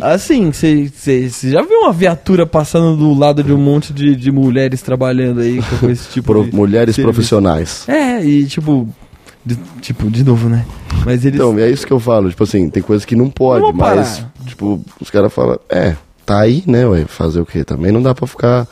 assim, 0.03 0.53
você 0.53 1.29
já 1.51 1.63
viu 1.63 1.81
uma 1.81 1.93
viatura 1.93 2.47
passando 2.47 2.97
do 2.97 3.13
lado 3.19 3.43
de 3.43 3.53
um 3.53 3.59
monte 3.59 3.93
de, 3.93 4.15
de 4.15 4.31
mulheres 4.31 4.83
trabalhando 4.83 5.41
aí 5.41 5.61
com 5.81 5.89
esse 5.91 6.09
tipo 6.11 6.33
Pro- 6.33 6.45
de 6.45 6.55
mulheres 6.55 6.95
serviço? 6.95 7.15
profissionais. 7.15 7.89
É, 7.89 8.25
e 8.25 8.45
tipo, 8.47 8.89
de- 9.45 9.59
tipo, 9.81 10.11
de 10.11 10.23
novo, 10.25 10.49
né? 10.49 10.65
Mas 11.05 11.25
eles. 11.25 11.39
Então, 11.39 11.59
é 11.59 11.71
isso 11.71 11.87
que 11.87 11.93
eu 11.93 12.01
falo, 12.01 12.29
tipo 12.31 12.43
assim, 12.45 12.69
tem 12.71 12.83
coisas 12.83 13.05
que 13.05 13.15
não 13.17 13.31
pode, 13.31 13.63
Não 13.65 13.73
mas, 13.73 14.19
parar. 14.21 14.33
tipo, 14.47 14.81
os 15.01 15.11
caras 15.11 15.33
falam, 15.33 15.59
é, 15.69 15.95
tá 16.25 16.41
aí, 16.41 16.63
né, 16.67 16.87
ué? 16.87 17.05
Fazer 17.07 17.41
o 17.41 17.47
quê? 17.47 17.65
Também 17.65 17.93
não 17.93 18.03
dá 18.03 18.15
pra 18.15 18.27
ficar. 18.27 18.67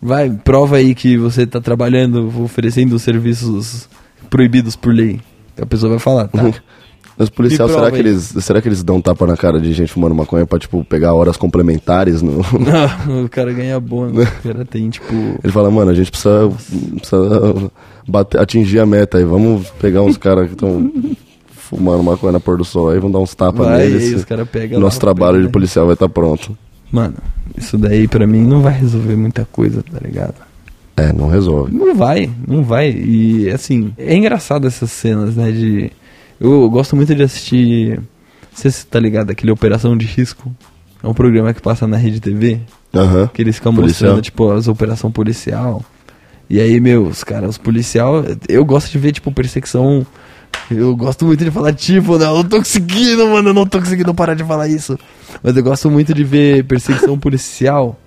Vai, 0.00 0.30
prova 0.30 0.76
aí 0.76 0.94
que 0.94 1.16
você 1.16 1.46
tá 1.46 1.60
trabalhando, 1.60 2.30
oferecendo 2.42 2.98
serviços 2.98 3.88
proibidos 4.30 4.76
por 4.76 4.92
lei. 4.94 5.20
A 5.60 5.64
pessoa 5.66 5.90
vai 5.90 5.98
falar, 5.98 6.28
tá? 6.28 6.52
Os 7.18 7.30
policiais, 7.30 7.70
Me 7.70 7.76
será 7.76 7.90
que, 7.90 7.98
eles, 7.98 8.34
será 8.40 8.60
que 8.60 8.68
eles 8.68 8.82
dão 8.82 9.00
tapa 9.00 9.26
na 9.26 9.36
cara 9.36 9.58
de 9.58 9.72
gente 9.72 9.90
fumando 9.90 10.14
maconha 10.14 10.46
pra, 10.46 10.58
tipo, 10.58 10.84
pegar 10.84 11.14
horas 11.14 11.36
complementares? 11.36 12.20
No... 12.20 12.44
Não, 13.06 13.24
o 13.24 13.28
cara 13.28 13.52
ganha 13.52 13.80
bônus. 13.80 14.26
O 14.28 14.42
cara 14.42 14.64
tem, 14.64 14.90
tipo. 14.90 15.14
Ele 15.42 15.52
fala, 15.52 15.70
mano, 15.70 15.90
a 15.90 15.94
gente 15.94 16.10
precisa, 16.10 16.50
precisa 16.96 17.70
bater, 18.06 18.40
atingir 18.40 18.80
a 18.80 18.86
meta 18.86 19.16
aí. 19.18 19.24
Vamos 19.24 19.70
pegar 19.80 20.02
uns 20.02 20.16
caras 20.18 20.46
que 20.46 20.52
estão 20.52 20.90
fumando 21.50 22.02
maconha 22.02 22.32
na 22.32 22.40
pôr 22.40 22.58
do 22.58 22.64
sol 22.64 22.90
aí, 22.90 22.98
vamos 22.98 23.12
dar 23.12 23.18
uns 23.18 23.34
tapas 23.34 23.66
neles. 23.66 24.04
aí 24.04 24.14
os 24.14 24.24
cara 24.24 24.46
pega 24.46 24.78
Nosso 24.78 24.98
lá, 24.98 25.00
trabalho 25.00 25.36
pega, 25.36 25.46
de 25.46 25.52
policial 25.52 25.86
vai 25.86 25.94
estar 25.94 26.08
pronto. 26.08 26.56
Mano, 26.92 27.16
isso 27.56 27.76
daí 27.76 28.06
pra 28.06 28.26
mim 28.26 28.46
não 28.46 28.62
vai 28.62 28.72
resolver 28.74 29.16
muita 29.16 29.44
coisa, 29.50 29.82
tá 29.82 29.98
ligado? 30.00 30.34
É, 30.96 31.12
não 31.12 31.28
resolve. 31.28 31.74
Não 31.74 31.94
vai, 31.94 32.30
não 32.46 32.62
vai. 32.62 32.90
E 32.90 33.50
assim, 33.50 33.92
é 33.98 34.16
engraçado 34.16 34.66
essas 34.66 34.90
cenas, 34.90 35.36
né? 35.36 35.50
De. 35.50 35.90
Eu 36.40 36.68
gosto 36.70 36.94
muito 36.96 37.14
de 37.14 37.22
assistir. 37.22 37.96
Não 37.98 38.04
sei 38.54 38.70
se 38.70 38.78
você 38.78 38.86
tá 38.86 38.98
ligado, 38.98 39.30
aquele 39.30 39.52
Operação 39.52 39.96
de 39.96 40.06
Risco. 40.06 40.54
É 41.02 41.06
um 41.06 41.14
programa 41.14 41.52
que 41.52 41.60
passa 41.60 41.86
na 41.86 41.96
rede 41.96 42.20
TV. 42.20 42.60
Aham. 42.94 43.28
Que 43.32 43.42
eles 43.42 43.56
ficam 43.56 43.74
Policial. 43.74 44.10
mostrando, 44.10 44.22
tipo, 44.22 44.50
as 44.50 44.66
operações 44.68 45.12
policial. 45.12 45.84
E 46.48 46.60
aí, 46.60 46.80
meu, 46.80 47.04
os 47.06 47.22
caras, 47.24 47.50
os 47.50 47.58
policial. 47.58 48.24
Eu 48.48 48.64
gosto 48.64 48.90
de 48.90 48.98
ver, 48.98 49.12
tipo, 49.12 49.30
perseguição. 49.32 50.06
Eu 50.70 50.96
gosto 50.96 51.24
muito 51.26 51.44
de 51.44 51.50
falar, 51.50 51.72
tipo, 51.74 52.18
não, 52.18 52.26
eu 52.30 52.34
não 52.36 52.44
tô 52.44 52.58
conseguindo, 52.58 53.26
mano, 53.28 53.50
eu 53.50 53.54
não 53.54 53.66
tô 53.66 53.78
conseguindo 53.78 54.14
parar 54.14 54.34
de 54.34 54.42
falar 54.44 54.68
isso. 54.68 54.98
Mas 55.42 55.56
eu 55.56 55.62
gosto 55.62 55.90
muito 55.90 56.14
de 56.14 56.24
ver 56.24 56.64
perseguição 56.64 57.18
policial. 57.18 57.98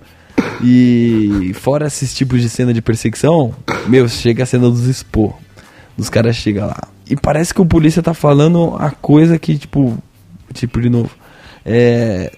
E 0.62 1.52
fora 1.54 1.86
esses 1.86 2.12
tipos 2.14 2.40
de 2.42 2.48
cena 2.48 2.72
de 2.74 2.82
perseguição, 2.82 3.54
meu, 3.86 4.08
chega 4.08 4.42
a 4.42 4.46
cena 4.46 4.68
dos 4.68 4.86
expor. 4.86 5.34
Os 5.96 6.08
caras 6.08 6.36
chegam 6.36 6.66
lá. 6.66 6.88
E 7.10 7.16
parece 7.16 7.52
que 7.52 7.60
o 7.60 7.66
polícia 7.66 8.02
tá 8.02 8.14
falando 8.14 8.76
a 8.78 8.90
coisa 8.90 9.38
que, 9.38 9.58
tipo. 9.58 9.98
Tipo, 10.54 10.80
de 10.80 10.88
novo. 10.88 11.10
É. 11.64 12.32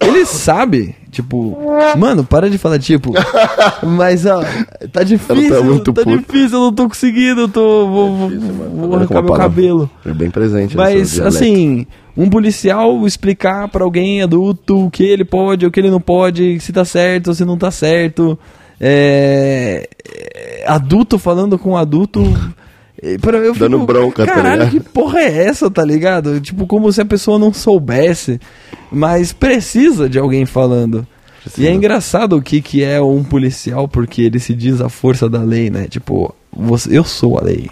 Ele 0.00 0.24
sabe, 0.24 0.94
tipo, 1.10 1.58
mano, 1.98 2.24
para 2.24 2.48
de 2.48 2.56
falar 2.56 2.78
tipo. 2.78 3.12
Mas 3.82 4.24
ó, 4.24 4.42
tá 4.90 5.02
difícil, 5.02 5.54
tá 5.54 5.62
muito 5.62 5.92
tá 5.92 6.02
difícil, 6.02 6.58
eu 6.58 6.64
não 6.64 6.72
tô 6.72 6.88
conseguindo, 6.88 7.42
eu 7.42 7.48
tô 7.48 7.86
vou, 7.86 8.16
vou, 8.16 8.30
vou 8.30 8.88
Olha 8.88 8.96
arrancar 8.96 9.22
meu 9.22 9.34
cabelo. 9.34 9.90
É 10.04 10.12
bem 10.12 10.30
presente. 10.30 10.76
Mas 10.76 11.20
assim, 11.20 11.86
um 12.16 12.28
policial 12.30 13.06
explicar 13.06 13.68
pra 13.68 13.84
alguém 13.84 14.22
adulto 14.22 14.86
o 14.86 14.90
que 14.90 15.04
ele 15.04 15.24
pode, 15.24 15.66
o 15.66 15.70
que 15.70 15.78
ele 15.78 15.90
não 15.90 16.00
pode, 16.00 16.58
se 16.60 16.72
tá 16.72 16.84
certo, 16.84 17.34
se 17.34 17.44
não 17.44 17.58
tá 17.58 17.70
certo. 17.70 18.38
É, 18.80 19.88
é, 20.04 20.64
adulto 20.66 21.18
falando 21.18 21.58
com 21.58 21.76
adulto. 21.76 22.22
pra- 23.20 23.38
eu 23.38 23.54
Dando 23.54 23.78
bronca, 23.84 24.24
tá 24.26 24.34
Caralho, 24.34 24.64
ligado?" 24.64 24.70
que 24.70 24.80
porra 24.90 25.20
é 25.20 25.46
essa, 25.46 25.70
tá 25.70 25.84
ligado? 25.84 26.40
Tipo, 26.40 26.66
como 26.66 26.90
se 26.92 27.00
a 27.00 27.04
pessoa 27.04 27.38
não 27.38 27.52
soubesse, 27.52 28.40
mas 28.90 29.32
precisa 29.32 30.08
de 30.08 30.18
alguém 30.18 30.46
falando. 30.46 31.06
E 31.40 31.48
Precisa. 31.48 31.68
é 31.68 31.72
engraçado 31.72 32.36
o 32.36 32.42
que, 32.42 32.60
que 32.60 32.82
é 32.82 33.00
um 33.00 33.22
policial, 33.22 33.86
porque 33.86 34.22
ele 34.22 34.40
se 34.40 34.52
diz 34.54 34.80
a 34.80 34.88
força 34.88 35.28
da 35.28 35.42
lei, 35.42 35.70
né? 35.70 35.86
Tipo, 35.88 36.34
você, 36.52 36.98
eu 36.98 37.04
sou 37.04 37.38
a 37.38 37.42
lei. 37.42 37.70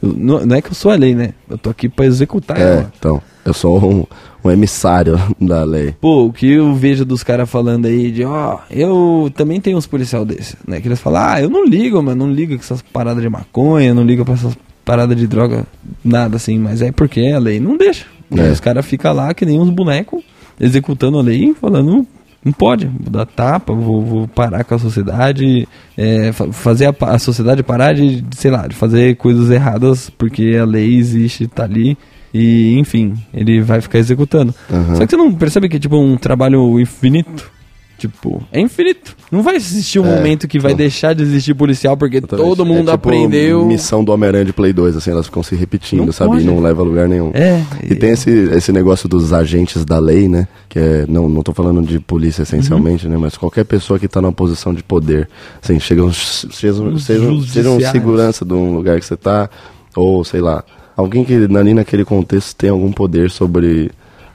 Eu- 0.00 0.12
Não, 0.16 0.46
não 0.46 0.54
é 0.56 0.62
que 0.62 0.68
eu 0.70 0.74
sou 0.74 0.92
a 0.92 0.94
lei, 0.94 1.14
né? 1.16 1.30
Eu 1.50 1.58
tô 1.58 1.68
aqui 1.70 1.88
pra 1.88 2.06
executar 2.06 2.56
É, 2.56 2.62
ela. 2.62 2.92
então, 2.96 3.20
eu 3.44 3.52
sou 3.52 3.84
um, 3.84 4.04
um 4.44 4.50
emissário 4.50 5.18
da 5.40 5.64
lei. 5.64 5.94
Pô, 6.00 6.26
o 6.26 6.32
que 6.32 6.52
eu 6.52 6.74
vejo 6.74 7.04
dos 7.04 7.22
caras 7.22 7.48
falando 7.50 7.86
aí 7.86 8.10
de, 8.10 8.24
ó, 8.24 8.58
eu 8.70 9.30
também 9.34 9.60
tenho 9.60 9.76
uns 9.76 9.86
policial 9.86 10.24
desses, 10.24 10.56
né? 10.66 10.80
Que 10.80 10.88
eles 10.88 11.00
falam, 11.00 11.22
ah, 11.22 11.40
eu 11.40 11.50
não 11.50 11.64
ligo, 11.66 12.02
mano, 12.02 12.26
não 12.26 12.32
ligo 12.32 12.54
com 12.54 12.60
essas 12.60 12.80
paradas 12.82 13.22
de 13.22 13.28
maconha, 13.28 13.92
não 13.94 14.04
ligo 14.04 14.24
pra 14.24 14.34
essas 14.34 14.56
paradas 14.84 15.16
de 15.16 15.26
droga, 15.26 15.64
nada 16.04 16.36
assim, 16.36 16.58
mas 16.58 16.80
é 16.80 16.90
porque 16.92 17.20
a 17.28 17.38
lei 17.38 17.60
não 17.60 17.76
deixa. 17.76 18.06
É. 18.36 18.50
os 18.50 18.60
caras 18.60 18.84
ficam 18.86 19.12
lá 19.14 19.32
que 19.34 19.44
nem 19.46 19.58
uns 19.58 19.70
bonecos, 19.70 20.22
executando 20.60 21.18
a 21.18 21.22
lei, 21.22 21.54
falando, 21.60 22.06
não 22.44 22.52
pode, 22.52 22.86
vou 22.86 23.10
dar 23.10 23.26
tapa, 23.26 23.72
vou, 23.74 24.02
vou 24.04 24.28
parar 24.28 24.64
com 24.64 24.74
a 24.74 24.78
sociedade, 24.78 25.66
é, 25.96 26.30
fa- 26.32 26.52
fazer 26.52 26.86
a, 26.86 26.94
a 27.06 27.18
sociedade 27.18 27.62
parar 27.62 27.94
de, 27.94 28.20
de, 28.22 28.36
sei 28.36 28.50
lá, 28.50 28.66
de 28.66 28.74
fazer 28.76 29.16
coisas 29.16 29.50
erradas, 29.50 30.08
porque 30.10 30.56
a 30.60 30.64
lei 30.64 30.96
existe, 30.96 31.46
tá 31.46 31.64
ali, 31.64 31.96
e 32.32 32.78
enfim, 32.78 33.14
ele 33.32 33.60
vai 33.60 33.80
ficar 33.80 33.98
executando. 33.98 34.54
Aham. 34.70 34.96
Só 34.96 35.04
que 35.06 35.10
você 35.10 35.16
não 35.16 35.32
percebe 35.32 35.68
que 35.68 35.76
é 35.76 35.80
tipo 35.80 35.96
um 35.96 36.16
trabalho 36.16 36.78
infinito? 36.80 37.50
Tipo, 37.98 38.40
é 38.52 38.60
infinito. 38.60 39.16
Não 39.28 39.42
vai 39.42 39.56
existir 39.56 39.98
um 39.98 40.06
É, 40.06 40.14
momento 40.14 40.46
que 40.46 40.60
vai 40.60 40.70
não. 40.70 40.78
deixar 40.78 41.14
de 41.16 41.24
existir 41.24 41.52
policial 41.52 41.96
porque 41.96 42.18
Exatamente. 42.18 42.46
todo 42.48 42.64
mundo 42.64 42.90
é 42.90 42.92
tipo 42.92 43.08
aprendeu. 43.08 43.66
missão 43.66 44.04
do 44.04 44.12
Homem-Aranha 44.12 44.44
de 44.44 44.52
Play 44.52 44.72
2, 44.72 44.96
assim, 44.96 45.10
elas 45.10 45.26
ficam 45.26 45.42
se 45.42 45.56
repetindo, 45.56 46.04
Não 46.06 46.12
sabe? 46.12 46.30
pode. 46.30 46.44
E 46.44 46.46
não 46.46 46.60
leva 46.60 46.80
a 46.80 46.84
lugar 46.84 47.08
nenhum. 47.08 47.32
É. 47.34 47.60
E 47.82 47.96
tem 47.96 48.10
esse, 48.10 48.30
esse 48.30 48.70
negócio 48.70 49.08
dos 49.08 49.32
agentes 49.32 49.84
da 49.84 49.98
lei, 49.98 50.28
né? 50.28 50.46
Que 50.68 50.78
é, 50.78 51.06
não, 51.08 51.28
não 51.28 51.42
tô 51.42 51.52
falando 51.52 51.82
de 51.82 51.98
polícia 51.98 52.42
essencialmente, 52.42 53.04
Uhum. 53.06 53.12
né? 53.14 53.18
Mas 53.18 53.36
qualquer 53.36 53.64
pessoa 53.64 53.98
que 53.98 54.06
tá 54.06 54.22
numa 54.22 54.30
posição 54.32 54.72
de 54.72 54.84
poder, 54.84 55.28
assim, 55.60 55.80
chega 55.80 56.04
um, 56.04 56.12
seja, 56.12 56.80
Os 56.80 57.04
seja, 57.04 57.28
um- 57.28 57.42
seja 57.42 57.68
um 57.70 57.80
segurança 57.80 58.44
de 58.44 58.54
um 58.54 58.74
lugar 58.76 59.00
que 59.00 59.06
você 59.06 59.16
tá, 59.16 59.50
ou 59.96 60.22
sei 60.24 60.40
lá, 60.40 60.62
alguém 60.98 61.24
que 61.24 61.32
ali 61.34 61.72
naquele 61.74 62.04
contexto 62.04 62.56
tem 62.56 62.70
algum 62.70 62.90
poder 62.92 63.30
sobre 63.30 63.90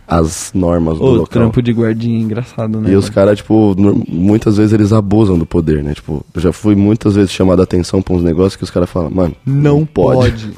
as 0.08 0.52
normas 0.54 0.98
do 0.98 1.04
Ô, 1.04 1.10
local. 1.12 1.28
trampo 1.28 1.62
de 1.62 1.72
guardinha 1.72 2.20
engraçado, 2.20 2.80
né? 2.80 2.92
E 2.92 2.96
os 2.96 3.10
caras, 3.10 3.38
tipo, 3.38 3.74
no- 3.78 4.04
muitas 4.08 4.58
vezes 4.58 4.74
eles 4.74 4.92
abusam 4.92 5.38
do 5.38 5.46
poder, 5.46 5.84
né? 5.84 5.94
Tipo, 5.94 6.26
eu 6.34 6.42
já 6.42 6.52
fui 6.52 6.76
muitas 6.76 7.16
vezes 7.16 7.32
chamado 7.32 7.62
a 7.62 7.64
atenção 7.64 8.02
pra 8.02 8.14
uns 8.16 8.24
negócios 8.24 8.56
que 8.56 8.64
os 8.64 8.70
caras 8.72 8.90
falam, 8.90 9.10
mano, 9.10 9.36
Não 9.46 9.86
pode. 9.86 10.52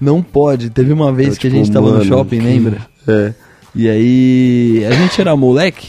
Não 0.00 0.22
pode. 0.22 0.70
Teve 0.70 0.92
uma 0.92 1.12
vez 1.12 1.34
Eu, 1.34 1.40
que 1.40 1.46
a 1.46 1.50
tipo, 1.50 1.62
gente 1.64 1.72
tava 1.72 1.86
no 1.88 1.92
mano, 1.94 2.04
shopping, 2.04 2.38
que- 2.38 2.44
lembra? 2.44 2.86
É. 3.08 3.32
E 3.74 3.88
aí 3.88 4.84
a 4.86 4.92
gente 4.92 5.20
era 5.20 5.36
moleque 5.36 5.88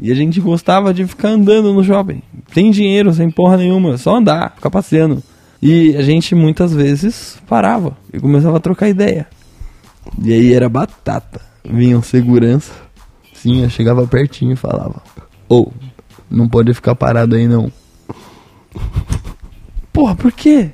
e 0.00 0.10
a 0.10 0.14
gente 0.14 0.40
gostava 0.40 0.92
de 0.92 1.06
ficar 1.06 1.28
andando 1.30 1.72
no 1.72 1.82
shopping. 1.84 2.20
Sem 2.52 2.70
dinheiro, 2.72 3.12
sem 3.14 3.30
porra 3.30 3.56
nenhuma, 3.56 3.96
só 3.96 4.16
andar, 4.16 4.52
ficar 4.56 4.70
passeando. 4.70 5.22
E 5.60 5.96
a 5.96 6.02
gente 6.02 6.34
muitas 6.34 6.72
vezes 6.72 7.38
parava 7.48 7.96
e 8.12 8.20
começava 8.20 8.56
a 8.56 8.60
trocar 8.60 8.88
ideia. 8.88 9.26
E 10.22 10.32
aí 10.32 10.52
era 10.52 10.68
batata. 10.68 11.40
Vinha 11.64 12.00
segurança, 12.00 12.72
sim, 13.34 13.62
eu 13.62 13.68
chegava 13.68 14.06
pertinho 14.06 14.52
e 14.52 14.56
falava: 14.56 15.02
Ô, 15.48 15.68
não 16.30 16.48
pode 16.48 16.72
ficar 16.72 16.94
parado 16.94 17.36
aí 17.36 17.46
não. 17.46 17.70
Porra, 19.92 20.14
por 20.14 20.32
quê? 20.32 20.70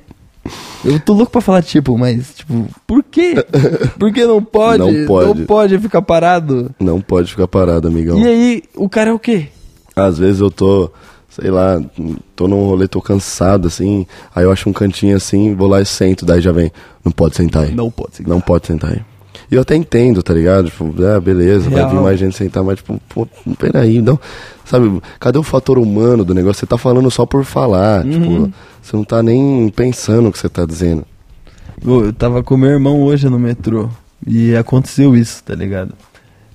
Eu 0.83 0.99
tô 0.99 1.13
louco 1.13 1.31
pra 1.31 1.41
falar 1.41 1.63
tipo, 1.63 1.97
mas 1.97 2.35
tipo, 2.35 2.67
por 2.85 3.03
quê? 3.03 3.43
Por 3.97 4.13
que 4.13 4.23
não 4.23 4.43
pode? 4.43 4.77
Não 4.77 5.07
pode. 5.07 5.39
Não 5.39 5.45
pode 5.47 5.79
ficar 5.79 6.01
parado. 6.03 6.69
Não 6.79 7.01
pode 7.01 7.31
ficar 7.31 7.47
parado, 7.47 7.87
amigão. 7.87 8.19
E 8.19 8.27
aí, 8.27 8.63
o 8.75 8.87
cara 8.87 9.09
é 9.09 9.13
o 9.13 9.17
quê? 9.17 9.47
Às 9.95 10.19
vezes 10.19 10.41
eu 10.41 10.51
tô, 10.51 10.91
sei 11.39 11.51
lá, 11.51 11.81
tô 12.35 12.47
num 12.47 12.65
rolê, 12.65 12.87
tô 12.87 13.01
cansado, 13.01 13.67
assim, 13.67 14.05
aí 14.33 14.43
eu 14.43 14.51
acho 14.51 14.69
um 14.69 14.73
cantinho 14.73 15.15
assim, 15.17 15.53
vou 15.53 15.67
lá 15.67 15.81
e 15.81 15.85
sento, 15.85 16.25
daí 16.25 16.41
já 16.41 16.51
vem, 16.51 16.71
não 17.03 17.11
pode 17.11 17.35
sentar 17.35 17.63
aí. 17.63 17.75
Não 17.75 17.91
pode 17.91 18.15
sentar. 18.17 18.29
Não 18.29 18.41
pode 18.41 18.67
sentar 18.67 18.91
aí. 18.91 19.01
E 19.51 19.55
eu 19.55 19.61
até 19.61 19.75
entendo, 19.75 20.23
tá 20.23 20.33
ligado? 20.33 20.69
Tipo, 20.69 20.93
ah, 21.05 21.19
beleza, 21.19 21.69
Real. 21.69 21.87
vai 21.87 21.95
vir 21.95 22.01
mais 22.01 22.19
gente 22.19 22.35
sentar, 22.35 22.63
mas 22.63 22.77
tipo, 22.77 22.99
pô, 23.09 23.27
peraí, 23.59 24.01
não. 24.01 24.19
Sabe, 24.63 24.99
cadê 25.19 25.37
o 25.37 25.43
fator 25.43 25.77
humano 25.77 26.23
do 26.25 26.33
negócio? 26.33 26.61
Você 26.61 26.65
tá 26.65 26.77
falando 26.77 27.11
só 27.11 27.25
por 27.25 27.43
falar, 27.43 28.03
Uhum. 28.05 28.11
tipo, 28.11 28.53
você 28.81 28.95
não 28.95 29.03
tá 29.03 29.21
nem 29.21 29.69
pensando 29.69 30.29
o 30.29 30.31
que 30.31 30.39
você 30.39 30.49
tá 30.49 30.65
dizendo. 30.65 31.05
Eu 31.85 32.11
tava 32.13 32.41
com 32.41 32.57
meu 32.57 32.69
irmão 32.71 33.03
hoje 33.03 33.29
no 33.29 33.37
metrô 33.37 33.89
e 34.25 34.55
aconteceu 34.55 35.15
isso, 35.15 35.43
tá 35.43 35.53
ligado? 35.53 35.93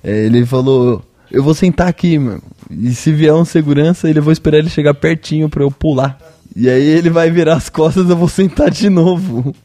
É, 0.03 0.25
ele 0.25 0.45
falou, 0.45 1.01
eu 1.31 1.43
vou 1.43 1.53
sentar 1.53 1.87
aqui, 1.87 2.19
mano. 2.19 2.41
E 2.69 2.93
se 2.93 3.11
vier 3.11 3.33
um 3.33 3.45
segurança, 3.45 4.09
ele 4.09 4.19
vou 4.19 4.33
esperar 4.33 4.57
ele 4.57 4.69
chegar 4.69 4.93
pertinho 4.93 5.49
pra 5.49 5.63
eu 5.63 5.71
pular. 5.71 6.17
E 6.55 6.69
aí 6.69 6.83
ele 6.83 7.09
vai 7.09 7.31
virar 7.31 7.55
as 7.55 7.69
costas, 7.69 8.09
eu 8.09 8.17
vou 8.17 8.27
sentar 8.27 8.69
de 8.69 8.89
novo. 8.89 9.55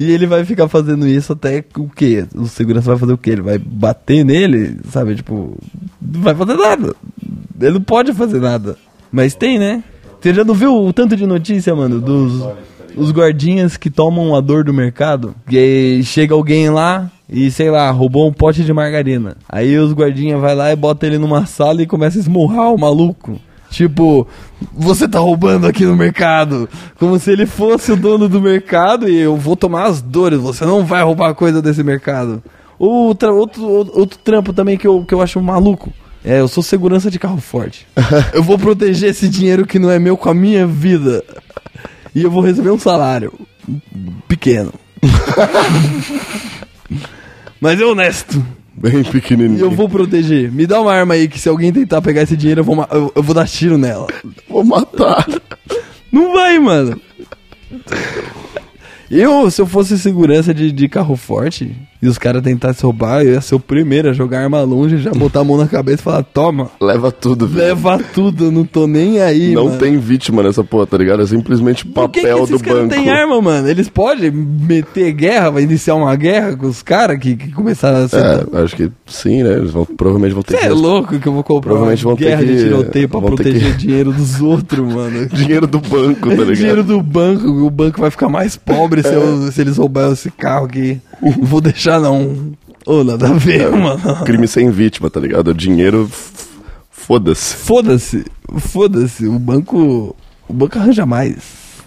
E 0.00 0.10
ele 0.10 0.26
vai 0.26 0.44
ficar 0.44 0.68
fazendo 0.68 1.06
isso 1.06 1.32
até 1.32 1.64
o 1.76 1.88
quê? 1.88 2.24
O 2.34 2.46
segurança 2.46 2.90
vai 2.90 2.98
fazer 2.98 3.12
o 3.12 3.18
quê? 3.18 3.30
Ele 3.30 3.42
vai 3.42 3.58
bater 3.58 4.24
nele, 4.24 4.78
sabe? 4.90 5.14
Tipo, 5.14 5.56
não 6.00 6.20
vai 6.22 6.34
fazer 6.34 6.54
nada. 6.54 6.96
Ele 7.60 7.72
não 7.72 7.82
pode 7.82 8.12
fazer 8.12 8.40
nada. 8.40 8.76
Mas 9.12 9.34
tem, 9.34 9.58
né? 9.58 9.84
Você 10.20 10.32
já 10.32 10.44
não 10.44 10.54
viu 10.54 10.74
o 10.74 10.92
tanto 10.92 11.16
de 11.16 11.26
notícia, 11.26 11.74
mano, 11.74 12.00
dos 12.00 12.42
os 12.96 13.10
guardinhas 13.10 13.76
que 13.76 13.90
tomam 13.90 14.34
a 14.34 14.40
dor 14.40 14.64
do 14.64 14.72
mercado? 14.72 15.34
Que 15.46 15.58
aí 15.58 16.04
chega 16.04 16.34
alguém 16.34 16.70
lá 16.70 17.10
e, 17.32 17.50
sei 17.50 17.70
lá, 17.70 17.90
roubou 17.90 18.28
um 18.28 18.32
pote 18.32 18.62
de 18.62 18.72
margarina. 18.74 19.38
Aí 19.48 19.78
os 19.78 19.94
guardinhas 19.94 20.38
vai 20.38 20.54
lá 20.54 20.70
e 20.70 20.76
bota 20.76 21.06
ele 21.06 21.16
numa 21.16 21.46
sala 21.46 21.82
e 21.82 21.86
começa 21.86 22.18
a 22.18 22.20
esmurrar 22.20 22.74
o 22.74 22.78
maluco. 22.78 23.40
Tipo, 23.70 24.28
você 24.70 25.08
tá 25.08 25.18
roubando 25.18 25.66
aqui 25.66 25.86
no 25.86 25.96
mercado. 25.96 26.68
Como 26.98 27.18
se 27.18 27.32
ele 27.32 27.46
fosse 27.46 27.90
o 27.90 27.96
dono 27.96 28.28
do 28.28 28.38
mercado 28.38 29.08
e 29.08 29.18
eu 29.18 29.34
vou 29.34 29.56
tomar 29.56 29.86
as 29.86 30.02
dores. 30.02 30.38
Você 30.40 30.66
não 30.66 30.84
vai 30.84 31.02
roubar 31.02 31.34
coisa 31.34 31.62
desse 31.62 31.82
mercado. 31.82 32.42
Outra, 32.78 33.32
outro, 33.32 33.64
outro 33.64 34.18
trampo 34.18 34.52
também 34.52 34.76
que 34.76 34.86
eu, 34.86 35.02
que 35.02 35.14
eu 35.14 35.22
acho 35.22 35.40
maluco. 35.40 35.90
É, 36.22 36.40
eu 36.40 36.48
sou 36.48 36.62
segurança 36.62 37.10
de 37.10 37.18
carro 37.18 37.40
forte. 37.40 37.86
eu 38.34 38.42
vou 38.42 38.58
proteger 38.58 39.08
esse 39.08 39.26
dinheiro 39.26 39.66
que 39.66 39.78
não 39.78 39.90
é 39.90 39.98
meu 39.98 40.18
com 40.18 40.28
a 40.28 40.34
minha 40.34 40.66
vida. 40.66 41.24
E 42.14 42.22
eu 42.22 42.30
vou 42.30 42.42
receber 42.42 42.70
um 42.70 42.78
salário 42.78 43.32
pequeno. 44.28 44.70
Mas 47.62 47.80
é 47.80 47.84
honesto. 47.84 48.44
Bem 48.74 49.00
E 49.00 49.04
pequenininho. 49.04 49.60
eu 49.60 49.70
vou 49.70 49.88
proteger. 49.88 50.50
Me 50.50 50.66
dá 50.66 50.80
uma 50.80 50.92
arma 50.92 51.14
aí 51.14 51.28
que 51.28 51.38
se 51.38 51.48
alguém 51.48 51.72
tentar 51.72 52.02
pegar 52.02 52.22
esse 52.22 52.36
dinheiro, 52.36 52.60
eu 52.62 52.64
vou, 52.64 52.74
ma- 52.74 52.88
eu, 52.90 53.12
eu 53.14 53.22
vou 53.22 53.32
dar 53.34 53.46
tiro 53.46 53.78
nela. 53.78 54.08
Vou 54.48 54.64
matar. 54.64 55.24
Não 56.10 56.32
vai, 56.32 56.58
mano. 56.58 57.00
Eu, 59.10 59.50
se 59.50 59.60
eu 59.60 59.66
fosse 59.66 59.98
segurança 59.98 60.52
de, 60.52 60.72
de 60.72 60.88
carro 60.88 61.16
forte 61.16 61.76
e 62.02 62.08
os 62.08 62.18
caras 62.18 62.42
tentassem 62.42 62.82
roubar, 62.84 63.22
eu 63.22 63.34
ia 63.34 63.40
ser 63.40 63.54
o 63.54 63.60
primeiro 63.60 64.10
a 64.10 64.12
jogar 64.12 64.40
arma 64.42 64.60
longe, 64.62 64.98
já 64.98 65.12
botar 65.12 65.40
a 65.40 65.44
mão 65.44 65.56
na 65.56 65.68
cabeça 65.68 66.00
e 66.00 66.02
falar: 66.02 66.22
toma, 66.24 66.68
Leva 66.80 67.12
tudo, 67.12 67.46
velho. 67.46 67.68
leva 67.68 67.98
tudo, 68.12 68.46
eu 68.46 68.50
não 68.50 68.64
tô 68.64 68.86
nem 68.88 69.20
aí. 69.20 69.54
Não 69.54 69.66
mano. 69.66 69.78
tem 69.78 69.96
vítima 69.98 70.42
nessa 70.42 70.64
porra, 70.64 70.86
tá 70.86 70.98
ligado? 70.98 71.22
É 71.22 71.26
simplesmente 71.26 71.86
Por 71.86 72.08
que, 72.08 72.20
que 72.20 72.26
papel 72.26 72.44
esses 72.44 72.60
do 72.60 72.68
banco. 72.68 72.88
têm 72.88 73.08
arma, 73.08 73.40
mano? 73.40 73.68
Eles 73.68 73.88
podem 73.88 74.30
meter 74.30 75.12
guerra, 75.12 75.50
vai 75.50 75.62
iniciar 75.62 75.94
uma 75.94 76.14
guerra 76.16 76.56
com 76.56 76.66
os 76.66 76.82
caras 76.82 77.18
que, 77.18 77.36
que 77.36 77.52
começaram 77.52 78.04
a 78.04 78.08
ser. 78.08 78.16
É, 78.52 78.62
acho 78.64 78.74
que 78.76 78.90
sim, 79.06 79.42
né? 79.42 79.52
Eles 79.54 79.70
vão, 79.70 79.84
provavelmente 79.84 80.34
vão 80.34 80.42
ter 80.42 80.56
Você 80.58 80.64
é 80.64 80.68
que... 80.68 80.74
louco 80.74 81.18
que 81.20 81.26
eu 81.28 81.32
vou 81.32 81.42
comprar 81.44 81.70
Provavelmente 81.70 82.02
vão 82.04 82.16
ter 82.16 82.24
guerra 82.24 82.44
de 82.44 82.52
que- 82.52 82.62
tiroteio 82.64 83.08
pra 83.08 83.20
ter 83.20 83.26
proteger 83.26 83.72
que- 83.72 83.78
dinheiro 83.78 84.12
dos 84.12 84.40
outros, 84.40 84.80
mano. 84.92 85.26
Dinheiro 85.28 85.66
do 85.66 85.78
banco, 85.78 86.28
tá 86.28 86.34
ligado? 86.34 86.54
Dinheiro 86.54 86.82
do 86.84 87.00
banco, 87.02 87.46
o 87.46 87.70
banco 87.70 88.00
vai 88.00 88.10
ficar 88.10 88.28
mais 88.28 88.56
pobre 88.56 89.02
se, 89.02 89.12
eu- 89.14 89.52
se 89.52 89.60
eles 89.60 89.76
roubarem 89.76 90.12
esse 90.12 90.30
carro 90.30 90.66
aqui. 90.66 91.00
Não 91.22 91.44
vou 91.44 91.60
deixar, 91.60 91.91
não. 92.00 92.52
Ô, 92.86 93.04
nada 93.04 93.28
a 93.28 93.30
É. 93.30 93.34
ver, 93.38 93.70
mano. 93.72 94.24
Crime 94.24 94.48
sem 94.48 94.70
vítima, 94.70 95.08
tá 95.10 95.20
ligado? 95.20 95.54
Dinheiro, 95.54 96.08
foda-se. 96.90 97.54
Foda-se, 97.56 98.24
foda-se. 98.58 99.26
O 99.26 99.38
banco. 99.38 100.14
O 100.48 100.52
banco 100.52 100.78
arranja 100.78 101.06
mais. 101.06 101.36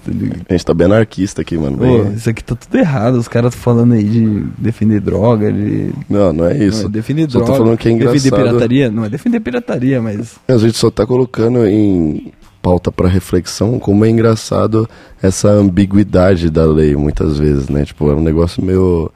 tá? 0.06 0.12
A 0.50 0.54
gente 0.54 0.66
tá 0.66 0.74
bem 0.74 0.86
anarquista 0.86 1.42
aqui, 1.42 1.58
mano. 1.58 1.78
Ô, 1.78 2.04
Bem- 2.04 2.14
isso 2.14 2.30
aqui 2.30 2.44
tá 2.44 2.56
tudo 2.56 2.78
errado. 2.78 3.16
Os 3.16 3.28
caras 3.28 3.54
falando 3.56 3.94
aí 3.94 4.04
de 4.04 4.44
defender 4.58 5.00
droga, 5.02 5.52
de. 5.52 5.92
Não, 6.10 6.32
não 6.34 6.46
é 6.46 6.58
isso. 6.58 6.84
Não, 6.84 6.90
é 6.90 6.92
defender 6.92 7.30
Só 7.30 7.40
droga. 7.40 7.52
tô 7.52 7.58
falando 7.60 7.78
que 7.78 7.90
é 7.90 7.92
Defender 7.92 8.18
engraçado. 8.28 8.44
pirataria? 8.44 8.92
Não, 8.92 9.06
é 9.06 9.10
defender 9.10 9.40
pirataria, 9.40 10.02
mas. 10.02 10.36
A 10.48 10.58
gente 10.58 10.78
só 10.78 10.90
tá 10.90 11.06
colocando 11.06 11.66
em 11.68 12.32
pauta 12.62 12.92
pra 12.92 13.08
reflexão 13.08 13.78
como 13.78 14.06
é 14.06 14.10
engraçado 14.10 14.90
essa 15.22 15.50
ambiguidade 15.50 16.50
da 16.50 16.66
lei, 16.66 16.96
muitas 16.96 17.38
vezes, 17.38 17.70
né? 17.70 17.86
Tipo, 17.86 18.10
é 18.10 18.16
um 18.16 18.22
negócio 18.24 18.64
meio, 18.64 19.12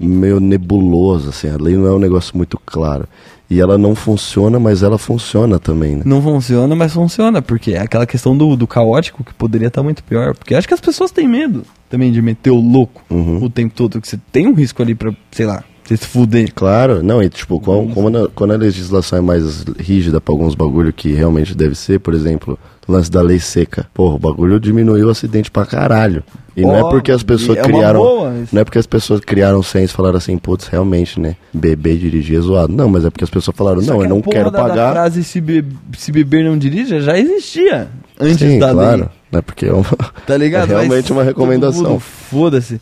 meio 0.00 0.40
nebuloso, 0.40 1.28
assim. 1.28 1.48
A 1.48 1.56
lei 1.56 1.76
não 1.76 1.86
é 1.86 1.92
um 1.92 1.98
negócio 1.98 2.36
muito 2.36 2.58
claro. 2.64 3.06
E 3.48 3.60
ela 3.60 3.76
não 3.76 3.96
funciona, 3.96 4.60
mas 4.60 4.82
ela 4.84 4.96
funciona 4.96 5.58
também, 5.58 5.96
né? 5.96 6.02
Não 6.06 6.22
funciona, 6.22 6.74
mas 6.76 6.92
funciona, 6.92 7.42
porque 7.42 7.72
é 7.72 7.80
aquela 7.80 8.06
questão 8.06 8.36
do, 8.36 8.54
do 8.56 8.64
caótico 8.66 9.24
que 9.24 9.34
poderia 9.34 9.66
estar 9.68 9.82
muito 9.82 10.04
pior. 10.04 10.34
Porque 10.36 10.54
acho 10.54 10.68
que 10.68 10.74
as 10.74 10.80
pessoas 10.80 11.10
têm 11.10 11.26
medo 11.28 11.64
também 11.88 12.12
de 12.12 12.22
meter 12.22 12.50
o 12.50 12.60
louco 12.60 13.02
Uhum. 13.10 13.42
o 13.42 13.50
tempo 13.50 13.74
todo, 13.74 14.00
que 14.00 14.06
você 14.06 14.18
tem 14.30 14.46
um 14.46 14.54
risco 14.54 14.80
ali 14.80 14.94
pra, 14.94 15.12
sei 15.32 15.46
lá, 15.46 15.64
você 15.96 15.96
se 15.96 16.06
fuder. 16.06 16.52
Claro, 16.54 17.02
não, 17.02 17.22
e 17.22 17.28
tipo, 17.28 17.58
qual- 17.60 17.86
como 17.86 18.08
na- 18.10 18.28
quando 18.34 18.52
a 18.52 18.56
legislação 18.56 19.18
é 19.18 19.22
mais 19.22 19.64
rígida 19.78 20.20
pra 20.20 20.32
alguns 20.32 20.54
bagulho 20.54 20.92
que 20.92 21.12
realmente 21.12 21.54
deve 21.54 21.74
ser, 21.74 21.98
por 22.00 22.14
exemplo, 22.14 22.58
o 22.86 22.92
lance 22.92 23.10
da 23.10 23.20
lei 23.22 23.38
seca. 23.38 23.86
Porra, 23.94 24.14
o 24.14 24.18
bagulho 24.18 24.58
diminuiu 24.60 25.06
o 25.08 25.10
acidente 25.10 25.50
pra 25.50 25.64
caralho. 25.66 26.22
E 26.56 26.62
não 26.62 26.76
é 26.76 26.80
porque 26.90 27.10
as 27.12 27.22
pessoas 27.22 27.58
é 27.58 27.62
criaram. 27.62 28.00
boa 28.00 28.34
isso. 28.42 28.54
Não 28.54 28.60
é 28.60 28.64
porque 28.64 28.78
as 28.78 28.86
pessoas 28.86 29.20
criaram 29.20 29.62
senso 29.62 29.94
e 29.94 29.96
falaram 29.96 30.16
assim, 30.18 30.36
putz, 30.36 30.66
realmente, 30.66 31.18
né? 31.18 31.36
Beber 31.54 31.96
dirigir 31.96 32.38
é 32.38 32.40
zoado. 32.40 32.72
Não, 32.72 32.88
mas 32.88 33.04
é 33.04 33.10
porque 33.10 33.24
as 33.24 33.30
pessoas 33.30 33.56
falaram, 33.56 33.80
Só 33.80 33.92
não, 33.92 33.98
que 34.00 34.04
eu 34.04 34.06
a 34.06 34.08
não 34.14 34.20
quero 34.20 34.50
da, 34.50 34.58
pagar. 34.60 34.92
frase 34.92 35.22
se, 35.24 35.40
be- 35.40 35.64
se 35.96 36.10
beber 36.12 36.44
não 36.44 36.58
dirija 36.58 37.00
já 37.00 37.16
existia 37.18 37.88
antes 38.20 38.38
Sim, 38.38 38.58
da 38.58 38.72
claro. 38.72 39.00
lei. 39.02 39.08
Né? 39.32 39.40
Porque 39.42 39.66
é, 39.66 39.72
uma, 39.72 39.84
Tá 40.26 40.36
ligado? 40.36 40.70
é 40.70 40.74
realmente 40.74 41.02
Mas 41.02 41.10
uma 41.10 41.22
recomendação. 41.22 41.98
Foda-se. 42.00 42.80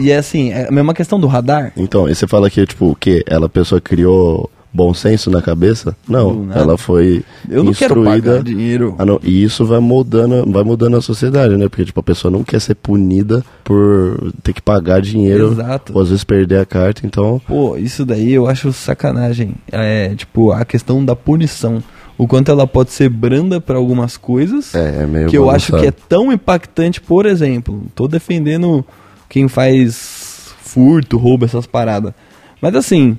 E 0.00 0.10
é 0.10 0.16
assim, 0.16 0.50
é 0.52 0.68
a 0.68 0.70
mesma 0.72 0.94
questão 0.94 1.18
do 1.18 1.26
radar. 1.26 1.72
Então, 1.76 2.08
e 2.08 2.14
você 2.14 2.26
fala 2.26 2.48
que, 2.48 2.64
tipo, 2.66 2.90
o 2.90 2.94
quê? 2.94 3.22
Ela, 3.26 3.46
a 3.46 3.48
pessoa 3.48 3.80
criou 3.80 4.48
bom 4.72 4.94
senso 4.94 5.30
na 5.30 5.42
cabeça? 5.42 5.96
Não, 6.08 6.46
ela 6.54 6.78
foi 6.78 7.24
Eu 7.48 7.64
não 7.64 7.72
quero 7.72 7.98
instruída. 8.00 8.30
pagar 8.30 8.44
dinheiro. 8.44 8.94
Ah, 8.98 9.04
não, 9.04 9.18
E 9.22 9.42
isso 9.42 9.64
vai 9.66 9.80
mudando, 9.80 10.48
vai 10.50 10.62
mudando 10.62 10.96
a 10.96 11.02
sociedade, 11.02 11.56
né? 11.56 11.68
Porque, 11.68 11.84
tipo, 11.84 11.98
a 11.98 12.04
pessoa 12.04 12.30
não 12.30 12.44
quer 12.44 12.60
ser 12.60 12.76
punida 12.76 13.44
por 13.64 14.32
ter 14.44 14.52
que 14.52 14.62
pagar 14.62 15.00
dinheiro. 15.00 15.50
Exato. 15.52 15.92
Ou 15.94 16.02
às 16.02 16.08
vezes 16.08 16.22
perder 16.22 16.60
a 16.60 16.64
carta, 16.64 17.04
então... 17.04 17.40
Pô, 17.48 17.76
isso 17.76 18.04
daí 18.06 18.32
eu 18.32 18.46
acho 18.46 18.72
sacanagem. 18.72 19.54
É, 19.72 20.14
tipo, 20.14 20.52
a 20.52 20.64
questão 20.64 21.04
da 21.04 21.16
punição. 21.16 21.82
O 22.20 22.28
quanto 22.28 22.50
ela 22.50 22.66
pode 22.66 22.92
ser 22.92 23.08
branda 23.08 23.62
pra 23.62 23.78
algumas 23.78 24.18
coisas. 24.18 24.74
É, 24.74 25.04
é 25.04 25.06
meio 25.06 25.28
que 25.28 25.38
eu 25.38 25.48
acho 25.48 25.74
que 25.78 25.86
é 25.86 25.90
tão 25.90 26.30
impactante, 26.30 27.00
por 27.00 27.24
exemplo. 27.24 27.82
Tô 27.94 28.06
defendendo 28.06 28.84
quem 29.26 29.48
faz 29.48 30.52
furto, 30.60 31.16
roubo, 31.16 31.46
essas 31.46 31.66
paradas. 31.66 32.12
Mas 32.60 32.74
assim, 32.74 33.16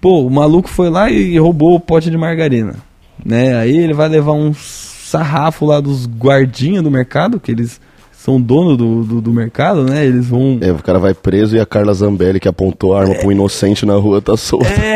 pô, 0.00 0.24
o 0.24 0.30
maluco 0.30 0.68
foi 0.68 0.88
lá 0.88 1.10
e 1.10 1.36
roubou 1.36 1.74
o 1.74 1.80
pote 1.80 2.08
de 2.08 2.16
margarina. 2.16 2.76
Né? 3.24 3.56
Aí 3.56 3.76
ele 3.76 3.92
vai 3.92 4.08
levar 4.08 4.34
um 4.34 4.54
sarrafo 4.54 5.66
lá 5.66 5.80
dos 5.80 6.06
guardinhas 6.06 6.84
do 6.84 6.90
mercado, 6.90 7.40
que 7.40 7.50
eles 7.50 7.80
são 8.26 8.40
dono 8.40 8.76
do, 8.76 9.04
do, 9.04 9.20
do 9.20 9.32
mercado, 9.32 9.84
né? 9.84 10.04
Eles 10.04 10.26
vão. 10.26 10.58
É, 10.60 10.72
o 10.72 10.82
cara 10.82 10.98
vai 10.98 11.14
preso 11.14 11.56
e 11.56 11.60
a 11.60 11.64
Carla 11.64 11.94
Zambelli, 11.94 12.40
que 12.40 12.48
apontou 12.48 12.94
a 12.94 13.00
arma 13.00 13.14
pra 13.14 13.28
um 13.28 13.30
inocente 13.30 13.86
na 13.86 13.94
rua, 13.94 14.20
tá 14.20 14.36
solta. 14.36 14.68
É, 14.68 14.95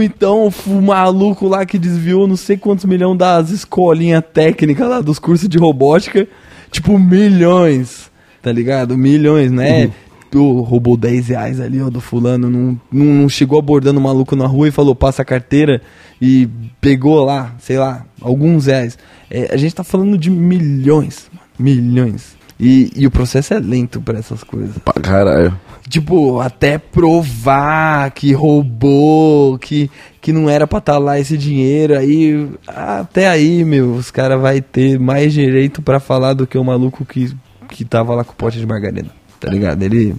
ou 0.00 0.02
então 0.02 0.50
o 0.66 0.82
maluco 0.82 1.46
lá 1.46 1.66
que 1.66 1.78
desviou 1.78 2.26
não 2.26 2.36
sei 2.36 2.56
quantos 2.56 2.86
milhões 2.86 3.18
das 3.18 3.50
escolinhas 3.50 4.24
técnicas 4.32 4.88
lá, 4.88 5.00
dos 5.00 5.18
cursos 5.18 5.48
de 5.48 5.58
robótica. 5.58 6.26
Tipo, 6.70 6.98
milhões, 6.98 8.10
tá 8.40 8.50
ligado? 8.50 8.96
Milhões, 8.96 9.50
né? 9.50 9.90
Tu 10.30 10.60
roubou 10.60 10.96
10 10.96 11.28
reais 11.28 11.60
ali, 11.60 11.82
ó, 11.82 11.90
do 11.90 12.00
fulano, 12.00 12.48
não, 12.48 12.80
não, 12.90 13.04
não 13.06 13.28
chegou 13.28 13.58
abordando 13.58 13.98
o 13.98 14.02
maluco 14.02 14.36
na 14.36 14.46
rua 14.46 14.68
e 14.68 14.70
falou, 14.70 14.94
passa 14.94 15.22
a 15.22 15.24
carteira 15.24 15.82
e 16.22 16.48
pegou 16.80 17.24
lá, 17.24 17.56
sei 17.58 17.76
lá, 17.76 18.06
alguns 18.20 18.66
reais. 18.66 18.96
É, 19.28 19.52
a 19.52 19.56
gente 19.56 19.74
tá 19.74 19.82
falando 19.82 20.16
de 20.16 20.30
milhões, 20.30 21.28
mano, 21.32 21.46
milhões. 21.58 22.36
E, 22.60 22.92
e 22.94 23.06
o 23.06 23.10
processo 23.10 23.54
é 23.54 23.58
lento 23.58 24.02
pra 24.02 24.18
essas 24.18 24.44
coisas. 24.44 24.76
Pra 24.84 25.00
caralho. 25.00 25.58
Tipo, 25.88 26.40
até 26.40 26.76
provar 26.76 28.10
que 28.10 28.32
roubou, 28.32 29.58
que, 29.58 29.90
que 30.20 30.30
não 30.30 30.48
era 30.48 30.66
pra 30.66 30.78
estar 30.78 30.98
lá 30.98 31.18
esse 31.18 31.38
dinheiro, 31.38 31.96
aí 31.98 32.48
até 32.68 33.28
aí, 33.28 33.64
meu, 33.64 33.94
os 33.94 34.10
caras 34.10 34.40
vai 34.40 34.60
ter 34.60 35.00
mais 35.00 35.32
direito 35.32 35.80
pra 35.80 35.98
falar 35.98 36.34
do 36.34 36.46
que 36.46 36.58
o 36.58 36.62
maluco 36.62 37.04
que, 37.04 37.34
que 37.70 37.84
tava 37.84 38.14
lá 38.14 38.22
com 38.22 38.32
o 38.32 38.36
pote 38.36 38.58
de 38.58 38.66
margarina, 38.66 39.08
tá 39.40 39.50
ligado? 39.50 39.82
Ele 39.82 40.14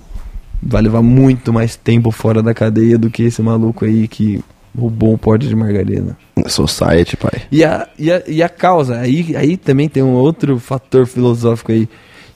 vai 0.62 0.82
levar 0.82 1.02
muito 1.02 1.54
mais 1.54 1.76
tempo 1.76 2.12
fora 2.12 2.42
da 2.42 2.54
cadeia 2.54 2.98
do 2.98 3.10
que 3.10 3.24
esse 3.24 3.42
maluco 3.42 3.86
aí 3.86 4.08
que 4.08 4.44
roubou 4.78 5.14
um 5.14 5.18
pote 5.18 5.48
de 5.48 5.56
margarina. 5.56 6.18
Society, 6.48 7.16
pai. 7.16 7.44
E 7.52 7.64
a, 7.64 7.88
e 7.98 8.12
a, 8.12 8.24
e 8.28 8.44
a 8.44 8.50
causa, 8.50 8.98
aí, 8.98 9.36
aí 9.38 9.56
também 9.56 9.88
tem 9.88 10.02
um 10.02 10.14
outro 10.14 10.60
fator 10.60 11.06
filosófico 11.06 11.72
aí. 11.72 11.88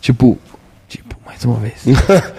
Tipo, 0.05 0.37
tipo, 0.87 1.15
mais 1.25 1.43
uma 1.43 1.55
vez. 1.55 1.83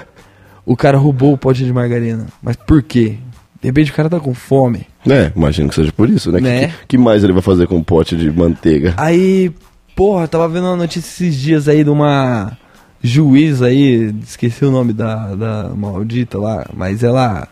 o 0.65 0.77
cara 0.77 0.97
roubou 0.97 1.33
o 1.33 1.37
pote 1.37 1.65
de 1.65 1.73
margarina. 1.73 2.29
Mas 2.41 2.55
por 2.55 2.81
quê? 2.81 3.17
De 3.61 3.67
repente 3.67 3.91
o 3.91 3.95
cara 3.95 4.09
tá 4.09 4.21
com 4.21 4.33
fome. 4.33 4.87
É, 5.05 5.33
imagino 5.35 5.69
que 5.69 5.75
seja 5.75 5.91
por 5.91 6.09
isso, 6.09 6.31
né? 6.31 6.41
Né? 6.41 6.69
Que, 6.69 6.87
que 6.91 6.99
mais 6.99 7.25
ele 7.25 7.33
vai 7.33 7.43
fazer 7.43 7.67
com 7.67 7.75
um 7.75 7.83
pote 7.83 8.17
de 8.17 8.31
manteiga? 8.31 8.95
Aí, 8.97 9.53
porra, 9.97 10.29
tava 10.29 10.47
vendo 10.47 10.69
uma 10.69 10.77
notícia 10.77 11.09
esses 11.09 11.35
dias 11.35 11.67
aí 11.67 11.83
de 11.83 11.91
uma 11.91 12.57
juiz 13.03 13.61
aí, 13.63 14.15
esqueci 14.23 14.65
o 14.65 14.71
nome 14.71 14.93
da, 14.93 15.35
da 15.35 15.69
maldita 15.71 16.39
lá, 16.39 16.67
mas 16.73 17.03
ela, 17.03 17.49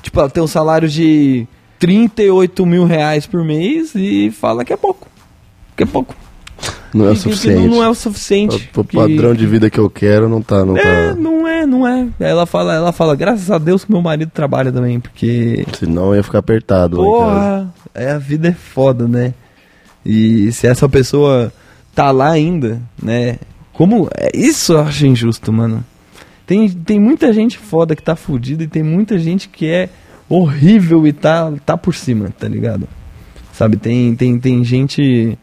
tipo, 0.00 0.18
ela 0.18 0.30
tem 0.30 0.42
um 0.42 0.46
salário 0.46 0.88
de 0.88 1.46
38 1.78 2.64
mil 2.64 2.86
reais 2.86 3.26
por 3.26 3.44
mês 3.44 3.94
e 3.94 4.30
fala 4.30 4.64
que 4.64 4.72
é 4.72 4.78
pouco. 4.78 5.08
Que 5.76 5.82
é 5.82 5.86
pouco. 5.86 6.16
Não 6.94 7.06
é 7.06 7.10
o 7.10 7.16
suficiente. 7.16 7.60
Não, 7.60 7.68
não 7.76 7.82
é 7.84 7.88
o 7.88 7.94
suficiente. 7.94 8.70
O 8.74 8.84
que- 8.84 8.96
padrão 8.96 9.34
de 9.34 9.46
vida 9.46 9.68
que 9.68 9.78
eu 9.78 9.90
quero 9.90 10.28
não 10.28 10.40
tá, 10.40 10.64
não 10.64 10.76
É, 10.76 11.08
tá. 11.08 11.14
não 11.14 11.46
é, 11.46 11.66
não 11.66 11.86
é. 11.86 12.08
Ela 12.18 12.46
fala, 12.46 12.74
ela 12.74 12.92
fala, 12.92 13.14
graças 13.14 13.50
a 13.50 13.58
Deus 13.58 13.84
que 13.84 13.92
meu 13.92 14.00
marido 14.00 14.30
trabalha 14.32 14.72
também, 14.72 14.98
porque. 14.98 15.66
Senão 15.78 16.14
ia 16.14 16.22
ficar 16.22 16.38
apertado. 16.38 16.96
Porra, 16.96 17.72
é, 17.94 18.10
a 18.12 18.18
vida 18.18 18.48
é 18.48 18.52
foda, 18.52 19.06
né? 19.06 19.34
E 20.04 20.50
se 20.52 20.66
essa 20.66 20.88
pessoa 20.88 21.52
tá 21.94 22.10
lá 22.10 22.30
ainda, 22.30 22.80
né? 23.02 23.36
Como. 23.72 24.08
É, 24.16 24.30
isso 24.34 24.72
eu 24.72 24.80
acho 24.80 25.06
injusto, 25.06 25.52
mano. 25.52 25.84
Tem, 26.46 26.66
tem 26.70 26.98
muita 26.98 27.30
gente 27.34 27.58
foda 27.58 27.94
que 27.94 28.02
tá 28.02 28.16
fudida 28.16 28.62
e 28.64 28.66
tem 28.66 28.82
muita 28.82 29.18
gente 29.18 29.48
que 29.50 29.66
é 29.66 29.90
horrível 30.26 31.06
e 31.06 31.12
tá, 31.12 31.52
tá 31.66 31.76
por 31.76 31.94
cima, 31.94 32.30
tá 32.38 32.48
ligado? 32.48 32.88
Sabe, 33.52 33.76
tem, 33.76 34.14
tem, 34.14 34.38
tem 34.38 34.64
gente 34.64 35.36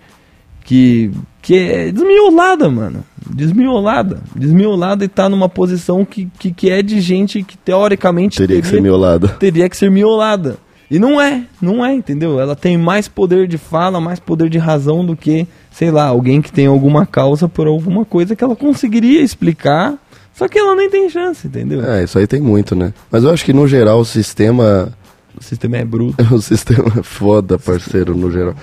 que, 0.65 1.11
que 1.41 1.55
é 1.55 1.91
desmiolada, 1.91 2.69
mano. 2.69 3.05
Desmiolada. 3.25 4.19
Desmiolada 4.35 5.05
e 5.05 5.07
tá 5.07 5.29
numa 5.29 5.47
posição 5.47 6.03
que, 6.03 6.27
que, 6.39 6.51
que 6.51 6.69
é 6.69 6.81
de 6.81 6.99
gente 6.99 7.43
que 7.43 7.57
teoricamente 7.57 8.37
Teria 8.37 8.57
que 8.59 8.65
ser 8.67 8.71
teria- 8.73 8.83
miolado. 8.83 9.27
teria 9.39 9.69
que 9.69 9.77
ser 9.77 9.89
miolada. 9.91 10.57
E 10.89 10.99
não 10.99 11.19
é, 11.19 11.43
não 11.61 11.83
é, 11.85 11.93
entendeu? 11.95 12.39
Ela 12.39 12.55
tem 12.55 12.77
mais 12.77 13.07
poder 13.07 13.47
de 13.47 13.57
fala, 13.57 13.99
mais 13.99 14.19
poder 14.19 14.49
de 14.49 14.57
razão 14.59 15.03
do 15.05 15.15
que, 15.15 15.47
sei 15.71 15.89
lá, 15.89 16.05
alguém 16.05 16.41
que 16.41 16.51
tem 16.51 16.67
alguma 16.67 17.05
causa 17.07 17.47
por 17.49 17.65
alguma 17.67 18.05
coisa 18.05 18.35
que 18.35 18.43
ela 18.43 18.55
conseguiria 18.55 19.21
explicar, 19.21 19.95
só 20.33 20.47
que 20.47 20.59
ela 20.59 20.75
nem 20.75 20.87
tem 20.89 21.09
chance, 21.09 21.47
entendeu? 21.47 21.83
É, 21.83 22.03
isso 22.03 22.19
aí 22.19 22.27
tem 22.27 22.39
muito, 22.39 22.75
né? 22.75 22.93
Mas 23.11 23.23
eu 23.23 23.31
acho 23.31 23.43
que 23.43 23.53
no 23.53 23.67
geral 23.67 23.99
o 23.99 24.05
sistema. 24.05 24.89
O 25.37 25.43
sistema 25.43 25.77
é 25.77 25.85
bruto. 25.85 26.15
O 26.33 26.41
sistema 26.41 26.91
é 26.99 27.03
foda, 27.03 27.57
parceiro, 27.57 28.15
no 28.15 28.31
geral. 28.31 28.55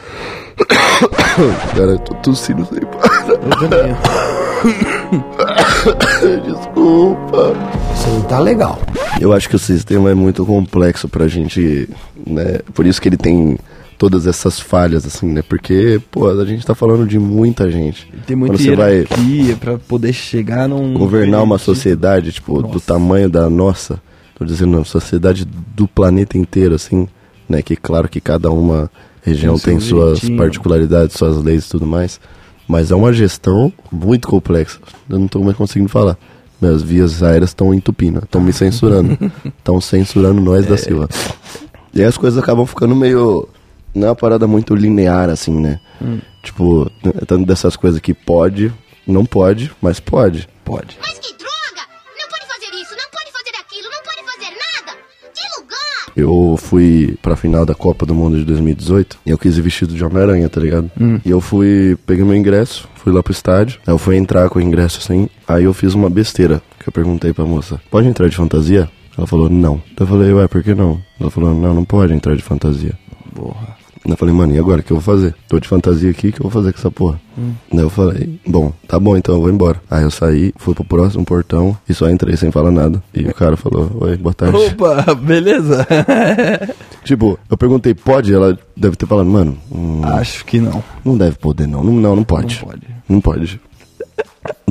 Cara, 1.74 1.92
eu 1.92 1.98
tô 1.98 2.14
tossindo 2.16 2.66
sem 2.66 2.80
parar. 2.80 3.28
Eu 3.28 3.38
também. 3.50 3.96
Desculpa. 6.44 7.54
Isso 7.94 8.08
não 8.08 8.22
tá 8.22 8.38
legal. 8.38 8.80
Eu 9.20 9.32
acho 9.32 9.48
que 9.48 9.56
o 9.56 9.58
sistema 9.58 10.10
é 10.10 10.14
muito 10.14 10.44
complexo 10.46 11.08
pra 11.08 11.28
gente, 11.28 11.88
né? 12.26 12.60
Por 12.72 12.86
isso 12.86 13.00
que 13.00 13.08
ele 13.08 13.16
tem 13.16 13.58
todas 13.98 14.26
essas 14.26 14.58
falhas, 14.58 15.06
assim, 15.06 15.26
né? 15.26 15.42
Porque, 15.42 16.00
pô, 16.10 16.28
a 16.28 16.44
gente 16.44 16.66
tá 16.66 16.74
falando 16.74 17.06
de 17.06 17.18
muita 17.18 17.70
gente. 17.70 18.12
Tem 18.26 18.34
muita 18.36 18.54
Quando 18.56 18.64
você 18.64 18.74
vai 18.74 19.06
pra 19.60 19.78
poder 19.78 20.12
chegar 20.12 20.68
num... 20.68 20.94
governar 20.94 21.42
uma 21.42 21.56
sociedade, 21.58 22.32
tipo, 22.32 22.60
do 22.62 22.68
Nossa. 22.68 22.80
tamanho 22.80 23.30
da 23.30 23.48
nossa, 23.48 24.00
dizendo, 24.45 24.76
uma 24.76 24.84
sociedade 24.84 25.45
do 25.45 25.86
planeta 25.88 26.36
inteiro, 26.38 26.74
assim, 26.74 27.09
né? 27.49 27.62
Que 27.62 27.76
claro 27.76 28.09
que 28.09 28.20
cada 28.20 28.51
uma 28.51 28.90
região 29.22 29.59
Tem 29.59 29.78
tem 29.78 29.80
suas 29.80 30.18
jeitinho. 30.18 30.38
particularidades, 30.38 31.16
suas 31.16 31.36
leis 31.43 31.66
e 31.66 31.70
tudo 31.70 31.86
mais. 31.86 32.20
Mas 32.66 32.90
é 32.90 32.95
uma 32.95 33.12
gestão 33.12 33.72
muito 33.90 34.28
complexa. 34.28 34.78
Eu 35.09 35.18
não 35.18 35.28
tô 35.28 35.40
mais 35.43 35.57
conseguindo 35.57 35.88
falar. 35.88 36.16
Minhas 36.61 36.80
vias 36.82 37.22
aéreas 37.22 37.51
estão 37.51 37.74
entupindo, 37.74 38.20
estão 38.20 38.40
me 38.40 38.53
censurando. 38.53 39.18
Estão 39.59 39.80
censurando 39.80 40.40
nós 40.40 40.64
É. 40.64 40.68
da 40.68 40.76
Silva. 40.76 41.09
E 41.93 42.01
aí 42.01 42.07
as 42.07 42.16
coisas 42.16 42.40
acabam 42.40 42.64
ficando 42.64 42.95
meio. 42.95 43.49
Não 43.95 44.07
é 44.07 44.11
uma 44.11 44.16
parada 44.16 44.47
muito 44.47 44.74
linear, 44.74 45.28
assim, 45.28 45.53
né? 45.61 45.80
Hum. 46.01 46.18
Tipo, 46.43 46.88
tanto 47.26 47.45
dessas 47.45 47.74
coisas 47.76 48.01
que 48.01 48.14
pode, 48.14 48.72
não 49.07 49.24
pode, 49.26 49.72
mas 49.82 49.99
pode. 50.01 50.49
Pode. 50.64 50.97
Mas 51.01 51.18
que 51.18 51.34
droga! 51.36 51.53
Eu 56.16 56.56
fui 56.58 57.16
pra 57.22 57.36
final 57.36 57.64
da 57.64 57.74
Copa 57.74 58.04
do 58.04 58.14
Mundo 58.14 58.36
de 58.38 58.44
2018 58.44 59.18
e 59.26 59.30
eu 59.30 59.38
quis 59.38 59.56
ir 59.56 59.62
vestido 59.62 59.94
de 59.94 60.04
Homem-Aranha, 60.04 60.48
tá 60.48 60.60
ligado? 60.60 60.90
E 61.24 61.30
eu 61.30 61.40
fui, 61.40 61.96
peguei 62.06 62.24
meu 62.24 62.34
ingresso, 62.36 62.88
fui 62.96 63.12
lá 63.12 63.22
pro 63.22 63.32
estádio, 63.32 63.80
aí 63.86 63.92
eu 63.92 63.98
fui 63.98 64.16
entrar 64.16 64.48
com 64.48 64.58
o 64.58 64.62
ingresso 64.62 64.98
assim, 64.98 65.28
aí 65.48 65.64
eu 65.64 65.72
fiz 65.72 65.94
uma 65.94 66.10
besteira, 66.10 66.62
que 66.78 66.88
eu 66.88 66.92
perguntei 66.92 67.32
pra 67.32 67.44
moça, 67.44 67.80
pode 67.90 68.06
entrar 68.08 68.28
de 68.28 68.36
fantasia? 68.36 68.88
Ela 69.16 69.26
falou, 69.26 69.50
não. 69.50 69.82
Eu 69.98 70.06
falei, 70.06 70.32
ué, 70.32 70.48
por 70.48 70.62
que 70.62 70.74
não? 70.74 71.00
Ela 71.20 71.30
falou, 71.30 71.54
não, 71.54 71.74
não 71.74 71.84
pode 71.84 72.14
entrar 72.14 72.34
de 72.34 72.42
fantasia. 72.42 72.94
Porra. 73.34 73.76
Eu 74.05 74.16
falei, 74.16 74.34
mano, 74.34 74.53
e 74.55 74.59
agora 74.59 74.80
o 74.80 74.82
que 74.84 74.90
eu 74.92 74.98
vou 74.98 75.14
fazer? 75.14 75.34
Tô 75.48 75.61
de 75.61 75.68
fantasia 75.68 76.11
aqui, 76.11 76.28
o 76.28 76.32
que 76.32 76.40
eu 76.40 76.44
vou 76.44 76.50
fazer 76.50 76.72
com 76.72 76.78
essa 76.78 76.90
porra? 76.90 77.20
Daí 77.72 77.84
eu 77.84 77.88
falei, 77.90 78.38
bom, 78.46 78.72
tá 78.88 78.98
bom, 78.98 79.16
então 79.16 79.36
eu 79.36 79.40
vou 79.40 79.48
embora. 79.50 79.80
Aí 79.90 80.03
eu 80.03 80.11
saí, 80.11 80.53
fui 80.57 80.74
pro 80.74 80.84
próximo 80.84 81.24
portão 81.24 81.76
e 81.88 81.94
só 81.94 82.11
entrei 82.11 82.36
sem 82.36 82.50
falar 82.50 82.70
nada. 82.72 83.03
E 83.14 83.22
o 83.22 83.34
cara 83.34 83.57
falou, 83.57 83.90
oi, 84.00 84.16
boa 84.16 84.34
tarde. 84.34 84.57
Opa, 84.57 85.14
beleza? 85.14 85.86
Tipo, 87.05 87.38
eu 87.50 87.57
perguntei, 87.57 87.94
pode? 87.94 88.32
Ela 88.32 88.57
deve 88.76 88.94
ter 88.96 89.07
falado, 89.07 89.26
mano, 89.28 89.57
hum, 89.70 90.03
Acho 90.05 90.44
que 90.44 90.61
não. 90.61 90.82
não 91.05 91.16
deve 91.16 91.36
poder 91.36 91.66
não. 91.66 91.82
Não, 91.82 91.92
não, 91.94 92.16
não 92.16 92.24
pode. 92.24 92.61
Não 92.61 92.68
pode. 92.70 92.86
Não 93.09 93.20
pode. 93.20 93.61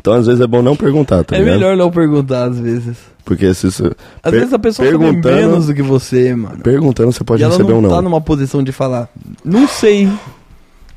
Então 0.02 0.14
às 0.14 0.26
vezes 0.26 0.42
é 0.42 0.48
bom 0.48 0.62
não 0.64 0.76
perguntar, 0.76 1.24
tá 1.24 1.36
É 1.36 1.40
ligado? 1.40 1.54
melhor 1.54 1.78
não 1.78 1.92
perguntar 1.92 2.46
às 2.50 2.60
vezes. 2.60 2.98
Porque 3.24 3.54
se 3.54 3.72
você... 3.72 3.92
Às 4.24 4.32
vezes 4.32 4.52
a 4.52 4.58
pessoa 4.60 4.88
sabe 4.88 4.98
perguntando, 4.98 5.36
menos 5.36 5.68
do 5.68 5.74
que 5.76 5.82
você, 5.84 6.36
mano. 6.36 6.58
Perguntando 6.64 7.12
você 7.12 7.24
pode 7.24 7.42
e 7.42 7.46
ela 7.46 7.52
receber 7.54 7.70
não 7.70 7.76
ou 7.78 7.82
não. 7.84 7.90
tá 7.92 8.02
numa 8.02 8.20
posição 8.20 8.64
de 8.64 8.72
falar, 8.72 9.08
não 9.46 9.68
sei. 9.68 10.10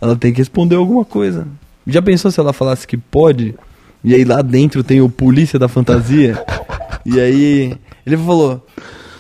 Ela 0.01 0.17
tem 0.17 0.33
que 0.33 0.39
responder 0.39 0.77
alguma 0.77 1.05
coisa. 1.05 1.47
Já 1.87 2.01
pensou 2.01 2.31
se 2.31 2.41
ela 2.41 2.55
falasse 2.55 2.87
que 2.87 2.97
pode? 2.97 3.55
E 4.03 4.15
aí 4.15 4.25
lá 4.25 4.41
dentro 4.41 4.83
tem 4.83 5.03
o 5.03 5.09
polícia 5.11 5.59
da 5.59 5.69
fantasia? 5.69 6.43
e 7.05 7.21
aí 7.21 7.75
ele 8.07 8.17
falou: 8.17 8.67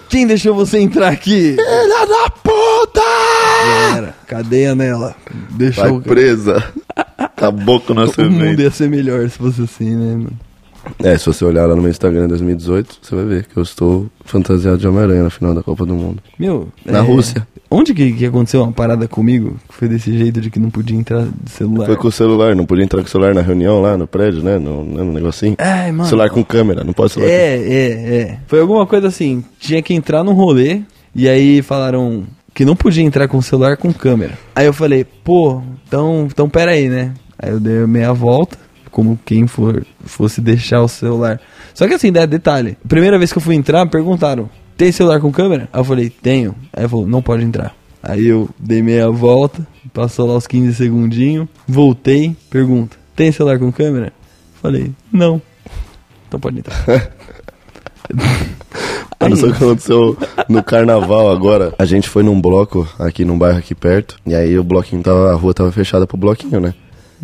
Quem 0.08 0.26
deixou 0.26 0.54
você 0.54 0.78
entrar 0.78 1.08
aqui? 1.08 1.56
Filha 1.56 2.06
da 2.06 2.30
puta! 2.30 3.00
Era, 3.96 4.14
cadeia 4.26 4.74
nela. 4.74 5.14
Deixou 5.50 6.00
Vai 6.00 6.00
presa. 6.00 6.64
Acabou 7.48 7.80
com 7.80 7.92
o 7.92 7.96
nosso 7.96 8.20
o 8.20 8.30
mundo 8.30 8.60
ia 8.60 8.70
ser 8.70 8.88
melhor 8.88 9.28
se 9.28 9.38
fosse 9.38 9.62
assim, 9.62 9.94
né, 9.94 10.14
mano? 10.16 10.32
É, 11.02 11.16
se 11.16 11.26
você 11.26 11.44
olhar 11.44 11.66
lá 11.66 11.74
no 11.74 11.82
meu 11.82 11.90
Instagram 11.90 12.24
em 12.24 12.28
2018, 12.28 12.98
você 13.00 13.14
vai 13.14 13.24
ver 13.24 13.46
que 13.46 13.56
eu 13.56 13.62
estou 13.62 14.06
fantasiado 14.24 14.78
de 14.78 14.86
Homem-Aranha 14.86 15.22
na 15.22 15.30
final 15.30 15.54
da 15.54 15.62
Copa 15.62 15.86
do 15.86 15.94
Mundo. 15.94 16.22
Meu. 16.38 16.68
Na 16.84 16.98
é, 16.98 17.02
Onde 17.02 17.34
Onde 17.70 17.94
que, 17.94 18.12
que 18.12 18.26
aconteceu 18.26 18.62
uma 18.62 18.72
parada 18.72 19.08
comigo? 19.08 19.56
Que 19.68 19.74
foi 19.74 19.88
desse 19.88 20.16
jeito 20.16 20.40
de 20.40 20.50
que 20.50 20.60
não 20.60 20.70
podia 20.70 20.96
entrar 20.96 21.24
de 21.24 21.50
celular? 21.50 21.86
Foi 21.86 21.96
com 21.96 22.08
o 22.08 22.12
celular, 22.12 22.54
não 22.54 22.66
podia 22.66 22.84
entrar 22.84 23.00
com 23.00 23.06
o 23.06 23.10
celular 23.10 23.34
na 23.34 23.40
reunião 23.40 23.80
lá 23.80 23.96
no 23.96 24.06
prédio, 24.06 24.42
né? 24.42 24.58
No, 24.58 24.84
né, 24.84 25.02
no 25.02 25.12
negocinho. 25.12 25.56
Ai, 25.58 25.90
mano. 25.90 26.08
Celular 26.08 26.30
com 26.30 26.44
câmera, 26.44 26.84
não 26.84 26.92
pode 26.92 27.12
celular 27.12 27.30
com 27.30 27.34
É, 27.34 27.56
é, 27.56 28.16
é. 28.16 28.38
Foi 28.46 28.60
alguma 28.60 28.86
coisa 28.86 29.08
assim. 29.08 29.42
Tinha 29.58 29.82
que 29.82 29.94
entrar 29.94 30.22
num 30.22 30.34
rolê 30.34 30.82
e 31.14 31.28
aí 31.28 31.62
falaram 31.62 32.24
que 32.54 32.64
não 32.64 32.76
podia 32.76 33.02
entrar 33.02 33.26
com 33.26 33.42
celular 33.42 33.76
com 33.76 33.92
câmera. 33.92 34.38
Aí 34.54 34.66
eu 34.66 34.72
falei, 34.72 35.04
pô, 35.04 35.60
então, 35.86 36.28
então 36.30 36.48
pera 36.48 36.70
aí, 36.70 36.88
né? 36.88 37.12
Aí 37.44 37.50
eu 37.50 37.60
dei 37.60 37.86
meia 37.86 38.10
volta, 38.14 38.56
como 38.90 39.20
quem 39.22 39.46
for, 39.46 39.84
fosse 40.02 40.40
deixar 40.40 40.80
o 40.80 40.88
celular. 40.88 41.38
Só 41.74 41.86
que 41.86 41.92
assim, 41.92 42.10
né, 42.10 42.26
detalhe. 42.26 42.78
Primeira 42.88 43.18
vez 43.18 43.30
que 43.30 43.36
eu 43.36 43.42
fui 43.42 43.54
entrar, 43.54 43.86
perguntaram, 43.86 44.48
tem 44.78 44.90
celular 44.90 45.20
com 45.20 45.30
câmera? 45.30 45.68
Aí 45.70 45.78
eu 45.80 45.84
falei, 45.84 46.08
tenho. 46.08 46.54
Aí 46.72 46.88
falou, 46.88 47.06
não 47.06 47.20
pode 47.20 47.44
entrar. 47.44 47.74
Aí 48.02 48.26
eu 48.26 48.48
dei 48.58 48.80
meia 48.80 49.10
volta, 49.10 49.66
passou 49.92 50.26
lá 50.26 50.36
os 50.36 50.46
15 50.46 50.74
segundinhos, 50.74 51.46
voltei, 51.68 52.34
pergunta, 52.48 52.96
tem 53.14 53.30
celular 53.30 53.58
com 53.58 53.70
câmera? 53.70 54.10
Falei, 54.62 54.92
não. 55.12 55.42
Então 56.26 56.40
pode 56.40 56.60
entrar. 56.60 56.74
Olha 59.20 59.36
só 59.36 59.46
o 59.46 59.52
que 59.52 59.64
aconteceu 59.64 60.16
no 60.48 60.62
carnaval 60.62 61.30
agora. 61.30 61.74
A 61.78 61.84
gente 61.84 62.08
foi 62.08 62.22
num 62.22 62.40
bloco 62.40 62.88
aqui 62.98 63.24
num 63.24 63.38
bairro 63.38 63.58
aqui 63.58 63.74
perto. 63.74 64.16
E 64.26 64.34
aí 64.34 64.58
o 64.58 64.64
bloquinho 64.64 65.02
tava. 65.02 65.30
A 65.30 65.34
rua 65.34 65.54
tava 65.54 65.72
fechada 65.72 66.06
pro 66.06 66.16
bloquinho, 66.16 66.60
né? 66.60 66.74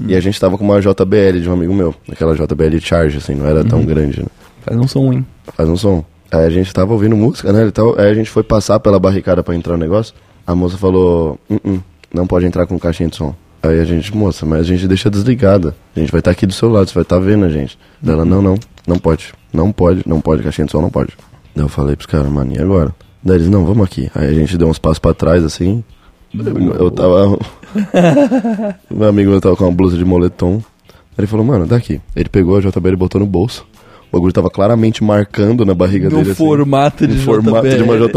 E 0.07 0.15
a 0.15 0.21
gente 0.21 0.41
tava 0.41 0.57
com 0.57 0.65
uma 0.65 0.81
JBL 0.81 1.41
de 1.41 1.49
um 1.49 1.53
amigo 1.53 1.75
meu. 1.75 1.95
Aquela 2.11 2.35
JBL 2.35 2.79
Charge, 2.81 3.19
assim, 3.19 3.35
não 3.35 3.47
era 3.47 3.65
tão 3.65 3.85
grande, 3.85 4.21
né? 4.21 4.29
Faz 4.63 4.79
um 4.79 4.87
som 4.89 5.01
ruim. 5.01 5.27
Faz 5.57 5.69
um 5.69 5.77
som. 5.77 6.05
Aí 6.31 6.45
a 6.45 6.51
gente 6.51 6.73
tava 6.73 6.93
ouvindo 6.93 7.17
música, 7.17 7.53
né? 7.53 7.63
Ele 7.63 7.73
tava, 7.73 8.01
aí 8.01 8.11
a 8.11 8.15
gente 8.15 8.31
foi 8.31 8.43
passar 8.43 8.79
pela 8.81 8.99
barricada 8.99 9.43
pra 9.43 9.55
entrar 9.55 9.75
no 9.75 9.81
negócio. 9.81 10.15
A 10.47 10.55
moça 10.55 10.77
falou: 10.77 11.39
"Uh-uh, 11.51 11.83
não 12.13 12.27
pode 12.27 12.47
entrar 12.47 12.67
com 12.67 12.79
caixinha 12.79 13.09
de 13.09 13.17
som. 13.17 13.35
Aí 13.63 13.79
a 13.79 13.85
gente, 13.85 14.17
moça, 14.17 14.47
mas 14.47 14.61
a 14.61 14.65
gente 14.65 14.89
deixa 14.89 15.11
desligada. 15.11 15.75
A 15.95 16.01
gente 16.01 16.11
vai 16.11 16.21
estar 16.21 16.31
aqui 16.31 16.47
do 16.47 16.53
seu 16.53 16.71
lado, 16.71 16.89
você 16.89 16.95
vai 16.95 17.03
estar 17.03 17.19
vendo 17.19 17.45
a 17.45 17.49
gente. 17.49 17.79
Daí 18.01 18.15
Ela, 18.15 18.25
não, 18.25 18.41
não, 18.41 18.55
não 18.87 18.99
pode. 18.99 19.35
Não 19.53 19.71
pode, 19.71 20.03
não 20.07 20.21
pode, 20.21 20.43
caixinha 20.43 20.65
de 20.67 20.73
som 20.73 20.81
não 20.81 20.91
pode. 20.91 21.13
Daí 21.55 21.65
eu 21.65 21.69
falei 21.69 21.95
pros 21.95 22.07
caras, 22.07 22.31
mano, 22.31 22.53
e 22.55 22.59
agora? 22.59 22.95
Daí 23.23 23.37
eles, 23.37 23.49
não, 23.49 23.67
vamos 23.67 23.85
aqui. 23.85 24.11
Aí 24.15 24.29
a 24.29 24.33
gente 24.33 24.57
deu 24.57 24.69
uns 24.69 24.79
passos 24.79 24.99
pra 24.99 25.13
trás, 25.13 25.45
assim. 25.45 25.85
Eu 26.79 26.91
tava. 26.91 27.39
Meu 28.91 29.09
amigo 29.09 29.31
meu 29.31 29.41
tava 29.41 29.57
com 29.57 29.65
uma 29.65 29.73
blusa 29.73 29.97
de 29.97 30.05
moletom. 30.05 30.61
Ele 31.17 31.27
falou, 31.27 31.45
mano, 31.45 31.67
daqui. 31.67 32.01
Ele 32.17 32.29
pegou 32.29 32.57
a 32.57 32.61
JBL 32.61 32.89
e 32.93 32.97
botou 32.97 33.21
no 33.21 33.27
bolso. 33.27 33.67
O 34.11 34.17
bagulho 34.17 34.33
tava 34.33 34.51
claramente 34.51 35.05
marcando 35.05 35.65
na 35.65 35.75
barriga 35.75 36.09
No 36.11 36.19
dele. 36.19 36.33
assim, 36.33 36.45
formato 36.45 37.07
de 37.07 37.15
no 37.15 37.21
formato 37.21 37.69
de 37.69 37.83
uma 37.83 37.97
JBL. 37.97 38.09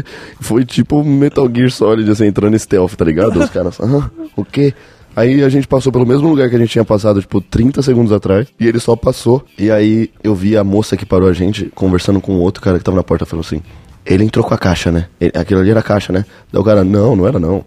JBL. 0.00 0.02
Foi 0.40 0.64
tipo 0.64 1.04
Metal 1.04 1.48
Gear 1.54 1.70
Solid, 1.70 2.10
assim, 2.10 2.26
entrando 2.26 2.54
em 2.54 2.58
stealth, 2.58 2.94
tá 2.94 3.04
ligado? 3.04 3.38
Os 3.38 3.50
caras, 3.50 3.78
ah, 3.80 4.10
o 4.36 4.44
quê? 4.44 4.74
Aí 5.14 5.42
a 5.44 5.48
gente 5.48 5.66
passou 5.68 5.92
pelo 5.92 6.04
mesmo 6.04 6.28
lugar 6.28 6.50
que 6.50 6.56
a 6.56 6.58
gente 6.58 6.70
tinha 6.70 6.84
passado, 6.84 7.20
tipo, 7.20 7.40
30 7.40 7.80
segundos 7.82 8.12
atrás. 8.12 8.48
E 8.58 8.66
ele 8.66 8.80
só 8.80 8.96
passou. 8.96 9.44
E 9.58 9.70
aí 9.70 10.10
eu 10.22 10.34
vi 10.34 10.56
a 10.56 10.64
moça 10.64 10.96
que 10.96 11.06
parou 11.06 11.28
a 11.28 11.32
gente 11.32 11.70
conversando 11.74 12.20
com 12.20 12.32
outro 12.40 12.60
cara 12.62 12.78
que 12.78 12.84
tava 12.84 12.96
na 12.96 13.02
porta. 13.04 13.24
Falou 13.24 13.44
assim: 13.46 13.62
Ele 14.04 14.24
entrou 14.24 14.44
com 14.44 14.52
a 14.52 14.58
caixa, 14.58 14.90
né? 14.90 15.06
Ele- 15.20 15.32
aquilo 15.34 15.60
ali 15.60 15.70
era 15.70 15.80
a 15.80 15.82
caixa, 15.82 16.12
né? 16.12 16.24
Daí 16.52 16.60
o 16.60 16.64
cara, 16.64 16.82
não, 16.84 17.14
não 17.16 17.26
era 17.26 17.38
não. 17.38 17.64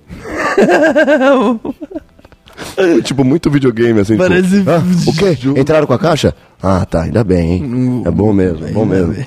Tipo, 3.03 3.23
muito 3.23 3.49
videogame, 3.49 4.01
assim. 4.01 4.17
Parece 4.17 4.59
tipo, 4.59 4.69
ah, 4.69 4.83
o 5.07 5.13
quê? 5.13 5.33
jogo. 5.39 5.57
Entraram 5.59 5.87
com 5.87 5.93
a 5.93 5.99
caixa? 5.99 6.35
Ah, 6.61 6.85
tá, 6.85 7.03
ainda 7.03 7.23
bem, 7.23 7.51
hein? 7.53 8.03
É 8.05 8.11
bom 8.11 8.33
mesmo, 8.33 8.67
é 8.67 8.71
bom 8.71 8.85
mesmo. 8.85 9.15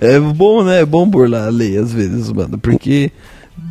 é 0.00 0.20
bom, 0.20 0.62
né? 0.62 0.82
É 0.82 0.86
bom 0.86 1.08
burlar 1.08 1.46
a 1.46 1.50
lei 1.50 1.76
às 1.76 1.92
vezes, 1.92 2.30
mano. 2.30 2.56
Porque 2.58 3.10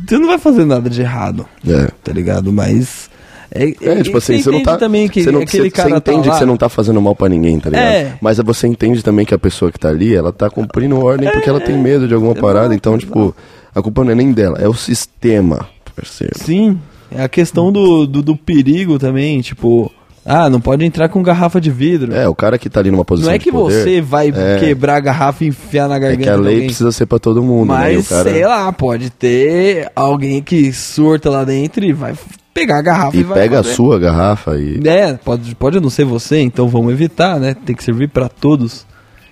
você 0.06 0.18
não 0.18 0.26
vai 0.28 0.38
fazer 0.38 0.66
nada 0.66 0.90
de 0.90 1.00
errado, 1.00 1.46
É. 1.66 1.88
tá 2.04 2.12
ligado? 2.12 2.52
Mas. 2.52 3.08
É, 3.50 3.74
É, 3.80 4.02
tipo 4.02 4.18
assim, 4.18 4.40
você 4.40 4.50
não 4.50 4.62
tá. 4.62 4.76
também 4.76 5.08
que 5.08 5.22
você 5.22 5.30
não, 5.30 5.40
aquele 5.40 5.64
você, 5.64 5.70
cara 5.70 5.88
você 5.88 5.96
entende 5.96 6.28
tá 6.28 6.32
que 6.32 6.38
você 6.38 6.44
não 6.44 6.56
tá 6.56 6.68
fazendo 6.68 7.00
mal 7.00 7.14
pra 7.14 7.28
ninguém, 7.28 7.58
tá 7.60 7.70
ligado? 7.70 7.84
É. 7.84 8.14
Mas 8.20 8.38
você 8.38 8.66
entende 8.66 9.02
também 9.02 9.24
que 9.24 9.34
a 9.34 9.38
pessoa 9.38 9.70
que 9.70 9.78
tá 9.78 9.88
ali, 9.88 10.14
ela 10.14 10.32
tá 10.32 10.50
cumprindo 10.50 10.98
ordem 10.98 11.30
porque 11.30 11.48
ela 11.48 11.60
tem 11.60 11.76
medo 11.78 12.08
de 12.08 12.14
alguma 12.14 12.34
parada. 12.34 12.74
Então, 12.74 12.98
tipo, 12.98 13.34
a 13.74 13.82
culpa 13.82 14.04
não 14.04 14.12
é 14.12 14.14
nem 14.14 14.32
dela, 14.32 14.58
é 14.60 14.68
o 14.68 14.74
sistema, 14.74 15.68
parceiro. 15.94 16.34
Sim, 16.36 16.78
é 17.10 17.22
a 17.22 17.28
questão 17.28 17.70
do, 17.70 18.06
do, 18.06 18.22
do 18.22 18.36
perigo 18.36 18.98
também, 18.98 19.40
tipo, 19.40 19.92
Ah, 20.24 20.50
não 20.50 20.60
pode 20.60 20.84
entrar 20.84 21.08
com 21.08 21.22
garrafa 21.22 21.60
de 21.60 21.70
vidro. 21.70 22.12
É, 22.12 22.28
o 22.28 22.34
cara 22.34 22.58
que 22.58 22.68
tá 22.68 22.80
ali 22.80 22.90
numa 22.90 23.04
posição 23.04 23.30
não 23.30 23.36
é 23.36 23.38
que 23.38 23.52
poder, 23.52 23.84
você 23.84 24.00
vai 24.00 24.32
é. 24.34 24.58
quebrar 24.58 24.96
a 24.96 25.00
garrafa 25.00 25.44
e 25.44 25.48
enfiar 25.48 25.88
na 25.88 25.96
É 25.96 26.00
garganta 26.00 26.22
que 26.24 26.28
a 26.28 26.36
lei 26.36 26.64
precisa 26.64 26.90
ser 26.90 27.06
pra 27.06 27.20
todo 27.20 27.42
mundo, 27.44 27.72
né? 27.72 27.78
Mas, 27.78 28.08
cara... 28.08 28.28
sei 28.28 28.44
lá, 28.44 28.72
pode 28.72 29.08
ter 29.10 29.88
alguém 29.94 30.42
que 30.42 30.72
surta 30.72 31.30
lá 31.30 31.44
dentro 31.44 31.84
e 31.84 31.92
vai 31.92 32.14
pegar 32.56 32.78
a 32.78 32.82
garrafa 32.82 33.16
e, 33.16 33.20
E 33.20 33.22
vai 33.22 33.38
pega 33.40 33.60
a 33.60 33.62
fazer. 33.62 33.74
sua 33.76 33.98
garrafa 33.98 34.56
e... 34.58 34.80
É, 34.88 35.12
pode, 35.14 35.54
pode 35.54 35.78
não 35.80 35.90
ser 35.90 36.04
você, 36.04 36.40
então 36.40 36.66
vamos 36.68 36.92
evitar, 36.92 37.38
né? 37.38 37.54
Tem 37.54 37.76
que 37.76 37.84
servir 37.84 38.08
pra 38.08 38.28
todos. 38.28 38.86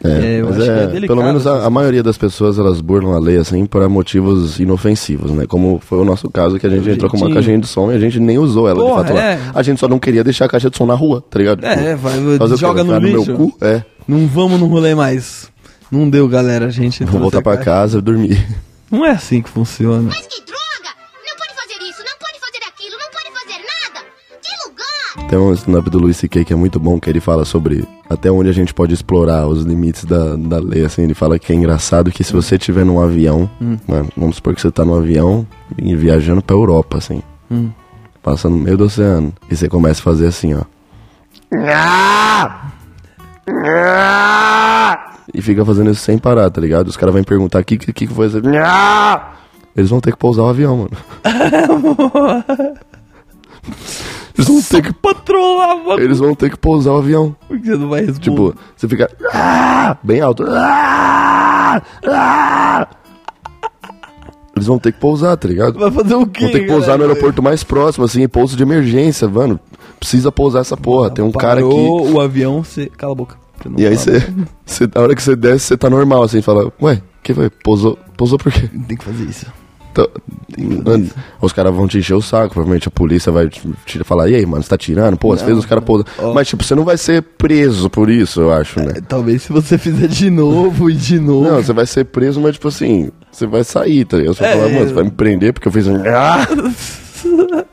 É, 0.07 0.41
eu 0.43 0.49
mas 0.51 0.57
acho 0.59 0.65
que 0.67 0.71
é, 0.71 0.83
é 0.83 0.87
delicado 0.87 1.07
pelo 1.07 1.23
menos 1.27 1.47
a, 1.47 1.65
a 1.65 1.71
maioria 1.71 2.03
das 2.03 2.19
pessoas 2.19 2.59
elas 2.59 2.83
burlam 2.83 3.15
a 3.15 3.19
lei 3.19 3.39
assim 3.39 3.65
para 3.65 3.89
motivos 3.89 4.61
inofensivos, 4.61 5.31
né? 5.31 5.47
Como 5.49 5.81
foi 5.83 5.99
o 5.99 6.05
nosso 6.05 6.29
caso 6.29 6.59
que 6.59 6.67
a 6.67 6.69
gente 6.71 6.91
entrou 6.91 7.11
com 7.11 7.17
uma 7.17 7.33
caixinha 7.33 7.59
de 7.59 7.67
som 7.67 7.91
e 7.91 7.95
a 7.95 7.99
gente 7.99 8.21
nem 8.21 8.37
usou 8.37 8.69
ela 8.69 8.81
Porra, 8.81 9.03
de 9.03 9.09
fato 9.13 9.19
é. 9.19 9.35
lá. 9.37 9.53
A 9.55 9.63
gente 9.63 9.81
só 9.81 9.89
não 9.89 9.99
queria 9.99 10.23
deixar 10.23 10.45
a 10.45 10.49
caixa 10.49 10.69
de 10.69 10.77
som 10.77 10.85
na 10.85 10.93
rua, 10.95 11.25
tá 11.31 11.39
ligado? 11.39 11.65
É, 11.65 11.97
vai, 11.97 12.13
Fazer 12.37 12.55
o 12.55 12.57
quê? 12.59 12.61
joga 12.61 12.85
Vai 12.85 13.01
no 13.01 13.07
lixo. 13.07 13.25
meu 13.33 13.37
cu? 13.49 13.57
É. 13.63 13.83
Não 14.07 14.27
vamos 14.27 14.61
no 14.61 14.67
rolê 14.67 14.95
mais. 14.95 15.51
Não 15.91 16.11
deu, 16.11 16.29
galera. 16.29 16.67
A 16.67 16.71
gente 16.71 16.99
Vou 17.05 17.07
trouxe 17.13 17.23
voltar 17.23 17.39
a 17.39 17.43
pra 17.43 17.53
caixa. 17.57 17.65
casa 17.71 17.99
e 17.99 18.03
dormir. 18.03 18.47
Não 18.91 19.07
é 19.07 19.13
assim 19.13 19.41
que 19.41 19.49
funciona. 19.49 20.03
Mas 20.03 20.27
que 20.27 20.43
droga! 20.45 20.55
Tem 25.35 25.41
um 25.43 25.53
stand-up 25.53 25.91
do 25.91 25.99
Luis 25.99 26.17
C.K. 26.19 26.45
que 26.45 26.53
é 26.53 26.57
muito 26.57 26.79
bom, 26.79 27.01
que 27.01 27.11
ele 27.11 27.19
fala 27.19 27.45
sobre 27.45 27.85
até 28.09 28.31
onde 28.31 28.49
a 28.49 28.53
gente 28.53 28.73
pode 28.73 28.95
explorar 28.95 29.49
os 29.49 29.65
limites 29.65 30.05
da, 30.05 30.37
da 30.37 30.61
lei, 30.61 30.85
assim, 30.85 31.03
ele 31.03 31.13
fala 31.13 31.41
que 31.41 31.53
é 31.53 31.57
engraçado 31.57 32.13
que 32.13 32.23
se 32.23 32.33
você 32.33 32.55
estiver 32.55 32.85
num 32.85 33.01
avião, 33.01 33.51
mano, 33.89 34.09
vamos 34.17 34.37
supor 34.37 34.55
que 34.55 34.61
você 34.61 34.71
tá 34.71 34.85
num 34.85 34.95
avião 34.95 35.45
e 35.77 35.97
viajando 35.97 36.41
pra 36.41 36.55
Europa, 36.55 36.99
assim, 36.99 37.21
Hum. 37.51 37.71
passa 38.23 38.49
no 38.49 38.57
meio 38.57 38.79
do 38.79 38.85
oceano, 38.85 39.33
e 39.51 39.57
você 39.57 39.69
começa 39.69 40.01
a 40.01 40.05
fazer 40.05 40.29
assim, 40.29 40.55
ó. 40.55 40.61
E 45.35 45.43
fica 45.43 45.65
fazendo 45.65 45.91
isso 45.91 46.03
sem 46.03 46.17
parar, 46.17 46.49
tá 46.49 46.61
ligado? 46.61 46.87
Os 46.87 46.97
caras 46.97 47.13
vão 47.13 47.25
perguntar 47.25 47.61
o 47.61 47.65
que, 47.65 47.77
que, 47.77 47.93
que 47.93 48.07
foi 48.07 48.29
isso. 48.29 48.41
Eles 49.77 49.91
vão 49.91 50.01
ter 50.01 50.13
que 50.13 50.19
pousar 50.19 50.45
o 50.45 50.49
avião, 50.49 50.77
mano. 50.77 50.93
Eles 54.37 54.49
vão 54.49 54.61
ter 54.63 54.83
que 54.83 54.93
Patrolar, 54.93 55.77
mano. 55.77 56.01
Eles 56.01 56.19
vão 56.19 56.35
ter 56.35 56.51
que 56.51 56.59
pousar 56.59 56.95
o 56.95 56.99
avião. 56.99 57.37
Por 57.47 57.59
que 57.59 57.67
você 57.67 57.77
não 57.77 57.89
vai 57.89 58.01
responder? 58.01 58.31
Tipo, 58.31 58.55
você 58.77 58.89
fica 58.89 59.11
"Ah!" 59.33 59.97
bem 60.03 60.21
alto. 60.21 60.45
"Ah! 60.49 61.81
Ah!" 62.07 62.89
Eles 64.57 64.67
vão 64.67 64.79
ter 64.79 64.93
que 64.93 65.01
pousar, 65.01 65.37
tá 65.37 65.49
ligado? 65.49 65.79
vai 65.79 65.91
fazer 65.91 66.15
o 66.15 66.27
quê? 66.27 66.45
Vão 66.45 66.53
ter 66.53 66.61
que 66.61 66.67
pousar 66.67 66.93
no 66.93 66.99
galera? 66.99 67.13
aeroporto 67.13 67.43
mais 67.43 67.65
próximo, 67.65 68.05
assim, 68.05 68.27
pouso 68.29 68.57
de 68.57 68.63
emergência, 68.63 69.29
mano. 69.29 69.59
Precisa 69.99 70.31
pousar 70.31 70.61
essa 70.61 70.77
porra. 70.77 71.11
Tem 71.11 71.25
um 71.25 71.33
cara. 71.33 71.61
Parou 71.61 72.13
o 72.13 72.21
avião, 72.21 72.63
você... 72.63 72.87
Cala 72.97 73.13
a 73.13 73.17
boca. 73.17 73.37
E 73.77 73.87
aí 73.87 73.97
você. 73.97 74.19
Na 74.95 75.01
hora 75.03 75.15
que 75.15 75.23
você 75.23 75.35
desce, 75.35 75.67
você 75.67 75.77
tá 75.77 75.89
normal, 75.91 76.23
assim, 76.23 76.41
fala, 76.43 76.73
ué, 76.81 77.01
que 77.23 77.33
foi? 77.35 77.51
Pousou, 77.51 77.99
pousou 78.17 78.39
por 78.39 78.53
quê? 78.53 78.69
Tem 78.87 78.97
que 78.97 79.05
fazer 79.05 79.25
isso. 79.25 79.47
Os 81.41 81.53
caras 81.53 81.75
vão 81.75 81.87
te 81.87 81.99
encher 81.99 82.15
o 82.15 82.23
saco, 82.23 82.55
provavelmente 82.55 82.89
a 82.89 82.91
polícia 82.91 83.31
vai 83.33 83.49
te, 83.49 83.63
falar, 84.05 84.29
e 84.29 84.35
aí, 84.35 84.47
mano, 84.47 84.63
você 84.63 84.69
tá 84.69 84.79
tirando? 84.79 85.17
Pô, 85.17 85.33
às 85.33 85.43
vezes 85.43 85.59
os 85.59 85.67
caras 85.67 85.85
pousam. 85.85 86.07
Mas, 86.35 86.49
tipo, 86.49 86.63
você 86.65 86.75
não 86.75 86.85
vai 86.85 86.97
ser 86.97 87.23
preso 87.23 87.89
por 87.91 88.09
isso, 88.11 88.41
eu 88.41 88.53
acho, 88.53 88.81
né? 88.81 88.95
Talvez 89.09 89.43
se 89.43 89.53
você 89.53 89.77
fizer 89.79 90.09
de 90.09 90.31
novo 90.31 90.91
e 90.91 90.95
de 90.95 91.19
novo... 91.19 91.49
Não, 91.51 91.63
você 91.63 91.73
vai 91.73 91.87
ser 91.87 92.05
preso, 92.05 92.41
mas 92.41 92.55
tipo 92.55 92.69
assim, 92.69 93.11
você 93.31 93.47
vai 93.47 93.65
sair, 93.65 94.05
tá 94.05 94.17
ligado? 94.17 94.35
Você 94.35 94.43
vai 94.43 94.53
É. 94.53 94.57
falar, 94.57 94.69
mano, 94.73 94.87
você 94.89 94.95
vai 94.95 95.05
me 95.05 95.11
prender 95.11 95.53
porque 95.53 95.69
eu 95.69 95.73
fiz 95.73 95.87
um. 95.87 95.97
Ah! 96.07 96.47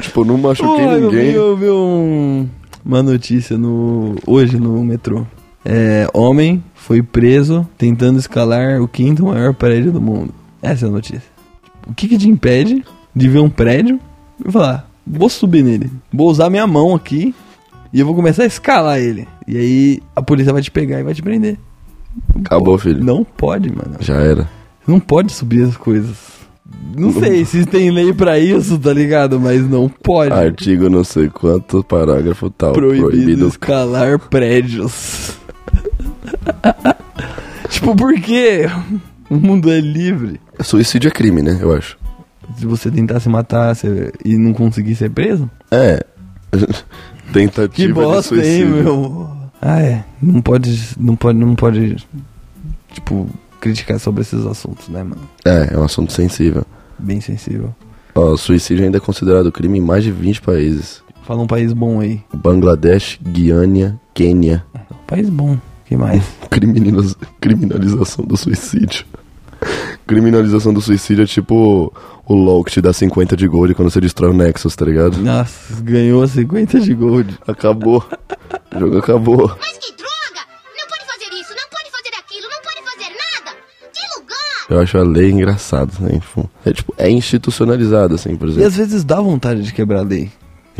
tipo, 0.00 0.24
não 0.24 0.36
machuquei 0.38 0.86
vi, 0.88 1.00
ninguém. 1.00 1.30
eu 1.32 1.56
vi 1.56 1.70
um- 1.70 2.48
uma 2.84 3.02
notícia 3.02 3.56
no, 3.56 4.14
hoje 4.26 4.58
no 4.58 4.84
metrô. 4.84 5.26
É, 5.64 6.06
homem 6.14 6.62
foi 6.74 7.02
preso 7.02 7.66
tentando 7.76 8.18
escalar 8.18 8.80
o 8.80 8.86
quinto 8.86 9.24
maior 9.26 9.52
prédio 9.54 9.90
do 9.90 10.00
mundo. 10.00 10.32
Essa 10.62 10.86
é 10.86 10.88
a 10.88 10.92
notícia. 10.92 11.35
O 11.86 11.94
que, 11.94 12.08
que 12.08 12.18
te 12.18 12.28
impede 12.28 12.84
de 13.14 13.28
ver 13.28 13.38
um 13.40 13.48
prédio 13.50 13.98
e 14.44 14.50
falar, 14.50 14.88
vou 15.06 15.28
subir 15.28 15.62
nele, 15.62 15.90
vou 16.12 16.28
usar 16.28 16.50
minha 16.50 16.66
mão 16.66 16.94
aqui 16.94 17.34
e 17.92 18.00
eu 18.00 18.06
vou 18.06 18.14
começar 18.14 18.42
a 18.42 18.46
escalar 18.46 18.98
ele. 18.98 19.26
E 19.46 19.56
aí 19.56 20.02
a 20.14 20.20
polícia 20.22 20.52
vai 20.52 20.60
te 20.62 20.70
pegar 20.70 20.98
e 21.00 21.04
vai 21.04 21.14
te 21.14 21.22
prender. 21.22 21.56
Acabou, 22.44 22.76
filho. 22.78 23.02
Não 23.04 23.22
pode, 23.24 23.68
mano. 23.70 23.96
Já 24.00 24.14
era. 24.16 24.48
Não 24.86 24.98
pode 24.98 25.32
subir 25.32 25.64
as 25.64 25.76
coisas. 25.76 26.16
Não 26.96 27.12
sei 27.12 27.44
se 27.44 27.64
tem 27.64 27.90
lei 27.90 28.12
pra 28.12 28.38
isso, 28.38 28.76
tá 28.78 28.92
ligado? 28.92 29.38
Mas 29.38 29.62
não 29.68 29.88
pode. 29.88 30.32
Artigo 30.32 30.88
não 30.90 31.04
sei 31.04 31.28
quanto, 31.28 31.84
parágrafo 31.84 32.50
tal. 32.50 32.72
proibido, 32.72 33.06
Proibido. 33.08 33.48
escalar 33.48 34.18
prédios. 34.18 35.36
tipo, 37.70 37.94
por 37.94 38.14
quê? 38.20 38.66
O 39.30 39.36
mundo 39.36 39.70
é 39.70 39.80
livre. 39.80 40.40
Suicídio 40.62 41.08
é 41.08 41.10
crime, 41.10 41.42
né? 41.42 41.58
Eu 41.60 41.72
acho. 41.74 41.98
Se 42.58 42.64
você 42.66 42.90
tentar 42.90 43.20
se 43.20 43.28
matar 43.28 43.74
você- 43.74 44.12
e 44.24 44.36
não 44.36 44.52
conseguir 44.52 44.94
ser 44.94 45.10
preso? 45.10 45.50
É. 45.70 46.04
Tentativa 47.32 47.68
Que 47.68 47.86
de 47.88 47.92
bosta, 47.92 48.34
hein, 48.36 48.40
suicídio. 48.42 48.68
meu? 48.84 49.30
Ah, 49.60 49.80
é. 49.82 50.04
Não 50.22 50.40
pode, 50.40 50.90
não 50.98 51.16
pode, 51.16 51.38
não 51.38 51.54
pode, 51.56 51.96
tipo, 52.92 53.28
criticar 53.60 53.98
sobre 53.98 54.22
esses 54.22 54.46
assuntos, 54.46 54.88
né, 54.88 55.02
mano? 55.02 55.22
É, 55.44 55.74
é 55.74 55.78
um 55.78 55.82
assunto 55.84 56.12
sensível. 56.12 56.64
Bem 56.98 57.20
sensível. 57.20 57.74
Ó, 58.14 58.36
suicídio 58.36 58.84
ainda 58.84 58.98
é 58.98 59.00
considerado 59.00 59.50
crime 59.52 59.78
em 59.78 59.82
mais 59.82 60.04
de 60.04 60.12
20 60.12 60.40
países. 60.40 61.02
Fala 61.24 61.42
um 61.42 61.46
país 61.46 61.72
bom 61.72 62.00
aí. 62.00 62.22
Bangladesh, 62.32 63.18
Guiânia, 63.22 63.98
Quênia. 64.14 64.64
País 65.06 65.28
bom. 65.28 65.58
que 65.84 65.96
mais? 65.96 66.22
Criminaliza- 66.50 67.16
Criminalização 67.40 68.24
do 68.24 68.36
suicídio. 68.36 69.04
Criminalização 70.06 70.72
do 70.72 70.80
suicídio 70.80 71.24
é 71.24 71.26
tipo 71.26 71.92
o 72.24 72.34
LOL 72.34 72.62
que 72.62 72.70
te 72.70 72.80
dá 72.80 72.92
50 72.92 73.36
de 73.36 73.48
gold 73.48 73.74
quando 73.74 73.90
você 73.90 74.00
destrói 74.00 74.30
o 74.30 74.34
Nexus, 74.34 74.76
tá 74.76 74.84
ligado? 74.84 75.18
Nossa, 75.18 75.82
ganhou 75.82 76.26
50 76.26 76.78
de 76.80 76.94
gold. 76.94 77.36
Acabou. 77.46 78.04
O 78.74 78.78
jogo 78.78 78.98
acabou. 78.98 79.48
Mas 79.58 79.78
que 79.78 79.92
droga! 79.96 80.46
Não 80.78 80.86
pode 80.88 81.04
fazer 81.06 81.34
isso, 81.34 81.50
não 81.50 81.68
pode 81.70 81.90
fazer 81.90 82.14
aquilo, 82.18 82.46
não 82.48 82.62
pode 82.62 82.90
fazer 82.90 83.10
nada! 83.10 83.56
Que 83.92 84.20
lugar! 84.20 84.66
Eu 84.70 84.80
acho 84.80 84.96
a 84.98 85.02
lei 85.02 85.30
engraçada, 85.32 85.92
né? 85.98 86.20
É 86.64 86.72
tipo, 86.72 86.94
é 86.96 87.10
institucionalizada, 87.10 88.14
assim, 88.14 88.36
por 88.36 88.46
E 88.46 88.50
exemplo. 88.52 88.68
às 88.68 88.76
vezes 88.76 89.02
dá 89.04 89.20
vontade 89.20 89.62
de 89.62 89.72
quebrar 89.72 90.00
a 90.00 90.04
lei. 90.04 90.30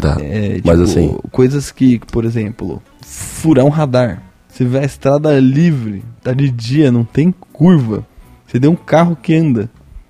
Tá. 0.00 0.18
É, 0.20 0.60
Mas 0.64 0.78
tipo, 0.78 0.82
assim, 0.82 1.18
Coisas 1.32 1.72
que, 1.72 1.98
por 2.12 2.24
exemplo, 2.24 2.80
furar 3.04 3.64
um 3.64 3.70
radar. 3.70 4.22
Você 4.48 4.64
vê 4.64 4.78
a 4.78 4.84
estrada 4.84 5.38
livre, 5.40 6.04
tá 6.22 6.32
de 6.32 6.48
dia, 6.50 6.92
não 6.92 7.02
tem 7.04 7.34
curva. 7.52 8.06
Você 8.56 8.60
tem 8.60 8.70
um 8.70 8.74
carro 8.76 9.14
que 9.20 9.34
anda. 9.34 9.68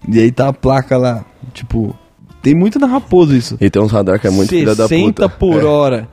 E 0.08 0.20
aí 0.20 0.30
tá 0.30 0.46
a 0.48 0.52
placa 0.52 0.96
lá. 0.96 1.24
Tipo, 1.52 1.96
tem 2.40 2.54
muito 2.54 2.78
na 2.78 2.86
Raposo 2.86 3.34
isso. 3.34 3.56
e 3.60 3.68
tem 3.68 3.82
uns 3.82 3.90
radar 3.90 4.20
que 4.20 4.28
é 4.28 4.30
muito 4.30 4.50
filha 4.50 4.74
da 4.74 4.84
puta. 4.84 4.88
60 4.88 5.28
por 5.28 5.60
É. 5.62 5.64
hora. 5.64 6.08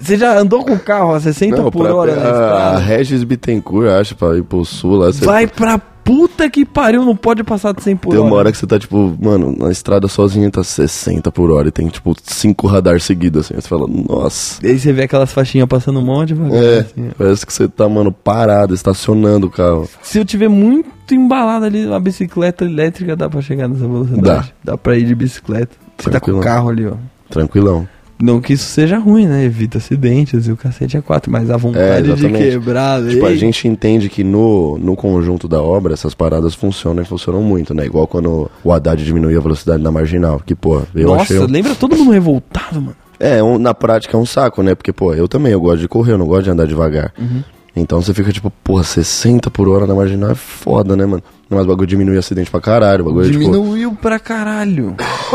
Você 0.00 0.16
já 0.16 0.38
andou 0.38 0.64
com 0.64 0.72
o 0.74 0.78
carro 0.78 1.12
a 1.14 1.20
60 1.20 1.56
Não, 1.56 1.70
por 1.70 1.82
pra- 1.84 1.94
hora 1.94 2.14
na 2.16 2.22
a, 2.22 2.24
a 2.24 2.30
estrada? 2.30 2.78
Regis 2.78 3.24
Bittencourt, 3.24 3.88
acho, 3.88 4.16
pra 4.16 4.36
ir 4.38 4.42
pro 4.42 4.64
sul 4.64 4.96
lá. 4.96 5.10
Vai 5.12 5.46
pra 5.46 5.78
puta 6.10 6.50
que 6.50 6.64
pariu, 6.64 7.04
não 7.04 7.14
pode 7.14 7.44
passar 7.44 7.72
de 7.72 7.82
100 7.84 7.96
por 7.96 8.10
Tem 8.10 8.18
hora. 8.18 8.28
uma 8.28 8.36
hora 8.36 8.50
que 8.50 8.58
você 8.58 8.66
tá, 8.66 8.78
tipo, 8.78 9.16
mano, 9.20 9.54
na 9.56 9.70
estrada 9.70 10.08
sozinho 10.08 10.50
tá 10.50 10.64
60 10.64 11.30
por 11.30 11.52
hora 11.52 11.68
e 11.68 11.70
tem, 11.70 11.86
tipo, 11.86 12.16
cinco 12.24 12.66
radar 12.66 13.00
seguidos, 13.00 13.46
assim. 13.46 13.54
Você 13.54 13.68
fala, 13.68 13.86
nossa. 13.86 14.64
E 14.66 14.70
aí 14.70 14.78
você 14.78 14.92
vê 14.92 15.04
aquelas 15.04 15.32
faixinhas 15.32 15.68
passando 15.68 16.00
um 16.00 16.04
monte 16.04 16.34
devagar. 16.34 16.60
É, 16.60 16.78
assim, 16.80 17.10
parece 17.16 17.46
que 17.46 17.52
você 17.52 17.68
tá, 17.68 17.88
mano, 17.88 18.10
parado, 18.10 18.74
estacionando 18.74 19.46
o 19.46 19.50
carro. 19.50 19.88
Se 20.02 20.18
eu 20.18 20.24
tiver 20.24 20.48
muito 20.48 21.14
embalado 21.14 21.64
ali, 21.66 21.86
uma 21.86 22.00
bicicleta 22.00 22.64
elétrica 22.64 23.14
dá 23.14 23.30
pra 23.30 23.40
chegar 23.40 23.68
nessa 23.68 23.86
velocidade. 23.86 24.52
Dá. 24.64 24.76
pra 24.76 24.98
ir 24.98 25.04
de 25.04 25.14
bicicleta. 25.14 25.76
Você 25.96 26.10
tá 26.10 26.18
com 26.18 26.32
o 26.32 26.40
carro 26.40 26.70
ali, 26.70 26.86
ó. 26.86 26.94
Tranquilão. 27.28 27.86
Não 28.22 28.40
que 28.40 28.52
isso 28.52 28.64
seja 28.64 28.98
ruim, 28.98 29.26
né? 29.26 29.44
Evita 29.44 29.78
acidentes 29.78 30.46
e 30.46 30.52
o 30.52 30.56
cacete 30.56 30.96
é 30.96 31.00
quatro, 31.00 31.30
mas 31.32 31.50
a 31.50 31.56
vontade 31.56 32.04
de 32.04 32.12
exatamente. 32.12 32.50
quebrar. 32.50 33.02
Tipo, 33.08 33.26
a 33.26 33.30
ei, 33.30 33.36
gente 33.38 33.66
entende 33.66 34.08
que 34.08 34.22
no, 34.22 34.78
no 34.78 34.94
conjunto 34.94 35.48
da 35.48 35.60
obra 35.62 35.94
essas 35.94 36.14
paradas 36.14 36.54
funcionam 36.54 37.02
e 37.02 37.06
funcionam 37.06 37.42
muito, 37.42 37.72
né? 37.74 37.86
Igual 37.86 38.06
quando 38.06 38.50
o 38.62 38.72
Haddad 38.72 39.02
diminuiu 39.04 39.38
a 39.38 39.42
velocidade 39.42 39.82
na 39.82 39.90
marginal. 39.90 40.40
Que, 40.44 40.54
pô, 40.54 40.82
eu 40.94 41.08
Nossa, 41.08 41.22
achei. 41.22 41.38
um- 41.38 41.46
lembra 41.46 41.74
todo 41.74 41.96
mundo 41.96 42.10
revoltado, 42.10 42.80
mano. 42.80 42.96
É, 43.18 43.42
um- 43.42 43.58
na 43.58 43.74
prática 43.74 44.16
é 44.16 44.20
um 44.20 44.26
saco, 44.26 44.62
né? 44.62 44.74
Porque, 44.74 44.92
pô, 44.92 45.12
eu 45.14 45.26
também, 45.28 45.52
eu 45.52 45.60
gosto 45.60 45.80
de 45.80 45.88
correr, 45.88 46.12
eu 46.12 46.18
não 46.18 46.26
gosto 46.26 46.44
de 46.44 46.50
andar 46.50 46.66
devagar. 46.66 47.12
Uhum. 47.18 47.42
Então 47.76 48.02
você 48.02 48.12
fica 48.12 48.32
tipo, 48.32 48.50
porra, 48.64 48.82
60 48.82 49.50
por 49.50 49.68
hora 49.68 49.86
na 49.86 49.94
marginal 49.94 50.30
é 50.30 50.34
foda, 50.34 50.96
né, 50.96 51.06
mano? 51.06 51.22
Mas 51.50 51.64
o 51.64 51.66
bagulho 51.68 51.86
diminui 51.86 52.16
acidente 52.16 52.48
pra 52.50 52.60
caralho, 52.60 53.02
o 53.02 53.08
bagulho 53.08 53.26
é, 53.26 53.32
tipo. 53.32 53.40
Diminuiu 53.40 53.92
pra 54.00 54.18
caralho. 54.20 54.94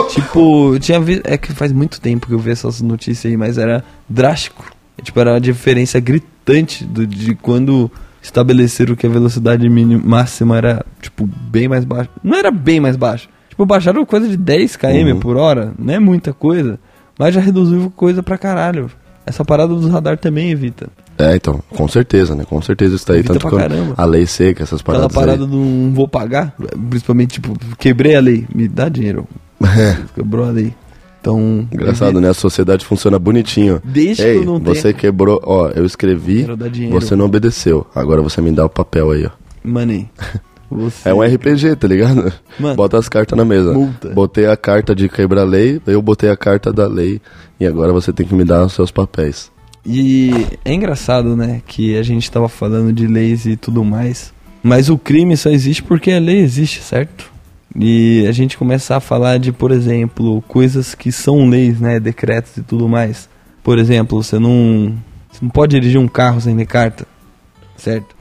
tipo, 0.09 0.73
eu 0.73 0.79
tinha 0.79 0.99
visto. 0.99 1.23
É 1.25 1.37
que 1.37 1.51
faz 1.51 1.71
muito 1.73 1.99
tempo 1.99 2.25
que 2.27 2.33
eu 2.33 2.39
vi 2.39 2.51
essas 2.51 2.81
notícias 2.81 3.29
aí, 3.29 3.35
mas 3.37 3.57
era 3.57 3.83
drástico. 4.07 4.65
É, 4.97 5.01
tipo, 5.01 5.19
era 5.19 5.35
a 5.35 5.39
diferença 5.39 5.99
gritante 5.99 6.85
do, 6.85 7.05
de 7.05 7.35
quando 7.35 7.91
estabeleceram 8.21 8.95
que 8.95 9.05
a 9.05 9.09
velocidade 9.09 9.67
mínima, 9.69 10.01
máxima 10.05 10.57
era, 10.57 10.85
tipo, 11.01 11.27
bem 11.27 11.67
mais 11.67 11.83
baixa. 11.85 12.09
Não 12.23 12.37
era 12.37 12.49
bem 12.49 12.79
mais 12.79 12.95
baixa. 12.95 13.27
Tipo, 13.49 13.65
baixaram 13.65 14.05
coisa 14.05 14.27
de 14.27 14.37
10 14.37 14.75
km 14.77 14.87
Uhum. 15.13 15.19
por 15.19 15.37
hora. 15.37 15.73
Não 15.77 15.93
é 15.93 15.99
muita 15.99 16.33
coisa. 16.33 16.79
Mas 17.19 17.33
já 17.35 17.41
reduziu 17.41 17.91
coisa 17.95 18.23
pra 18.23 18.37
caralho. 18.37 18.89
essa 19.25 19.43
parada 19.43 19.73
dos 19.73 19.89
radar 19.89 20.17
também 20.17 20.49
evita. 20.51 20.87
É, 21.17 21.35
então, 21.35 21.61
com 21.69 21.87
certeza, 21.87 22.35
né? 22.35 22.43
Com 22.43 22.61
certeza 22.61 22.95
isso 22.95 23.07
daí. 23.07 23.19
Evita 23.19 23.39
Tanto 23.39 23.47
que 23.55 23.93
a 23.95 24.05
lei 24.05 24.25
seca, 24.25 24.63
essas 24.63 24.81
Aquela 24.81 25.07
paradas 25.09 25.15
parada 25.15 25.43
aí. 25.43 25.49
do 25.49 25.55
não 25.55 25.93
vou 25.93 26.07
pagar, 26.07 26.55
principalmente, 26.89 27.35
tipo, 27.35 27.53
quebrei 27.77 28.15
a 28.15 28.19
lei, 28.19 28.45
me 28.53 28.67
dá 28.67 28.89
dinheiro. 28.89 29.27
Quebrou 30.13 30.45
a 30.45 30.51
lei. 30.51 30.73
Então. 31.21 31.67
Engraçado, 31.71 32.21
né? 32.21 32.29
A 32.29 32.33
sociedade 32.33 32.85
funciona 32.85 33.17
bonitinho. 33.17 33.81
Desde 33.83 34.21
Ei, 34.23 34.33
que 34.33 34.45
eu 34.45 34.45
não 34.45 34.59
você 34.59 34.93
quebrou, 34.93 35.41
ó, 35.43 35.69
eu 35.69 35.85
escrevi, 35.85 36.45
você 36.91 37.15
não 37.15 37.25
obedeceu. 37.25 37.87
Agora 37.95 38.21
você 38.21 38.41
me 38.41 38.51
dá 38.51 38.65
o 38.65 38.69
papel 38.69 39.11
aí, 39.11 39.25
ó. 39.25 39.31
Money. 39.63 40.09
Você... 40.69 41.09
É 41.09 41.13
um 41.13 41.21
RPG, 41.21 41.75
tá 41.75 41.87
ligado? 41.87 42.33
Mano, 42.59 42.75
Bota 42.75 42.97
as 42.97 43.07
cartas 43.07 43.37
na 43.37 43.45
mesa. 43.45 43.71
multa. 43.71 44.09
Botei 44.09 44.47
a 44.47 44.57
carta 44.57 44.95
de 44.95 45.07
quebrar 45.07 45.41
a 45.41 45.45
lei, 45.45 45.79
eu 45.85 46.01
botei 46.01 46.27
a 46.29 46.35
carta 46.35 46.73
da 46.73 46.87
lei. 46.87 47.21
E 47.59 47.67
agora 47.67 47.93
você 47.93 48.11
tem 48.11 48.25
que 48.25 48.33
me 48.33 48.43
dar 48.43 48.65
os 48.65 48.73
seus 48.73 48.89
papéis. 48.91 49.51
E 49.85 50.31
é 50.63 50.73
engraçado, 50.73 51.35
né, 51.35 51.61
que 51.67 51.95
a 51.97 52.03
gente 52.03 52.31
tava 52.31 52.49
falando 52.49 52.91
de 52.91 53.05
leis 53.05 53.45
e 53.45 53.55
tudo 53.55 53.83
mais, 53.83 54.33
mas 54.63 54.89
o 54.89 54.97
crime 54.97 55.37
só 55.37 55.49
existe 55.49 55.83
porque 55.83 56.11
a 56.11 56.19
lei 56.19 56.39
existe, 56.39 56.81
certo? 56.81 57.31
E 57.77 58.25
a 58.27 58.31
gente 58.31 58.57
começar 58.57 58.97
a 58.97 59.01
falar 59.01 59.37
de, 59.37 59.51
por 59.51 59.71
exemplo, 59.71 60.41
coisas 60.47 60.95
que 60.95 61.11
são 61.11 61.47
leis, 61.47 61.79
né, 61.79 61.99
decretos 61.99 62.57
e 62.57 62.63
tudo 62.63 62.87
mais. 62.87 63.29
Por 63.61 63.77
exemplo, 63.77 64.23
você 64.23 64.39
não, 64.39 64.95
você 65.31 65.39
não 65.41 65.49
pode 65.49 65.79
dirigir 65.79 65.99
um 65.99 66.07
carro 66.07 66.41
sem 66.41 66.55
ter 66.55 66.65
carta, 66.65 67.05
certo? 67.77 68.15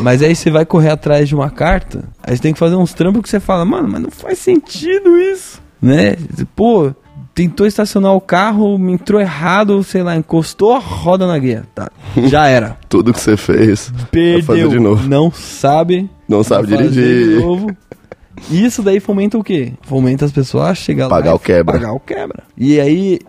Mas 0.00 0.22
aí 0.22 0.34
você 0.34 0.50
vai 0.50 0.66
correr 0.66 0.90
atrás 0.90 1.28
de 1.28 1.34
uma 1.34 1.48
carta, 1.48 2.04
aí 2.22 2.36
você 2.36 2.42
tem 2.42 2.52
que 2.52 2.58
fazer 2.58 2.76
uns 2.76 2.92
trampos 2.92 3.22
que 3.22 3.28
você 3.28 3.40
fala, 3.40 3.64
mano, 3.64 3.88
mas 3.88 4.02
não 4.02 4.10
faz 4.10 4.38
sentido 4.38 5.18
isso, 5.18 5.62
né? 5.80 6.16
Pô, 6.54 6.92
tentou 7.36 7.66
estacionar 7.66 8.14
o 8.14 8.20
carro, 8.20 8.78
me 8.78 8.94
entrou 8.94 9.20
errado, 9.20 9.84
sei 9.84 10.02
lá, 10.02 10.16
encostou 10.16 10.72
a 10.72 10.78
roda 10.78 11.26
na 11.26 11.38
guia. 11.38 11.64
Tá, 11.74 11.92
já 12.28 12.46
era. 12.48 12.78
Tudo 12.88 13.12
que 13.12 13.20
você 13.20 13.36
fez, 13.36 13.92
Perdeu. 14.10 14.70
de 14.70 14.80
novo. 14.80 15.06
Não 15.06 15.30
sabe. 15.30 16.08
Não 16.26 16.42
sabe 16.42 16.68
dirigir. 16.68 17.36
De 17.36 17.44
novo. 17.44 17.76
Isso 18.50 18.82
daí 18.82 19.00
fomenta 19.00 19.36
o 19.36 19.44
quê? 19.44 19.74
Fomenta 19.82 20.24
as 20.24 20.32
pessoas 20.32 20.70
a 20.70 20.74
chegar 20.74 21.08
Pagar 21.10 21.30
lá 21.30 21.36
o 21.36 21.38
quebra. 21.38 21.74
Pagar 21.74 21.92
o 21.92 22.00
quebra. 22.00 22.42
E 22.56 22.80
aí, 22.80 23.20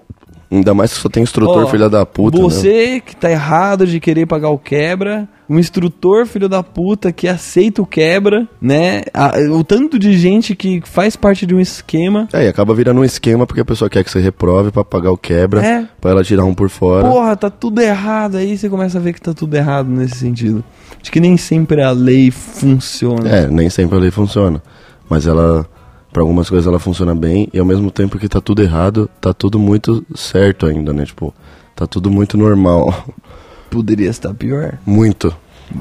Ainda 0.49 0.73
mais 0.73 0.93
que 0.93 0.99
só 0.99 1.09
tem 1.09 1.23
instrutor, 1.23 1.65
Ó, 1.65 1.67
filha 1.67 1.89
da 1.89 2.05
puta, 2.05 2.37
né? 2.37 2.43
Você 2.43 3.01
que 3.05 3.13
tá 3.13 3.29
errado 3.29 3.85
de 3.85 3.99
querer 3.99 4.25
pagar 4.25 4.49
o 4.49 4.57
quebra, 4.57 5.27
um 5.49 5.57
instrutor 5.57 6.25
filho 6.25 6.49
da 6.49 6.61
puta 6.61 7.11
que 7.11 7.27
aceita 7.27 7.81
o 7.81 7.85
quebra, 7.85 8.47
né? 8.61 9.03
A- 9.13 9.33
o 9.51 9.63
tanto 9.63 9.97
de 9.97 10.17
gente 10.17 10.55
que 10.55 10.81
faz 10.85 11.15
parte 11.15 11.45
de 11.45 11.55
um 11.55 11.59
esquema. 11.59 12.27
É, 12.33 12.45
e 12.45 12.47
acaba 12.47 12.73
virando 12.73 12.99
um 13.01 13.05
esquema 13.05 13.45
porque 13.47 13.61
a 13.61 13.65
pessoa 13.65 13.89
quer 13.89 14.03
que 14.03 14.11
você 14.11 14.19
reprove 14.19 14.71
pra 14.71 14.83
pagar 14.83 15.11
o 15.11 15.17
quebra, 15.17 15.65
É. 15.65 15.87
pra 16.01 16.11
ela 16.11 16.23
tirar 16.23 16.43
um 16.45 16.53
por 16.53 16.69
fora. 16.69 17.07
Porra, 17.09 17.35
tá 17.35 17.49
tudo 17.49 17.79
errado. 17.81 18.35
Aí 18.37 18.57
você 18.57 18.69
começa 18.69 18.97
a 18.97 19.01
ver 19.01 19.13
que 19.13 19.21
tá 19.21 19.33
tudo 19.33 19.55
errado 19.55 19.87
nesse 19.89 20.15
sentido. 20.15 20.63
Acho 21.01 21.11
que 21.11 21.19
nem 21.19 21.37
sempre 21.37 21.81
a 21.81 21.91
lei 21.91 22.29
funciona. 22.31 23.29
É, 23.29 23.47
nem 23.47 23.69
sempre 23.69 23.95
a 23.97 23.99
lei 23.99 24.11
funciona. 24.11 24.61
Mas 25.09 25.25
ela, 25.25 25.65
pra 26.11 26.21
algumas 26.21 26.49
coisas 26.49 26.67
ela 26.67 26.79
funciona 26.79 27.15
bem 27.15 27.47
e 27.53 27.59
ao 27.59 27.65
mesmo 27.65 27.89
tempo 27.89 28.17
que 28.19 28.27
tá 28.27 28.41
tudo 28.41 28.61
errado, 28.61 29.09
tá 29.21 29.33
tudo 29.33 29.57
muito 29.57 30.05
certo 30.15 30.65
ainda, 30.65 30.91
né? 30.91 31.05
Tipo, 31.05 31.33
tá 31.75 31.87
tudo 31.87 32.11
muito 32.11 32.37
normal. 32.37 32.93
Poderia 33.69 34.09
estar 34.09 34.33
pior. 34.33 34.77
Muito. 34.85 35.35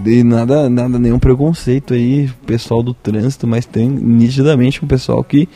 E 0.05 0.25
nada, 0.25 0.69
nada, 0.69 0.99
nenhum 0.99 1.19
preconceito 1.19 1.95
aí, 1.95 2.29
pessoal 2.45 2.83
do 2.83 2.93
trânsito, 2.93 3.47
mas 3.47 3.65
tem 3.65 3.89
nitidamente 3.89 4.85
um 4.85 4.89
pessoal 4.89 5.23
que 5.23 5.49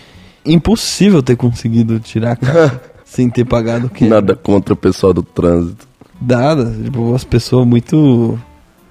impossível 0.44 1.22
ter 1.22 1.36
conseguido 1.36 1.98
tirar 1.98 2.32
a 2.32 2.36
carta 2.36 2.90
sem 3.04 3.28
ter 3.28 3.44
pagado 3.44 3.88
o 3.88 3.90
que 3.90 4.06
Nada 4.06 4.34
contra 4.36 4.72
o 4.72 4.76
pessoal 4.76 5.12
do 5.12 5.22
trânsito. 5.22 5.86
dada, 6.20 6.72
tipo, 6.82 7.14
as 7.14 7.24
pessoas 7.24 7.66
muito 7.66 8.38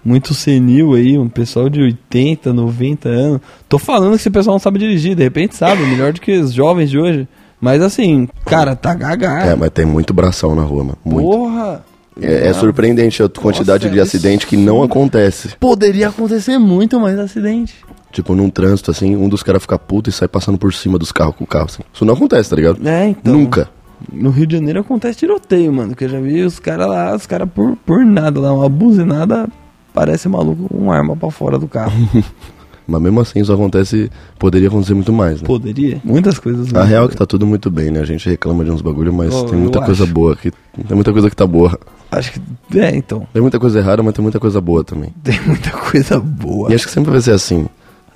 muito 0.03 0.33
senil 0.33 0.93
aí, 0.93 1.17
um 1.17 1.27
pessoal 1.27 1.69
de 1.69 1.81
80, 1.81 2.53
90 2.53 3.09
anos. 3.09 3.41
Tô 3.67 3.77
falando 3.77 4.11
que 4.11 4.15
esse 4.17 4.29
pessoal 4.29 4.55
não 4.55 4.59
sabe 4.59 4.79
dirigir, 4.79 5.15
de 5.15 5.23
repente 5.23 5.55
sabe, 5.55 5.83
melhor 5.83 6.13
do 6.13 6.21
que 6.21 6.31
os 6.37 6.53
jovens 6.53 6.89
de 6.89 6.97
hoje. 6.97 7.27
Mas 7.59 7.81
assim, 7.81 8.27
cara, 8.45 8.75
tá 8.75 8.93
gaga. 8.93 9.27
É, 9.43 9.55
mas 9.55 9.69
tem 9.71 9.85
muito 9.85 10.13
bração 10.13 10.55
na 10.55 10.63
rua, 10.63 10.83
mano. 10.83 10.97
Muito. 11.03 11.29
Porra! 11.29 11.83
É, 12.21 12.47
é 12.47 12.53
surpreendente 12.53 13.21
a 13.23 13.29
quantidade 13.29 13.85
Nossa, 13.85 13.93
de 13.93 13.99
é 13.99 14.01
acidente 14.01 14.47
que 14.47 14.57
não 14.57 14.83
acontece. 14.83 15.55
Poderia 15.59 16.09
acontecer 16.09 16.57
muito 16.57 16.99
mais 16.99 17.17
acidente. 17.17 17.75
Tipo, 18.11 18.33
num 18.33 18.49
trânsito, 18.49 18.89
assim, 18.89 19.15
um 19.15 19.29
dos 19.29 19.43
caras 19.43 19.61
fica 19.61 19.77
puto 19.77 20.09
e 20.09 20.13
sai 20.13 20.27
passando 20.27 20.57
por 20.57 20.73
cima 20.73 20.97
dos 20.97 21.11
carros 21.11 21.35
com 21.35 21.43
o 21.43 21.47
carro, 21.47 21.65
assim. 21.65 21.83
Isso 21.93 22.03
não 22.03 22.13
acontece, 22.13 22.49
tá 22.49 22.55
ligado? 22.55 22.87
É, 22.87 23.09
então. 23.09 23.33
Nunca. 23.33 23.69
No 24.11 24.29
Rio 24.29 24.47
de 24.47 24.55
Janeiro 24.55 24.79
acontece 24.79 25.19
tiroteio, 25.19 25.71
mano. 25.71 25.95
Que 25.95 26.05
eu 26.05 26.09
já 26.09 26.19
vi 26.19 26.41
os 26.41 26.57
caras 26.57 26.87
lá, 26.87 27.15
os 27.15 27.27
caras 27.27 27.47
por, 27.53 27.75
por 27.85 28.03
nada 28.03 28.39
lá, 28.39 28.53
uma 28.53 28.69
buzinada, 28.69 29.47
parece 29.93 30.27
maluco 30.27 30.69
com 30.69 30.77
uma 30.77 30.95
arma 30.95 31.15
pra 31.15 31.29
fora 31.29 31.59
do 31.59 31.67
carro. 31.67 31.93
Mas 32.89 33.01
mesmo 33.01 33.19
assim, 33.21 33.39
isso 33.39 33.53
acontece, 33.53 34.09
poderia 34.37 34.67
acontecer 34.67 34.93
muito 34.93 35.13
mais, 35.13 35.41
né? 35.41 35.47
Poderia. 35.47 36.01
Muitas 36.03 36.39
coisas. 36.39 36.73
A 36.73 36.83
real 36.83 37.05
é 37.05 37.07
que 37.07 37.15
tá 37.15 37.25
tudo 37.25 37.45
muito 37.45 37.69
bem, 37.69 37.91
né? 37.91 37.99
A 38.01 38.05
gente 38.05 38.27
reclama 38.27 38.63
de 38.65 38.71
uns 38.71 38.81
bagulho, 38.81 39.13
mas 39.13 39.33
Oh, 39.33 39.43
tem 39.45 39.57
muita 39.59 39.81
coisa 39.81 40.03
acho. 40.03 40.13
boa 40.13 40.33
aqui. 40.33 40.51
Tem 40.87 40.95
muita 40.95 41.11
coisa 41.13 41.29
que 41.29 41.35
tá 41.35 41.45
boa. 41.47 41.79
Acho 42.11 42.33
que. 42.33 42.79
É, 42.79 42.95
então. 42.95 43.27
Tem 43.31 43.41
muita 43.41 43.59
coisa 43.59 43.79
errada, 43.79 44.01
mas 44.01 44.13
tem 44.13 44.23
muita 44.23 44.39
coisa 44.39 44.59
boa 44.59 44.83
também. 44.83 45.13
Tem 45.23 45.39
muita 45.45 45.69
coisa 45.71 46.19
boa. 46.19 46.71
E 46.71 46.75
acho 46.75 46.87
que 46.87 46.91
sempre 46.93 47.11
vai 47.11 47.21
ser 47.21 47.31
assim, 47.31 47.67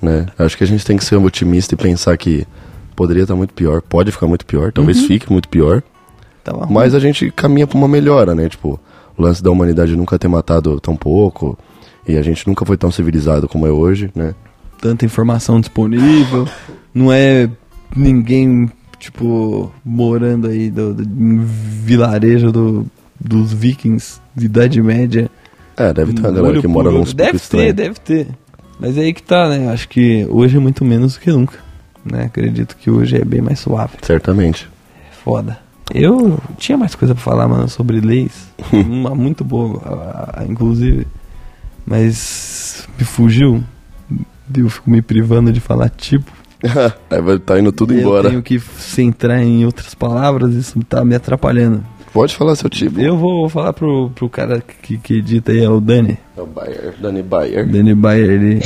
né? 0.02 0.26
Acho 0.38 0.58
que 0.58 0.64
a 0.64 0.68
gente 0.68 0.84
tem 0.86 0.98
que 0.98 1.06
ser 1.06 1.16
otimista 1.18 1.76
e 1.76 1.78
pensar 1.78 2.18
que 2.18 2.46
poderia 2.96 3.24
estar 3.24 3.36
muito 3.36 3.54
pior, 3.54 3.82
pode 3.82 4.12
ficar 4.12 4.28
muito 4.28 4.46
pior, 4.46 4.72
talvez 4.72 5.00
Uhum. 5.02 5.08
fique 5.08 5.32
muito 5.32 5.48
pior, 5.50 5.82
Tava 6.44 6.66
ruim. 6.66 6.74
mas 6.74 6.94
a 6.96 7.00
gente 7.00 7.32
caminha 7.32 7.66
pra 7.68 7.78
uma 7.78 7.88
melhora, 7.88 8.34
né? 8.36 8.48
Tipo, 8.50 8.80
o 9.18 9.22
lance 9.22 9.42
da 9.44 9.50
humanidade 9.52 9.96
nunca 9.96 10.18
ter 10.20 10.28
matado 10.28 10.80
tão 10.80 10.96
pouco 10.96 11.58
e 12.08 12.18
a 12.18 12.22
gente 12.22 12.48
nunca 12.48 12.66
foi 12.66 12.78
tão 12.78 12.92
civilizado 12.92 13.48
como 13.48 13.66
é 13.66 13.72
hoje, 13.72 14.12
né? 14.16 14.36
Tanta 14.84 15.06
informação 15.06 15.62
disponível. 15.62 16.46
Não 16.94 17.10
é 17.10 17.50
ninguém, 17.96 18.70
tipo, 19.00 19.72
morando 19.84 20.48
aí 20.48 20.70
do, 20.70 20.94
do 20.94 21.04
em 21.04 21.38
vilarejo 21.38 22.52
do, 22.52 22.86
dos 23.18 23.54
vikings 23.54 24.20
de 24.36 24.48
Idade 24.48 24.82
Média. 24.82 25.32
É, 25.78 25.94
deve 25.94 26.12
ter 26.12 26.20
uma 26.20 26.32
galera 26.34 26.60
que 26.60 26.68
mora 26.68 26.92
num 26.92 27.06
Deve 27.06 27.40
ter, 27.40 27.72
deve 27.72 27.98
ter. 27.98 28.28
Mas 28.78 28.98
é 28.98 29.04
aí 29.04 29.14
que 29.14 29.24
tá, 29.24 29.48
né? 29.48 29.72
Acho 29.72 29.88
que 29.88 30.28
hoje 30.30 30.58
é 30.58 30.60
muito 30.60 30.84
menos 30.84 31.14
do 31.14 31.22
que 31.22 31.32
nunca. 31.32 31.58
Né? 32.04 32.26
Acredito 32.26 32.76
que 32.76 32.92
hoje 32.92 33.16
é 33.16 33.24
bem 33.24 33.40
mais 33.40 33.60
suave. 33.60 33.94
Certamente. 34.02 34.68
Foda. 35.24 35.60
Eu 35.94 36.38
tinha 36.58 36.78
mais 36.78 36.94
coisa 36.94 37.16
pra 37.16 37.24
falar, 37.24 37.48
mano, 37.48 37.70
sobre 37.70 38.02
leis. 38.02 38.50
Uma 38.74 39.16
muito 39.16 39.46
boa, 39.46 40.44
inclusive. 40.50 41.08
Mas 41.86 42.86
me 43.00 43.06
fugiu. 43.06 43.64
Eu 44.56 44.70
fico 44.70 44.90
me 44.90 45.02
privando 45.02 45.52
de 45.52 45.60
falar 45.60 45.90
tipo. 45.90 46.32
Aí 47.10 47.22
vai 47.22 47.40
tá 47.40 47.60
indo 47.60 47.72
tudo 47.72 47.94
eu 47.94 48.00
embora. 48.00 48.30
tenho 48.30 48.42
que 48.42 48.60
centrar 48.60 49.42
em 49.42 49.66
outras 49.66 49.94
palavras, 49.94 50.54
isso 50.54 50.80
tá 50.88 51.04
me 51.04 51.16
atrapalhando. 51.16 51.84
Pode 52.14 52.36
falar 52.36 52.56
seu 52.56 52.70
tipo. 52.70 53.00
Eu 53.02 53.18
vou 53.18 53.50
falar 53.50 53.74
pro, 53.74 54.12
pro 54.12 54.30
cara 54.30 54.62
que, 54.82 54.98
que 54.98 55.16
edita 55.16 55.52
aí, 55.52 55.64
é 55.64 55.70
o 55.70 55.82
Dani. 55.82 56.18
É 56.38 56.42
o 56.42 56.46
Bayer, 56.46 56.94
Dani 57.02 57.24
Bayer. 57.24 57.68
Danny 57.68 57.96
Bayer, 57.96 58.30
ele. 58.30 58.62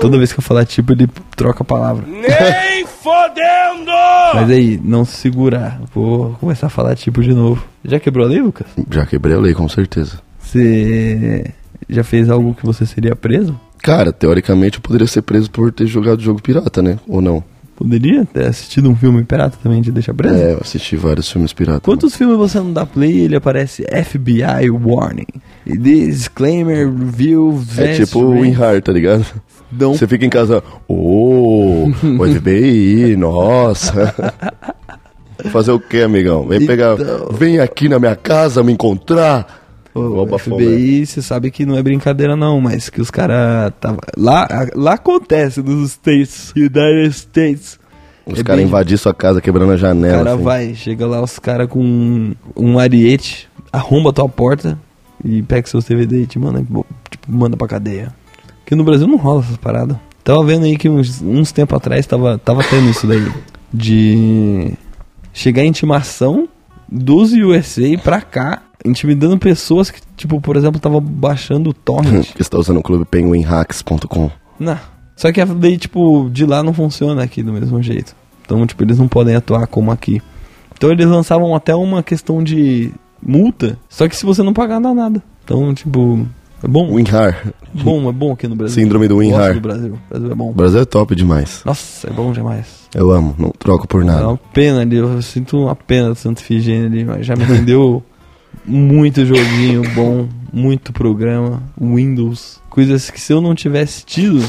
Toda 0.00 0.16
vez 0.16 0.32
que 0.32 0.38
eu 0.40 0.42
falar 0.42 0.64
tipo, 0.64 0.92
ele 0.92 1.06
troca 1.36 1.62
a 1.62 1.64
palavra. 1.64 2.06
Nem 2.06 2.86
fodendo! 2.88 3.90
Mas 4.34 4.50
aí, 4.50 4.80
não 4.82 5.04
se 5.04 5.12
segurar. 5.16 5.78
Vou 5.94 6.32
começar 6.40 6.68
a 6.68 6.70
falar 6.70 6.96
tipo 6.96 7.22
de 7.22 7.34
novo. 7.34 7.62
Já 7.84 8.00
quebrou 8.00 8.24
a 8.24 8.28
lei, 8.30 8.40
Lucas? 8.40 8.66
Já 8.90 9.04
quebrei 9.04 9.36
a 9.36 9.38
lei, 9.38 9.52
com 9.52 9.68
certeza. 9.68 10.18
Você 10.40 11.52
já 11.86 12.02
fez 12.02 12.30
algo 12.30 12.54
que 12.54 12.64
você 12.64 12.86
seria 12.86 13.14
preso? 13.14 13.60
Cara, 13.82 14.12
teoricamente 14.12 14.76
eu 14.78 14.82
poderia 14.82 15.06
ser 15.06 15.22
preso 15.22 15.50
por 15.50 15.72
ter 15.72 15.86
jogado 15.86 16.20
jogo 16.20 16.40
pirata, 16.42 16.82
né? 16.82 16.98
Ou 17.08 17.20
não? 17.20 17.42
Poderia 17.74 18.26
ter 18.26 18.46
assistido 18.46 18.90
um 18.90 18.94
filme 18.94 19.24
pirata 19.24 19.56
também 19.62 19.80
te 19.80 19.90
deixa 19.90 20.12
preso? 20.12 20.34
É, 20.34 20.52
eu 20.52 20.58
assisti 20.60 20.96
vários 20.96 21.30
filmes 21.32 21.50
pirata. 21.54 21.80
Quantos 21.80 22.14
filmes 22.14 22.36
você 22.36 22.58
não 22.58 22.74
dá 22.74 22.84
play 22.84 23.10
e 23.10 23.20
ele 23.20 23.36
aparece 23.36 23.84
FBI 23.84 24.68
Warning? 24.70 25.24
Disclaimer, 25.66 26.86
review, 26.92 27.58
É 27.78 27.94
tipo 27.94 28.20
o 28.22 28.80
tá 28.82 28.92
ligado? 28.92 29.24
Não 29.72 29.94
Você 29.94 30.06
fica 30.06 30.26
em 30.26 30.30
casa, 30.30 30.62
ô, 30.86 31.84
o 31.86 32.26
FBI, 32.38 33.16
nossa. 33.16 34.14
Fazer 35.50 35.70
o 35.70 35.80
que, 35.80 36.02
amigão? 36.02 36.46
Vem 36.46 36.66
pegar, 36.66 36.96
Então. 37.00 37.28
vem 37.32 37.60
aqui 37.60 37.88
na 37.88 37.98
minha 37.98 38.14
casa 38.14 38.62
me 38.62 38.72
encontrar. 38.74 39.59
O 39.94 40.24
bafão, 40.26 40.56
né? 40.56 40.64
FBI, 40.64 41.06
você 41.06 41.20
sabe 41.22 41.50
que 41.50 41.66
não 41.66 41.76
é 41.76 41.82
brincadeira 41.82 42.36
não, 42.36 42.60
mas 42.60 42.88
que 42.88 43.00
os 43.00 43.10
caras 43.10 43.72
tava 43.80 43.98
lá, 44.16 44.46
lá 44.74 44.92
acontece 44.94 45.60
nos 45.62 45.90
States, 45.92 46.52
United 46.56 47.08
States. 47.10 47.78
Os 48.24 48.38
É 48.38 48.44
caras 48.44 48.60
bem- 48.60 48.68
invadir 48.68 48.96
sua 48.98 49.12
casa 49.12 49.40
quebrando 49.40 49.72
a 49.72 49.74
O 49.74 49.78
janela. 49.78 50.18
cara 50.18 50.34
assim. 50.34 50.42
vai, 50.44 50.74
chega 50.74 51.06
lá 51.06 51.20
os 51.20 51.38
caras 51.38 51.66
com 51.68 51.82
um, 51.82 52.34
um 52.56 52.78
ariete, 52.78 53.48
arromba 53.72 54.10
a 54.10 54.12
tua 54.12 54.28
porta 54.28 54.78
e 55.24 55.42
pega 55.42 55.66
seus 55.66 55.84
DVD 55.84 56.22
e 56.22 56.26
te 56.26 56.38
manda, 56.38 56.60
tipo, 56.60 56.86
manda 57.28 57.56
pra 57.56 57.66
cadeia. 57.66 58.14
Porque 58.60 58.76
no 58.76 58.84
Brasil 58.84 59.08
não 59.08 59.16
rola 59.16 59.40
essas 59.42 59.56
paradas. 59.56 59.96
Tava 60.22 60.44
vendo 60.44 60.66
aí 60.66 60.76
que 60.76 60.88
uns, 60.88 61.20
uns 61.20 61.50
tempos 61.50 61.76
atrás 61.76 62.06
tava, 62.06 62.38
tava 62.38 62.62
tendo 62.62 62.88
isso 62.88 63.06
daí. 63.08 63.26
De 63.74 64.72
chegar 65.32 65.62
a 65.62 65.66
intimação 65.66 66.48
dos 66.88 67.32
USA 67.32 67.98
pra 68.04 68.20
cá 68.20 68.62
intimidando 68.84 69.38
pessoas 69.38 69.90
que, 69.90 70.00
tipo, 70.16 70.40
por 70.40 70.56
exemplo, 70.56 70.80
tava 70.80 71.00
baixando 71.00 71.70
o 71.70 71.74
torrent. 71.74 72.30
está 72.38 72.58
usando 72.58 72.78
o 72.78 72.82
clube 72.82 73.04
penguinhacks.com. 73.04 74.30
não. 74.58 74.78
Só 75.16 75.30
que 75.30 75.44
daí, 75.44 75.76
tipo, 75.76 76.30
de 76.32 76.46
lá 76.46 76.62
não 76.62 76.72
funciona 76.72 77.22
aqui 77.22 77.42
do 77.42 77.52
mesmo 77.52 77.82
jeito. 77.82 78.16
Então, 78.42 78.66
tipo, 78.66 78.82
eles 78.82 78.98
não 78.98 79.06
podem 79.06 79.34
atuar 79.36 79.66
como 79.66 79.90
aqui. 79.92 80.22
Então 80.74 80.90
eles 80.90 81.04
lançavam 81.04 81.54
até 81.54 81.74
uma 81.74 82.02
questão 82.02 82.42
de 82.42 82.90
multa, 83.22 83.76
só 83.86 84.08
que 84.08 84.16
se 84.16 84.24
você 84.24 84.42
não 84.42 84.54
pagar, 84.54 84.80
dá 84.80 84.94
nada. 84.94 85.22
Então, 85.44 85.74
tipo, 85.74 86.26
é 86.64 86.66
bom. 86.66 86.94
WinRAR. 86.94 87.52
Bom, 87.84 88.08
é 88.08 88.12
bom 88.12 88.32
aqui 88.32 88.48
no 88.48 88.56
Brasil. 88.56 88.82
Síndrome 88.82 89.06
do 89.06 89.18
WinRAR. 89.18 89.54
do 89.54 89.60
Brasil. 89.60 89.92
O 89.92 90.08
Brasil 90.10 90.32
é 90.32 90.34
bom. 90.34 90.50
O 90.50 90.54
Brasil 90.54 90.80
é 90.80 90.84
top 90.86 91.14
demais. 91.14 91.62
Nossa, 91.64 92.08
é 92.08 92.12
bom 92.12 92.32
demais. 92.32 92.88
Eu 92.92 93.10
amo, 93.12 93.32
não 93.38 93.50
troco 93.50 93.86
por 93.86 94.02
É 94.02 94.06
nada. 94.06 94.26
uma 94.26 94.36
pena 94.52 94.80
ali, 94.80 94.96
eu 94.96 95.20
sinto 95.22 95.56
uma 95.56 95.76
pena 95.76 96.08
do 96.08 96.14
Santo 96.16 96.42
Figênio 96.42 96.86
ali, 96.86 97.04
mas 97.04 97.24
já 97.26 97.36
me 97.36 97.44
rendeu 97.46 98.02
muito 98.64 99.24
joguinho 99.24 99.82
bom, 99.94 100.28
muito 100.52 100.92
programa, 100.92 101.62
Windows, 101.80 102.60
coisas 102.68 103.10
que 103.10 103.20
se 103.20 103.32
eu 103.32 103.40
não 103.40 103.54
tivesse 103.54 104.04
tido, 104.04 104.42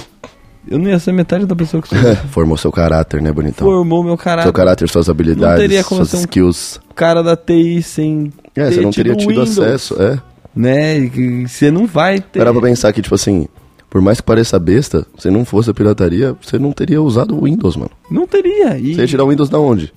eu 0.67 0.77
não 0.77 0.89
ia 0.89 0.99
ser 0.99 1.11
metade 1.11 1.45
da 1.45 1.55
pessoa 1.55 1.81
que 1.81 1.89
sou. 1.89 1.97
Formou 2.29 2.57
seu 2.57 2.71
caráter, 2.71 3.21
né, 3.21 3.31
bonitão? 3.31 3.67
Formou 3.67 4.03
meu 4.03 4.17
caráter. 4.17 4.43
Seu 4.43 4.53
caráter, 4.53 4.89
suas 4.89 5.09
habilidades, 5.09 5.59
teria 5.59 5.83
como 5.83 6.05
suas 6.05 6.13
um- 6.21 6.23
skills. 6.25 6.79
cara 6.95 7.21
da 7.23 7.35
TI 7.35 7.81
sem 7.81 8.31
É, 8.55 8.69
você 8.71 8.81
não 8.81 8.91
teria 8.91 9.15
tido 9.15 9.29
Windows, 9.29 9.57
acesso, 9.57 10.01
é. 10.01 10.19
né? 10.55 11.09
Você 11.47 11.71
não 11.71 11.85
vai 11.87 12.19
ter. 12.19 12.39
Era 12.41 12.51
pra 12.51 12.61
pensar 12.61 12.91
que, 12.93 13.01
tipo 13.01 13.15
assim, 13.15 13.47
por 13.89 14.01
mais 14.01 14.19
que 14.21 14.25
pareça 14.25 14.57
besta, 14.59 15.05
se 15.17 15.29
não 15.31 15.43
fosse 15.45 15.69
a 15.69 15.73
pirataria, 15.73 16.35
você 16.41 16.57
não 16.59 16.71
teria 16.71 17.01
usado 17.01 17.35
o 17.37 17.45
Windows, 17.45 17.75
mano. 17.75 17.91
Não 18.09 18.27
teria. 18.27 18.77
E 18.77 18.93
Você 18.95 19.01
ia 19.01 19.07
tirar 19.07 19.23
o 19.23 19.29
Windows 19.29 19.49
da 19.49 19.59
onde? 19.59 19.91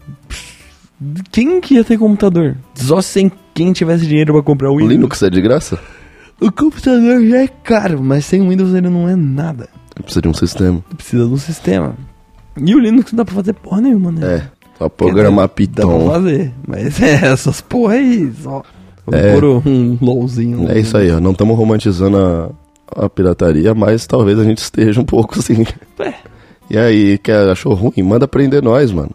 Quem 1.31 1.61
que 1.61 1.75
ia 1.75 1.85
ter 1.85 1.99
computador? 1.99 2.57
Só 2.75 3.01
sem 3.01 3.31
quem 3.53 3.73
tivesse 3.73 4.07
dinheiro 4.07 4.33
pra 4.33 4.43
comprar 4.43 4.71
o 4.71 4.75
O 4.75 4.77
Windows. 4.77 4.93
Linux 4.93 5.23
é 5.23 5.31
de 5.31 5.41
graça? 5.41 5.79
O 6.41 6.51
computador 6.51 7.25
já 7.25 7.43
é 7.43 7.49
caro, 7.49 8.03
mas 8.03 8.25
sem 8.25 8.47
Windows 8.47 8.75
ele 8.75 8.89
não 8.89 9.09
é 9.09 9.15
nada. 9.17 9.69
Precisa 9.95 10.23
de 10.23 10.29
um 10.29 10.35
sistema. 10.35 10.85
Precisa 10.97 11.27
de 11.27 11.33
um 11.33 11.37
sistema. 11.37 11.95
E 12.61 12.75
o 12.75 12.79
Linux 12.79 13.13
não 13.13 13.19
dá 13.19 13.25
pra 13.25 13.35
fazer 13.35 13.53
porra 13.55 13.81
nenhuma, 13.81 14.11
né? 14.13 14.35
É, 14.37 14.43
só 14.79 14.89
programar 14.89 15.45
Dá 15.45 15.49
pra 15.49 15.55
Python. 15.67 16.11
fazer. 16.11 16.53
Mas 16.67 17.01
é, 17.03 17.27
essas 17.27 17.61
porra 17.61 17.95
aí, 17.95 18.33
só. 18.43 18.63
É. 19.13 19.33
pôr 19.33 19.45
um 19.67 19.99
LOLzinho. 20.01 20.71
É 20.71 20.79
isso 20.79 20.97
aí, 20.97 21.11
ó. 21.11 21.21
Não 21.21 21.33
estamos 21.33 21.57
romantizando 21.57 22.17
a, 22.17 23.05
a 23.05 23.09
pirataria, 23.11 23.75
mas 23.75 24.07
talvez 24.07 24.39
a 24.39 24.45
gente 24.45 24.59
esteja 24.59 25.01
um 25.01 25.05
pouco 25.05 25.41
sim. 25.43 25.65
É. 25.99 26.15
E 26.71 26.79
aí, 26.79 27.19
que 27.19 27.31
achou 27.31 27.75
ruim? 27.75 28.03
Manda 28.03 28.27
prender 28.27 28.63
nós, 28.63 28.91
mano. 28.91 29.11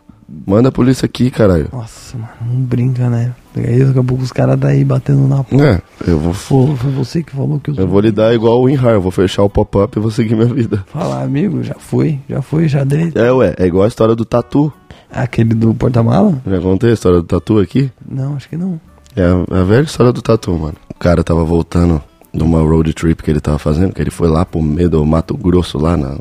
Manda 0.46 0.70
a 0.70 0.72
polícia 0.72 1.06
aqui, 1.06 1.32
caralho. 1.32 1.70
Nossa, 1.72 2.18
mano, 2.18 2.30
não 2.46 2.62
brinca, 2.62 3.10
né? 3.10 3.34
Aí 3.56 3.84
daqui 3.84 4.00
a 4.00 4.04
pouco 4.04 4.24
os 4.24 4.32
caras 4.32 4.60
daí 4.60 4.84
batendo 4.86 5.28
na 5.28 5.44
porta. 5.44 5.84
É, 6.06 6.10
eu 6.12 6.20
vou, 6.20 6.34
Pô, 6.48 6.76
foi 6.76 6.92
você 6.92 7.24
que 7.24 7.32
falou 7.32 7.60
que 7.60 7.72
eu 7.72 7.76
eu 7.76 7.88
vou 7.88 8.00
lidar 8.00 8.34
igual 8.34 8.60
o 8.60 8.64
WinRAR. 8.64 8.94
Eu 8.94 9.02
vou 9.02 9.12
fechar 9.12 9.44
o 9.44 9.50
pop-up 9.50 9.98
e 9.98 10.02
vou 10.02 10.12
seguir 10.12 10.36
minha 10.36 10.48
vida. 10.48 10.86
Falar, 10.92 11.24
amigo, 11.24 11.64
já 11.64 11.76
foi, 11.76 12.20
já 12.30 12.42
foi, 12.42 12.68
já 12.68 12.84
dei. 12.84 13.12
É, 13.16 13.32
ué, 13.32 13.56
é 13.58 13.66
igual 13.66 13.86
a 13.86 13.88
história 13.88 14.16
do 14.16 14.24
Tatu. 14.26 14.72
Aquele 15.12 15.56
do 15.56 15.74
porta-mala? 15.74 16.40
Já 16.46 16.62
contei 16.62 16.92
a 16.92 16.94
história 16.94 17.18
do 17.20 17.24
Tatu 17.24 17.60
aqui? 17.60 17.92
Não, 18.08 18.36
acho 18.36 18.48
que 18.48 18.56
não. 18.58 18.80
É 19.16 19.24
a, 19.24 19.62
a 19.62 19.64
velha 19.64 19.84
história 19.84 20.12
do 20.14 20.22
Tatu, 20.22 20.52
mano. 20.54 20.76
O 20.90 21.00
cara 21.00 21.24
tava 21.24 21.44
voltando 21.44 22.02
de 22.34 22.44
uma 22.44 22.62
road 22.62 22.94
trip 22.94 23.24
que 23.24 23.32
ele 23.32 23.40
tava 23.40 23.58
fazendo, 23.58 23.94
que 23.94 24.02
ele 24.02 24.12
foi 24.12 24.28
lá 24.28 24.46
pro 24.46 24.62
meio 24.62 24.90
do 24.90 25.04
Mato 25.06 25.36
Grosso, 25.36 25.80
lá 25.80 25.98
na, 25.98 26.18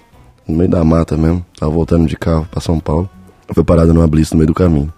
no 0.46 0.56
meio 0.56 0.70
da 0.70 0.82
mata 0.82 1.16
mesmo. 1.16 1.44
Tava 1.59 1.70
voltando 1.70 2.06
de 2.06 2.16
carro 2.16 2.48
pra 2.50 2.61
São 2.61 2.80
Paulo. 2.80 3.09
Foi 3.53 3.64
parado 3.64 3.94
numa 3.94 4.07
blitz 4.07 4.32
no 4.32 4.38
meio 4.38 4.49
do 4.49 4.55
caminho. 4.55 4.92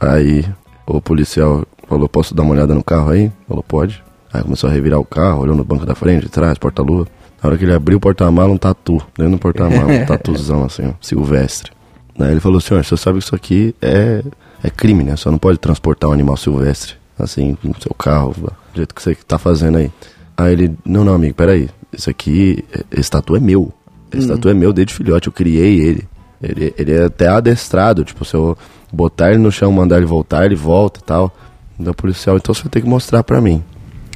Aí 0.00 0.44
o 0.86 1.00
policial 1.00 1.64
falou, 1.88 2.08
posso 2.08 2.34
dar 2.34 2.42
uma 2.42 2.52
olhada 2.52 2.74
no 2.74 2.82
carro 2.82 3.10
aí? 3.10 3.30
Falou, 3.46 3.62
pode. 3.62 4.02
Aí 4.32 4.42
começou 4.42 4.70
a 4.70 4.72
revirar 4.72 4.98
o 4.98 5.04
carro, 5.04 5.42
olhou 5.42 5.54
no 5.54 5.64
banco 5.64 5.84
da 5.84 5.94
frente, 5.94 6.22
de 6.22 6.28
trás, 6.28 6.58
porta-lua. 6.58 7.06
Na 7.42 7.48
hora 7.48 7.58
que 7.58 7.64
ele 7.64 7.74
abriu 7.74 7.98
o 7.98 8.00
porta-mala, 8.00 8.50
um 8.50 8.56
tatu. 8.56 9.02
Dentro 9.16 9.32
do 9.32 9.38
porta-mala, 9.38 9.92
um 9.92 10.04
tatuzão 10.06 10.64
assim, 10.64 10.86
ó, 10.86 10.92
silvestre. 11.00 11.72
Aí 12.18 12.30
ele 12.30 12.40
falou, 12.40 12.60
senhor, 12.60 12.84
você 12.84 12.96
sabe 12.96 13.18
que 13.18 13.24
isso 13.24 13.34
aqui 13.34 13.74
é, 13.80 14.22
é 14.62 14.70
crime, 14.70 15.02
né? 15.02 15.16
Você 15.16 15.28
não 15.30 15.38
pode 15.38 15.58
transportar 15.58 16.08
um 16.08 16.12
animal 16.12 16.36
silvestre, 16.36 16.94
assim, 17.18 17.56
no 17.62 17.74
seu 17.80 17.94
carro, 17.94 18.32
do 18.32 18.52
jeito 18.74 18.94
que 18.94 19.02
você 19.02 19.14
tá 19.14 19.38
fazendo 19.38 19.78
aí. 19.78 19.90
Aí 20.36 20.52
ele, 20.52 20.76
não, 20.84 21.04
não, 21.04 21.14
amigo, 21.14 21.34
peraí. 21.34 21.68
Isso 21.92 22.08
aqui, 22.08 22.64
esse 22.90 23.10
tatu 23.10 23.36
é 23.36 23.40
meu. 23.40 23.72
Esse 24.12 24.28
tatu 24.28 24.48
é 24.48 24.54
meu 24.54 24.72
desde 24.72 24.94
filhote, 24.94 25.28
eu 25.28 25.32
criei 25.32 25.80
ele. 25.80 26.08
Ele, 26.42 26.74
ele 26.76 26.92
é 26.92 27.04
até 27.04 27.28
adestrado, 27.28 28.04
tipo, 28.04 28.24
se 28.24 28.34
eu 28.34 28.56
botar 28.92 29.30
ele 29.30 29.38
no 29.38 29.52
chão, 29.52 29.70
mandar 29.70 29.98
ele 29.98 30.06
voltar, 30.06 30.44
ele 30.44 30.56
volta 30.56 31.00
e 31.00 31.02
tal. 31.04 31.32
Da 31.78 31.94
policial, 31.94 32.36
então 32.36 32.54
você 32.54 32.62
vai 32.62 32.70
ter 32.70 32.80
que 32.82 32.88
mostrar 32.88 33.22
pra 33.22 33.40
mim. 33.40 33.62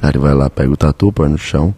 Aí 0.01 0.09
ele 0.11 0.19
vai 0.19 0.33
lá, 0.33 0.49
pega 0.49 0.71
o 0.71 0.77
tatu, 0.77 1.11
põe 1.11 1.29
no 1.29 1.37
chão. 1.37 1.73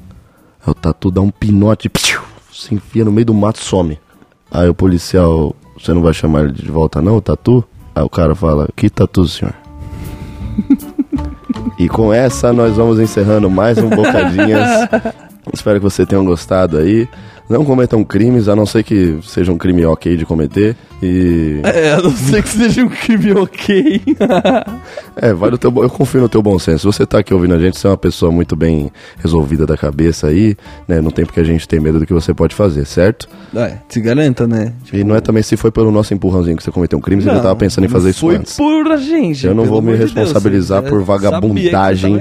Aí 0.66 0.72
o 0.72 0.74
tatu 0.74 1.10
dá 1.10 1.22
um 1.22 1.32
pinote, 1.32 1.88
psiu, 1.88 2.22
se 2.52 2.76
enfia 2.76 3.06
no 3.06 3.12
meio 3.12 3.26
do 3.26 3.34
mato 3.34 3.60
some. 3.60 3.98
Aí 4.52 4.68
o 4.68 4.74
policial, 4.74 5.56
você 5.78 5.94
não 5.94 6.02
vai 6.02 6.14
chamar 6.14 6.46
ele 6.46 6.54
de 6.54 6.70
volta 6.70 7.02
não, 7.02 7.18
o 7.18 7.22
tatu? 7.22 7.64
Aí 7.96 8.04
o 8.04 8.10
cara 8.10 8.36
fala, 8.36 8.68
que 8.76 8.90
tatu, 8.90 9.28
senhor? 9.28 9.54
e 11.78 11.88
com 11.88 12.14
essa 12.14 12.52
nós 12.52 12.76
vamos 12.76 13.00
encerrando 13.00 13.50
mais 13.50 13.78
um 13.78 13.90
Bocadinhas. 13.90 14.90
Espero 15.54 15.80
que 15.80 15.84
você 15.84 16.06
tenham 16.06 16.26
gostado 16.26 16.78
aí. 16.78 17.08
Não 17.50 17.66
cometam 17.66 18.04
crimes, 18.04 18.48
a 18.48 18.56
não 18.56 18.66
ser 18.66 18.84
que 18.84 19.18
seja 19.24 19.52
um 19.52 19.58
crime 19.58 19.84
ok 19.84 20.16
de 20.16 20.24
cometer. 20.24 20.76
E. 21.02 21.60
É, 21.64 21.94
a 21.94 22.02
não 22.02 22.12
ser 22.12 22.44
que 22.44 22.50
seja 22.50 22.84
um 22.84 22.90
crime 22.90 23.34
ok. 23.34 24.02
É, 25.22 25.34
vai 25.34 25.52
teu, 25.58 25.74
eu 25.84 25.90
confio 25.90 26.22
no 26.22 26.30
teu 26.30 26.42
bom 26.42 26.58
senso. 26.58 26.80
Se 26.80 26.98
você 26.98 27.06
tá 27.06 27.20
aqui 27.20 27.34
ouvindo 27.34 27.54
a 27.54 27.60
gente, 27.60 27.78
você 27.78 27.88
é 27.88 27.90
uma 27.90 27.98
pessoa 27.98 28.32
muito 28.32 28.56
bem 28.56 28.90
resolvida 29.18 29.66
da 29.66 29.76
cabeça 29.76 30.28
aí, 30.28 30.56
né? 30.88 31.02
Não 31.02 31.12
tem 31.12 31.26
porque 31.26 31.42
a 31.42 31.44
gente 31.44 31.68
tem 31.68 31.80
medo 31.80 32.00
do 32.00 32.06
que 32.06 32.14
você 32.14 32.34
pode 32.34 32.56
fazer, 32.56 32.86
certo? 32.86 33.28
é, 33.54 33.80
se 33.90 34.00
garanta, 34.00 34.48
né? 34.48 34.72
E 34.94 35.04
não 35.04 35.16
é 35.16 35.20
também 35.20 35.44
se 35.44 35.58
foi 35.58 35.72
pelo 35.72 35.92
nosso 35.92 36.14
empurrãozinho 36.14 36.56
que 36.56 36.64
você 36.64 36.72
cometeu 36.72 36.98
um 36.98 37.02
crime, 37.02 37.22
você 37.22 37.30
já 37.30 37.42
tava 37.42 37.56
pensando 37.56 37.84
em 37.84 37.90
fazer 37.90 38.12
isso 38.12 38.22
foi 38.22 38.38
antes. 38.38 38.56
por 38.56 38.88
a 38.88 38.98
gente. 38.98 39.46
Eu 39.46 39.54
não 39.54 39.66
vou 39.66 39.82
me 39.82 39.90
Deus, 39.98 40.12
responsabilizar 40.12 40.84
você 40.84 40.90
por 40.90 41.04
vagabundagem. 41.04 42.18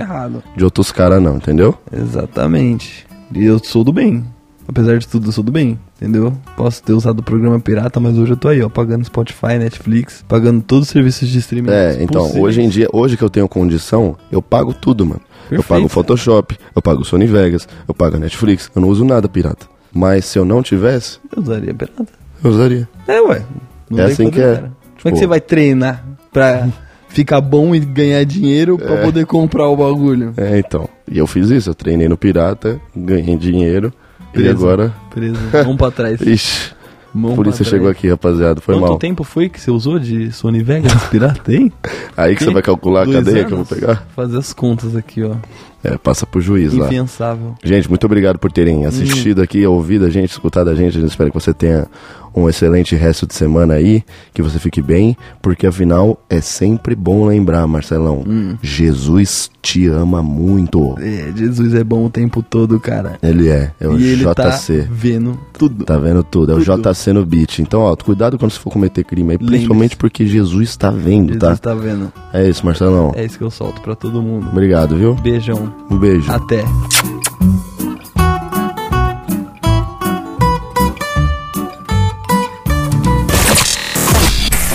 De 0.57 0.65
outros 0.65 0.91
caras 0.91 1.23
não, 1.23 1.37
entendeu? 1.37 1.77
Exatamente. 1.93 3.07
E 3.33 3.45
eu 3.45 3.61
sou 3.63 3.85
do 3.85 3.93
bem. 3.93 4.25
Apesar 4.69 4.99
de 4.99 5.09
tudo, 5.09 5.29
eu 5.29 5.33
sou 5.33 5.43
do 5.43 5.51
bem, 5.51 5.79
entendeu? 5.97 6.33
Posso 6.55 6.83
ter 6.83 6.93
usado 6.93 7.21
o 7.21 7.23
programa 7.23 7.59
pirata, 7.59 7.99
mas 7.99 8.19
hoje 8.19 8.33
eu 8.33 8.37
tô 8.37 8.49
aí, 8.49 8.61
ó, 8.63 8.69
pagando 8.69 9.03
Spotify, 9.05 9.57
Netflix, 9.59 10.23
pagando 10.29 10.61
todos 10.63 10.85
os 10.85 10.91
serviços 10.91 11.27
de 11.27 11.39
streaming. 11.39 11.71
É, 11.71 11.97
então, 12.03 12.21
possíveis. 12.23 12.45
hoje 12.45 12.61
em 12.63 12.69
dia, 12.69 12.87
hoje 12.93 13.17
que 13.17 13.25
eu 13.25 13.31
tenho 13.31 13.49
condição, 13.49 14.15
eu 14.31 14.43
pago 14.43 14.75
tudo, 14.75 15.07
mano. 15.07 15.23
Eu 15.45 15.59
Perfeito. 15.63 15.69
pago 15.69 15.87
o 15.87 15.89
Photoshop, 15.89 16.59
eu 16.77 16.83
pago 16.83 17.01
o 17.01 17.05
Sony 17.05 17.27
Vegas, 17.27 17.67
eu 17.89 17.95
pago 17.95 18.17
a 18.17 18.19
Netflix, 18.21 18.71
eu 18.77 18.83
não 18.83 18.89
uso 18.89 19.07
nada 19.07 19.27
pirata. 19.27 19.67
Mas 19.91 20.27
se 20.27 20.39
eu 20.39 20.45
não 20.45 20.63
tivesse, 20.63 21.19
Eu 21.35 21.43
usaria 21.43 21.73
pirata. 21.73 22.07
eu 22.45 22.51
usaria. 22.51 22.89
É, 23.09 23.21
ué. 23.23 23.43
Não 23.89 23.99
É 24.01 24.05
assim 24.05 24.29
que 24.31 24.39
é. 24.39 24.55
cara. 24.55 24.59
Como 24.61 24.69
é 24.69 24.97
Tipo- 24.99 25.11
que 25.13 25.19
você 25.19 25.27
vai 25.27 25.41
treinar 25.41 26.05
pra 26.31 26.69
ficar 27.09 27.41
bom 27.41 27.75
e 27.75 27.81
ganhar 27.81 28.23
dinheiro 28.25 28.77
pra 28.77 28.97
É. 28.97 29.03
poder 29.03 29.25
comprar 29.25 29.67
o 29.69 29.77
bagulho? 29.79 30.35
É, 30.37 30.59
então. 30.59 30.87
E 31.11 31.17
eu 31.17 31.27
fiz 31.27 31.49
isso, 31.49 31.71
eu 31.71 31.75
treinei 31.75 32.07
no 32.07 32.19
pirata, 32.19 32.79
ganhei 32.95 33.35
dinheiro. 33.35 33.91
E 34.39 34.43
Preso. 34.45 34.57
agora. 34.57 34.95
Preso. 35.11 35.39
Mão 35.67 35.77
pra 35.77 35.91
trás. 35.91 36.21
Ixi, 36.21 36.73
Mão 37.15 37.35
polícia 37.35 37.65
pra 37.65 37.71
chegou 37.71 37.87
trás. 37.89 37.97
aqui, 37.99 38.09
rapaziada. 38.09 38.61
Foi 38.61 38.75
Quanto 38.77 38.89
mal. 38.91 38.99
tempo 38.99 39.25
foi 39.25 39.49
que 39.49 39.61
você 39.61 39.71
usou 39.71 39.99
de 39.99 40.31
Sony 40.33 40.63
Vegas 40.63 40.93
pirata, 41.11 41.53
hein? 41.53 41.73
Aí 42.17 42.37
que 42.37 42.45
você 42.45 42.51
vai 42.53 42.63
calcular 42.63 43.03
a 43.03 43.13
cadeia 43.13 43.45
que 43.45 43.53
eu 43.53 43.57
vou 43.57 43.67
anos? 43.67 43.69
pegar. 43.69 44.07
Fazer 44.15 44.39
as 44.39 44.53
contas 44.53 44.95
aqui, 44.95 45.23
ó. 45.25 45.35
É, 45.83 45.97
passa 45.97 46.27
pro 46.27 46.41
juiz 46.41 46.73
lá. 46.73 46.87
Infiançável. 46.87 47.55
Gente, 47.63 47.89
muito 47.89 48.05
obrigado 48.05 48.39
por 48.39 48.51
terem 48.51 48.85
assistido 48.85 49.41
aqui, 49.41 49.65
ouvido 49.67 50.05
a 50.05 50.11
gente, 50.11 50.31
escutado 50.31 50.69
a 50.71 50.75
gente. 50.75 50.99
Eu 50.99 51.07
espero 51.07 51.31
que 51.31 51.41
você 51.41 51.55
tenha 51.55 51.87
um 52.35 52.49
excelente 52.49 52.95
resto 52.95 53.27
de 53.27 53.35
semana 53.35 53.75
aí, 53.75 54.03
que 54.33 54.43
você 54.43 54.59
fique 54.59 54.81
bem, 54.81 55.17
porque 55.43 55.67
afinal 55.67 56.21
é 56.29 56.41
sempre 56.41 56.95
bom 56.95 57.27
lembrar, 57.27 57.67
Marcelão. 57.67 58.25
Jesus 58.63 59.51
te 59.63 59.87
ama 59.87 60.23
muito. 60.23 60.97
É, 60.99 61.33
Jesus 61.35 61.75
é 61.75 61.83
bom 61.85 62.07
o 62.07 62.11
tempo 62.11 62.43
todo, 62.43 62.79
cara. 62.79 63.19
Ele 63.23 63.49
é, 63.49 63.73
é 63.81 63.89
o 63.89 63.99
e 63.99 64.07
ele 64.07 64.35
tá 64.35 64.51
JC. 64.51 64.87
vendo 64.91 65.39
tudo. 65.53 65.85
Tá 65.85 65.97
vendo 65.99 66.23
tudo? 66.23 66.53
É 66.53 66.55
o 66.55 66.65
Tudo. 66.65 66.93
JC 66.93 67.13
no 67.13 67.25
beat. 67.25 67.59
Então, 67.59 67.81
ó, 67.81 67.97
cuidado 67.97 68.39
quando 68.39 68.53
você 68.53 68.59
for 68.59 68.71
cometer 68.71 69.05
crime 69.05 69.33
aí, 69.33 69.39
principalmente 69.39 69.97
porque 69.97 70.27
Jesus 70.27 70.77
tá 70.77 70.91
vendo, 70.91 71.35
Jesus 71.35 71.61
tá? 71.61 71.71
tá 71.71 71.75
vendo. 71.75 72.13
É 72.33 72.49
isso, 72.49 72.65
Marcelão. 72.65 73.13
É 73.15 73.25
isso 73.25 73.37
que 73.37 73.45
eu 73.45 73.51
solto 73.51 73.81
pra 73.81 73.95
todo 73.95 74.23
mundo. 74.23 74.49
Obrigado, 74.51 74.97
viu? 74.97 75.15
Beijão. 75.15 75.68
Um 75.91 75.99
beijo. 75.99 76.31
Até. 76.31 76.65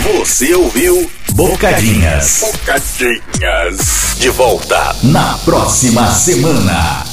Você 0.03 0.53
ouviu 0.55 1.09
Bocadinhas. 1.35 2.41
Bocadinhas. 2.41 4.15
De 4.19 4.29
volta 4.29 4.95
na 5.03 5.35
próxima 5.39 6.07
semana. 6.11 7.03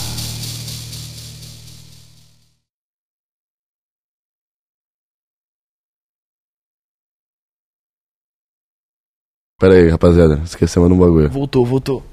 Pera 9.58 9.74
aí, 9.74 9.88
rapaziada. 9.88 10.42
Esquecemos 10.44 10.90
de 10.90 10.94
um 10.94 10.98
bagulho. 10.98 11.30
Voltou, 11.30 11.64
voltou. 11.64 12.09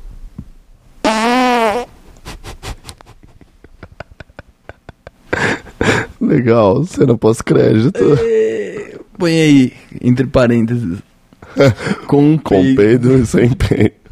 Legal, 6.27 6.83
cena 6.83 7.17
pós-crédito. 7.17 7.99
Põe 9.17 9.33
aí, 9.33 9.73
entre 10.01 10.27
parênteses. 10.27 10.99
Com 12.07 12.37
Com 12.37 12.75
peido 12.75 13.17
e 13.17 13.25
sem 13.25 13.49
peido. 13.49 14.06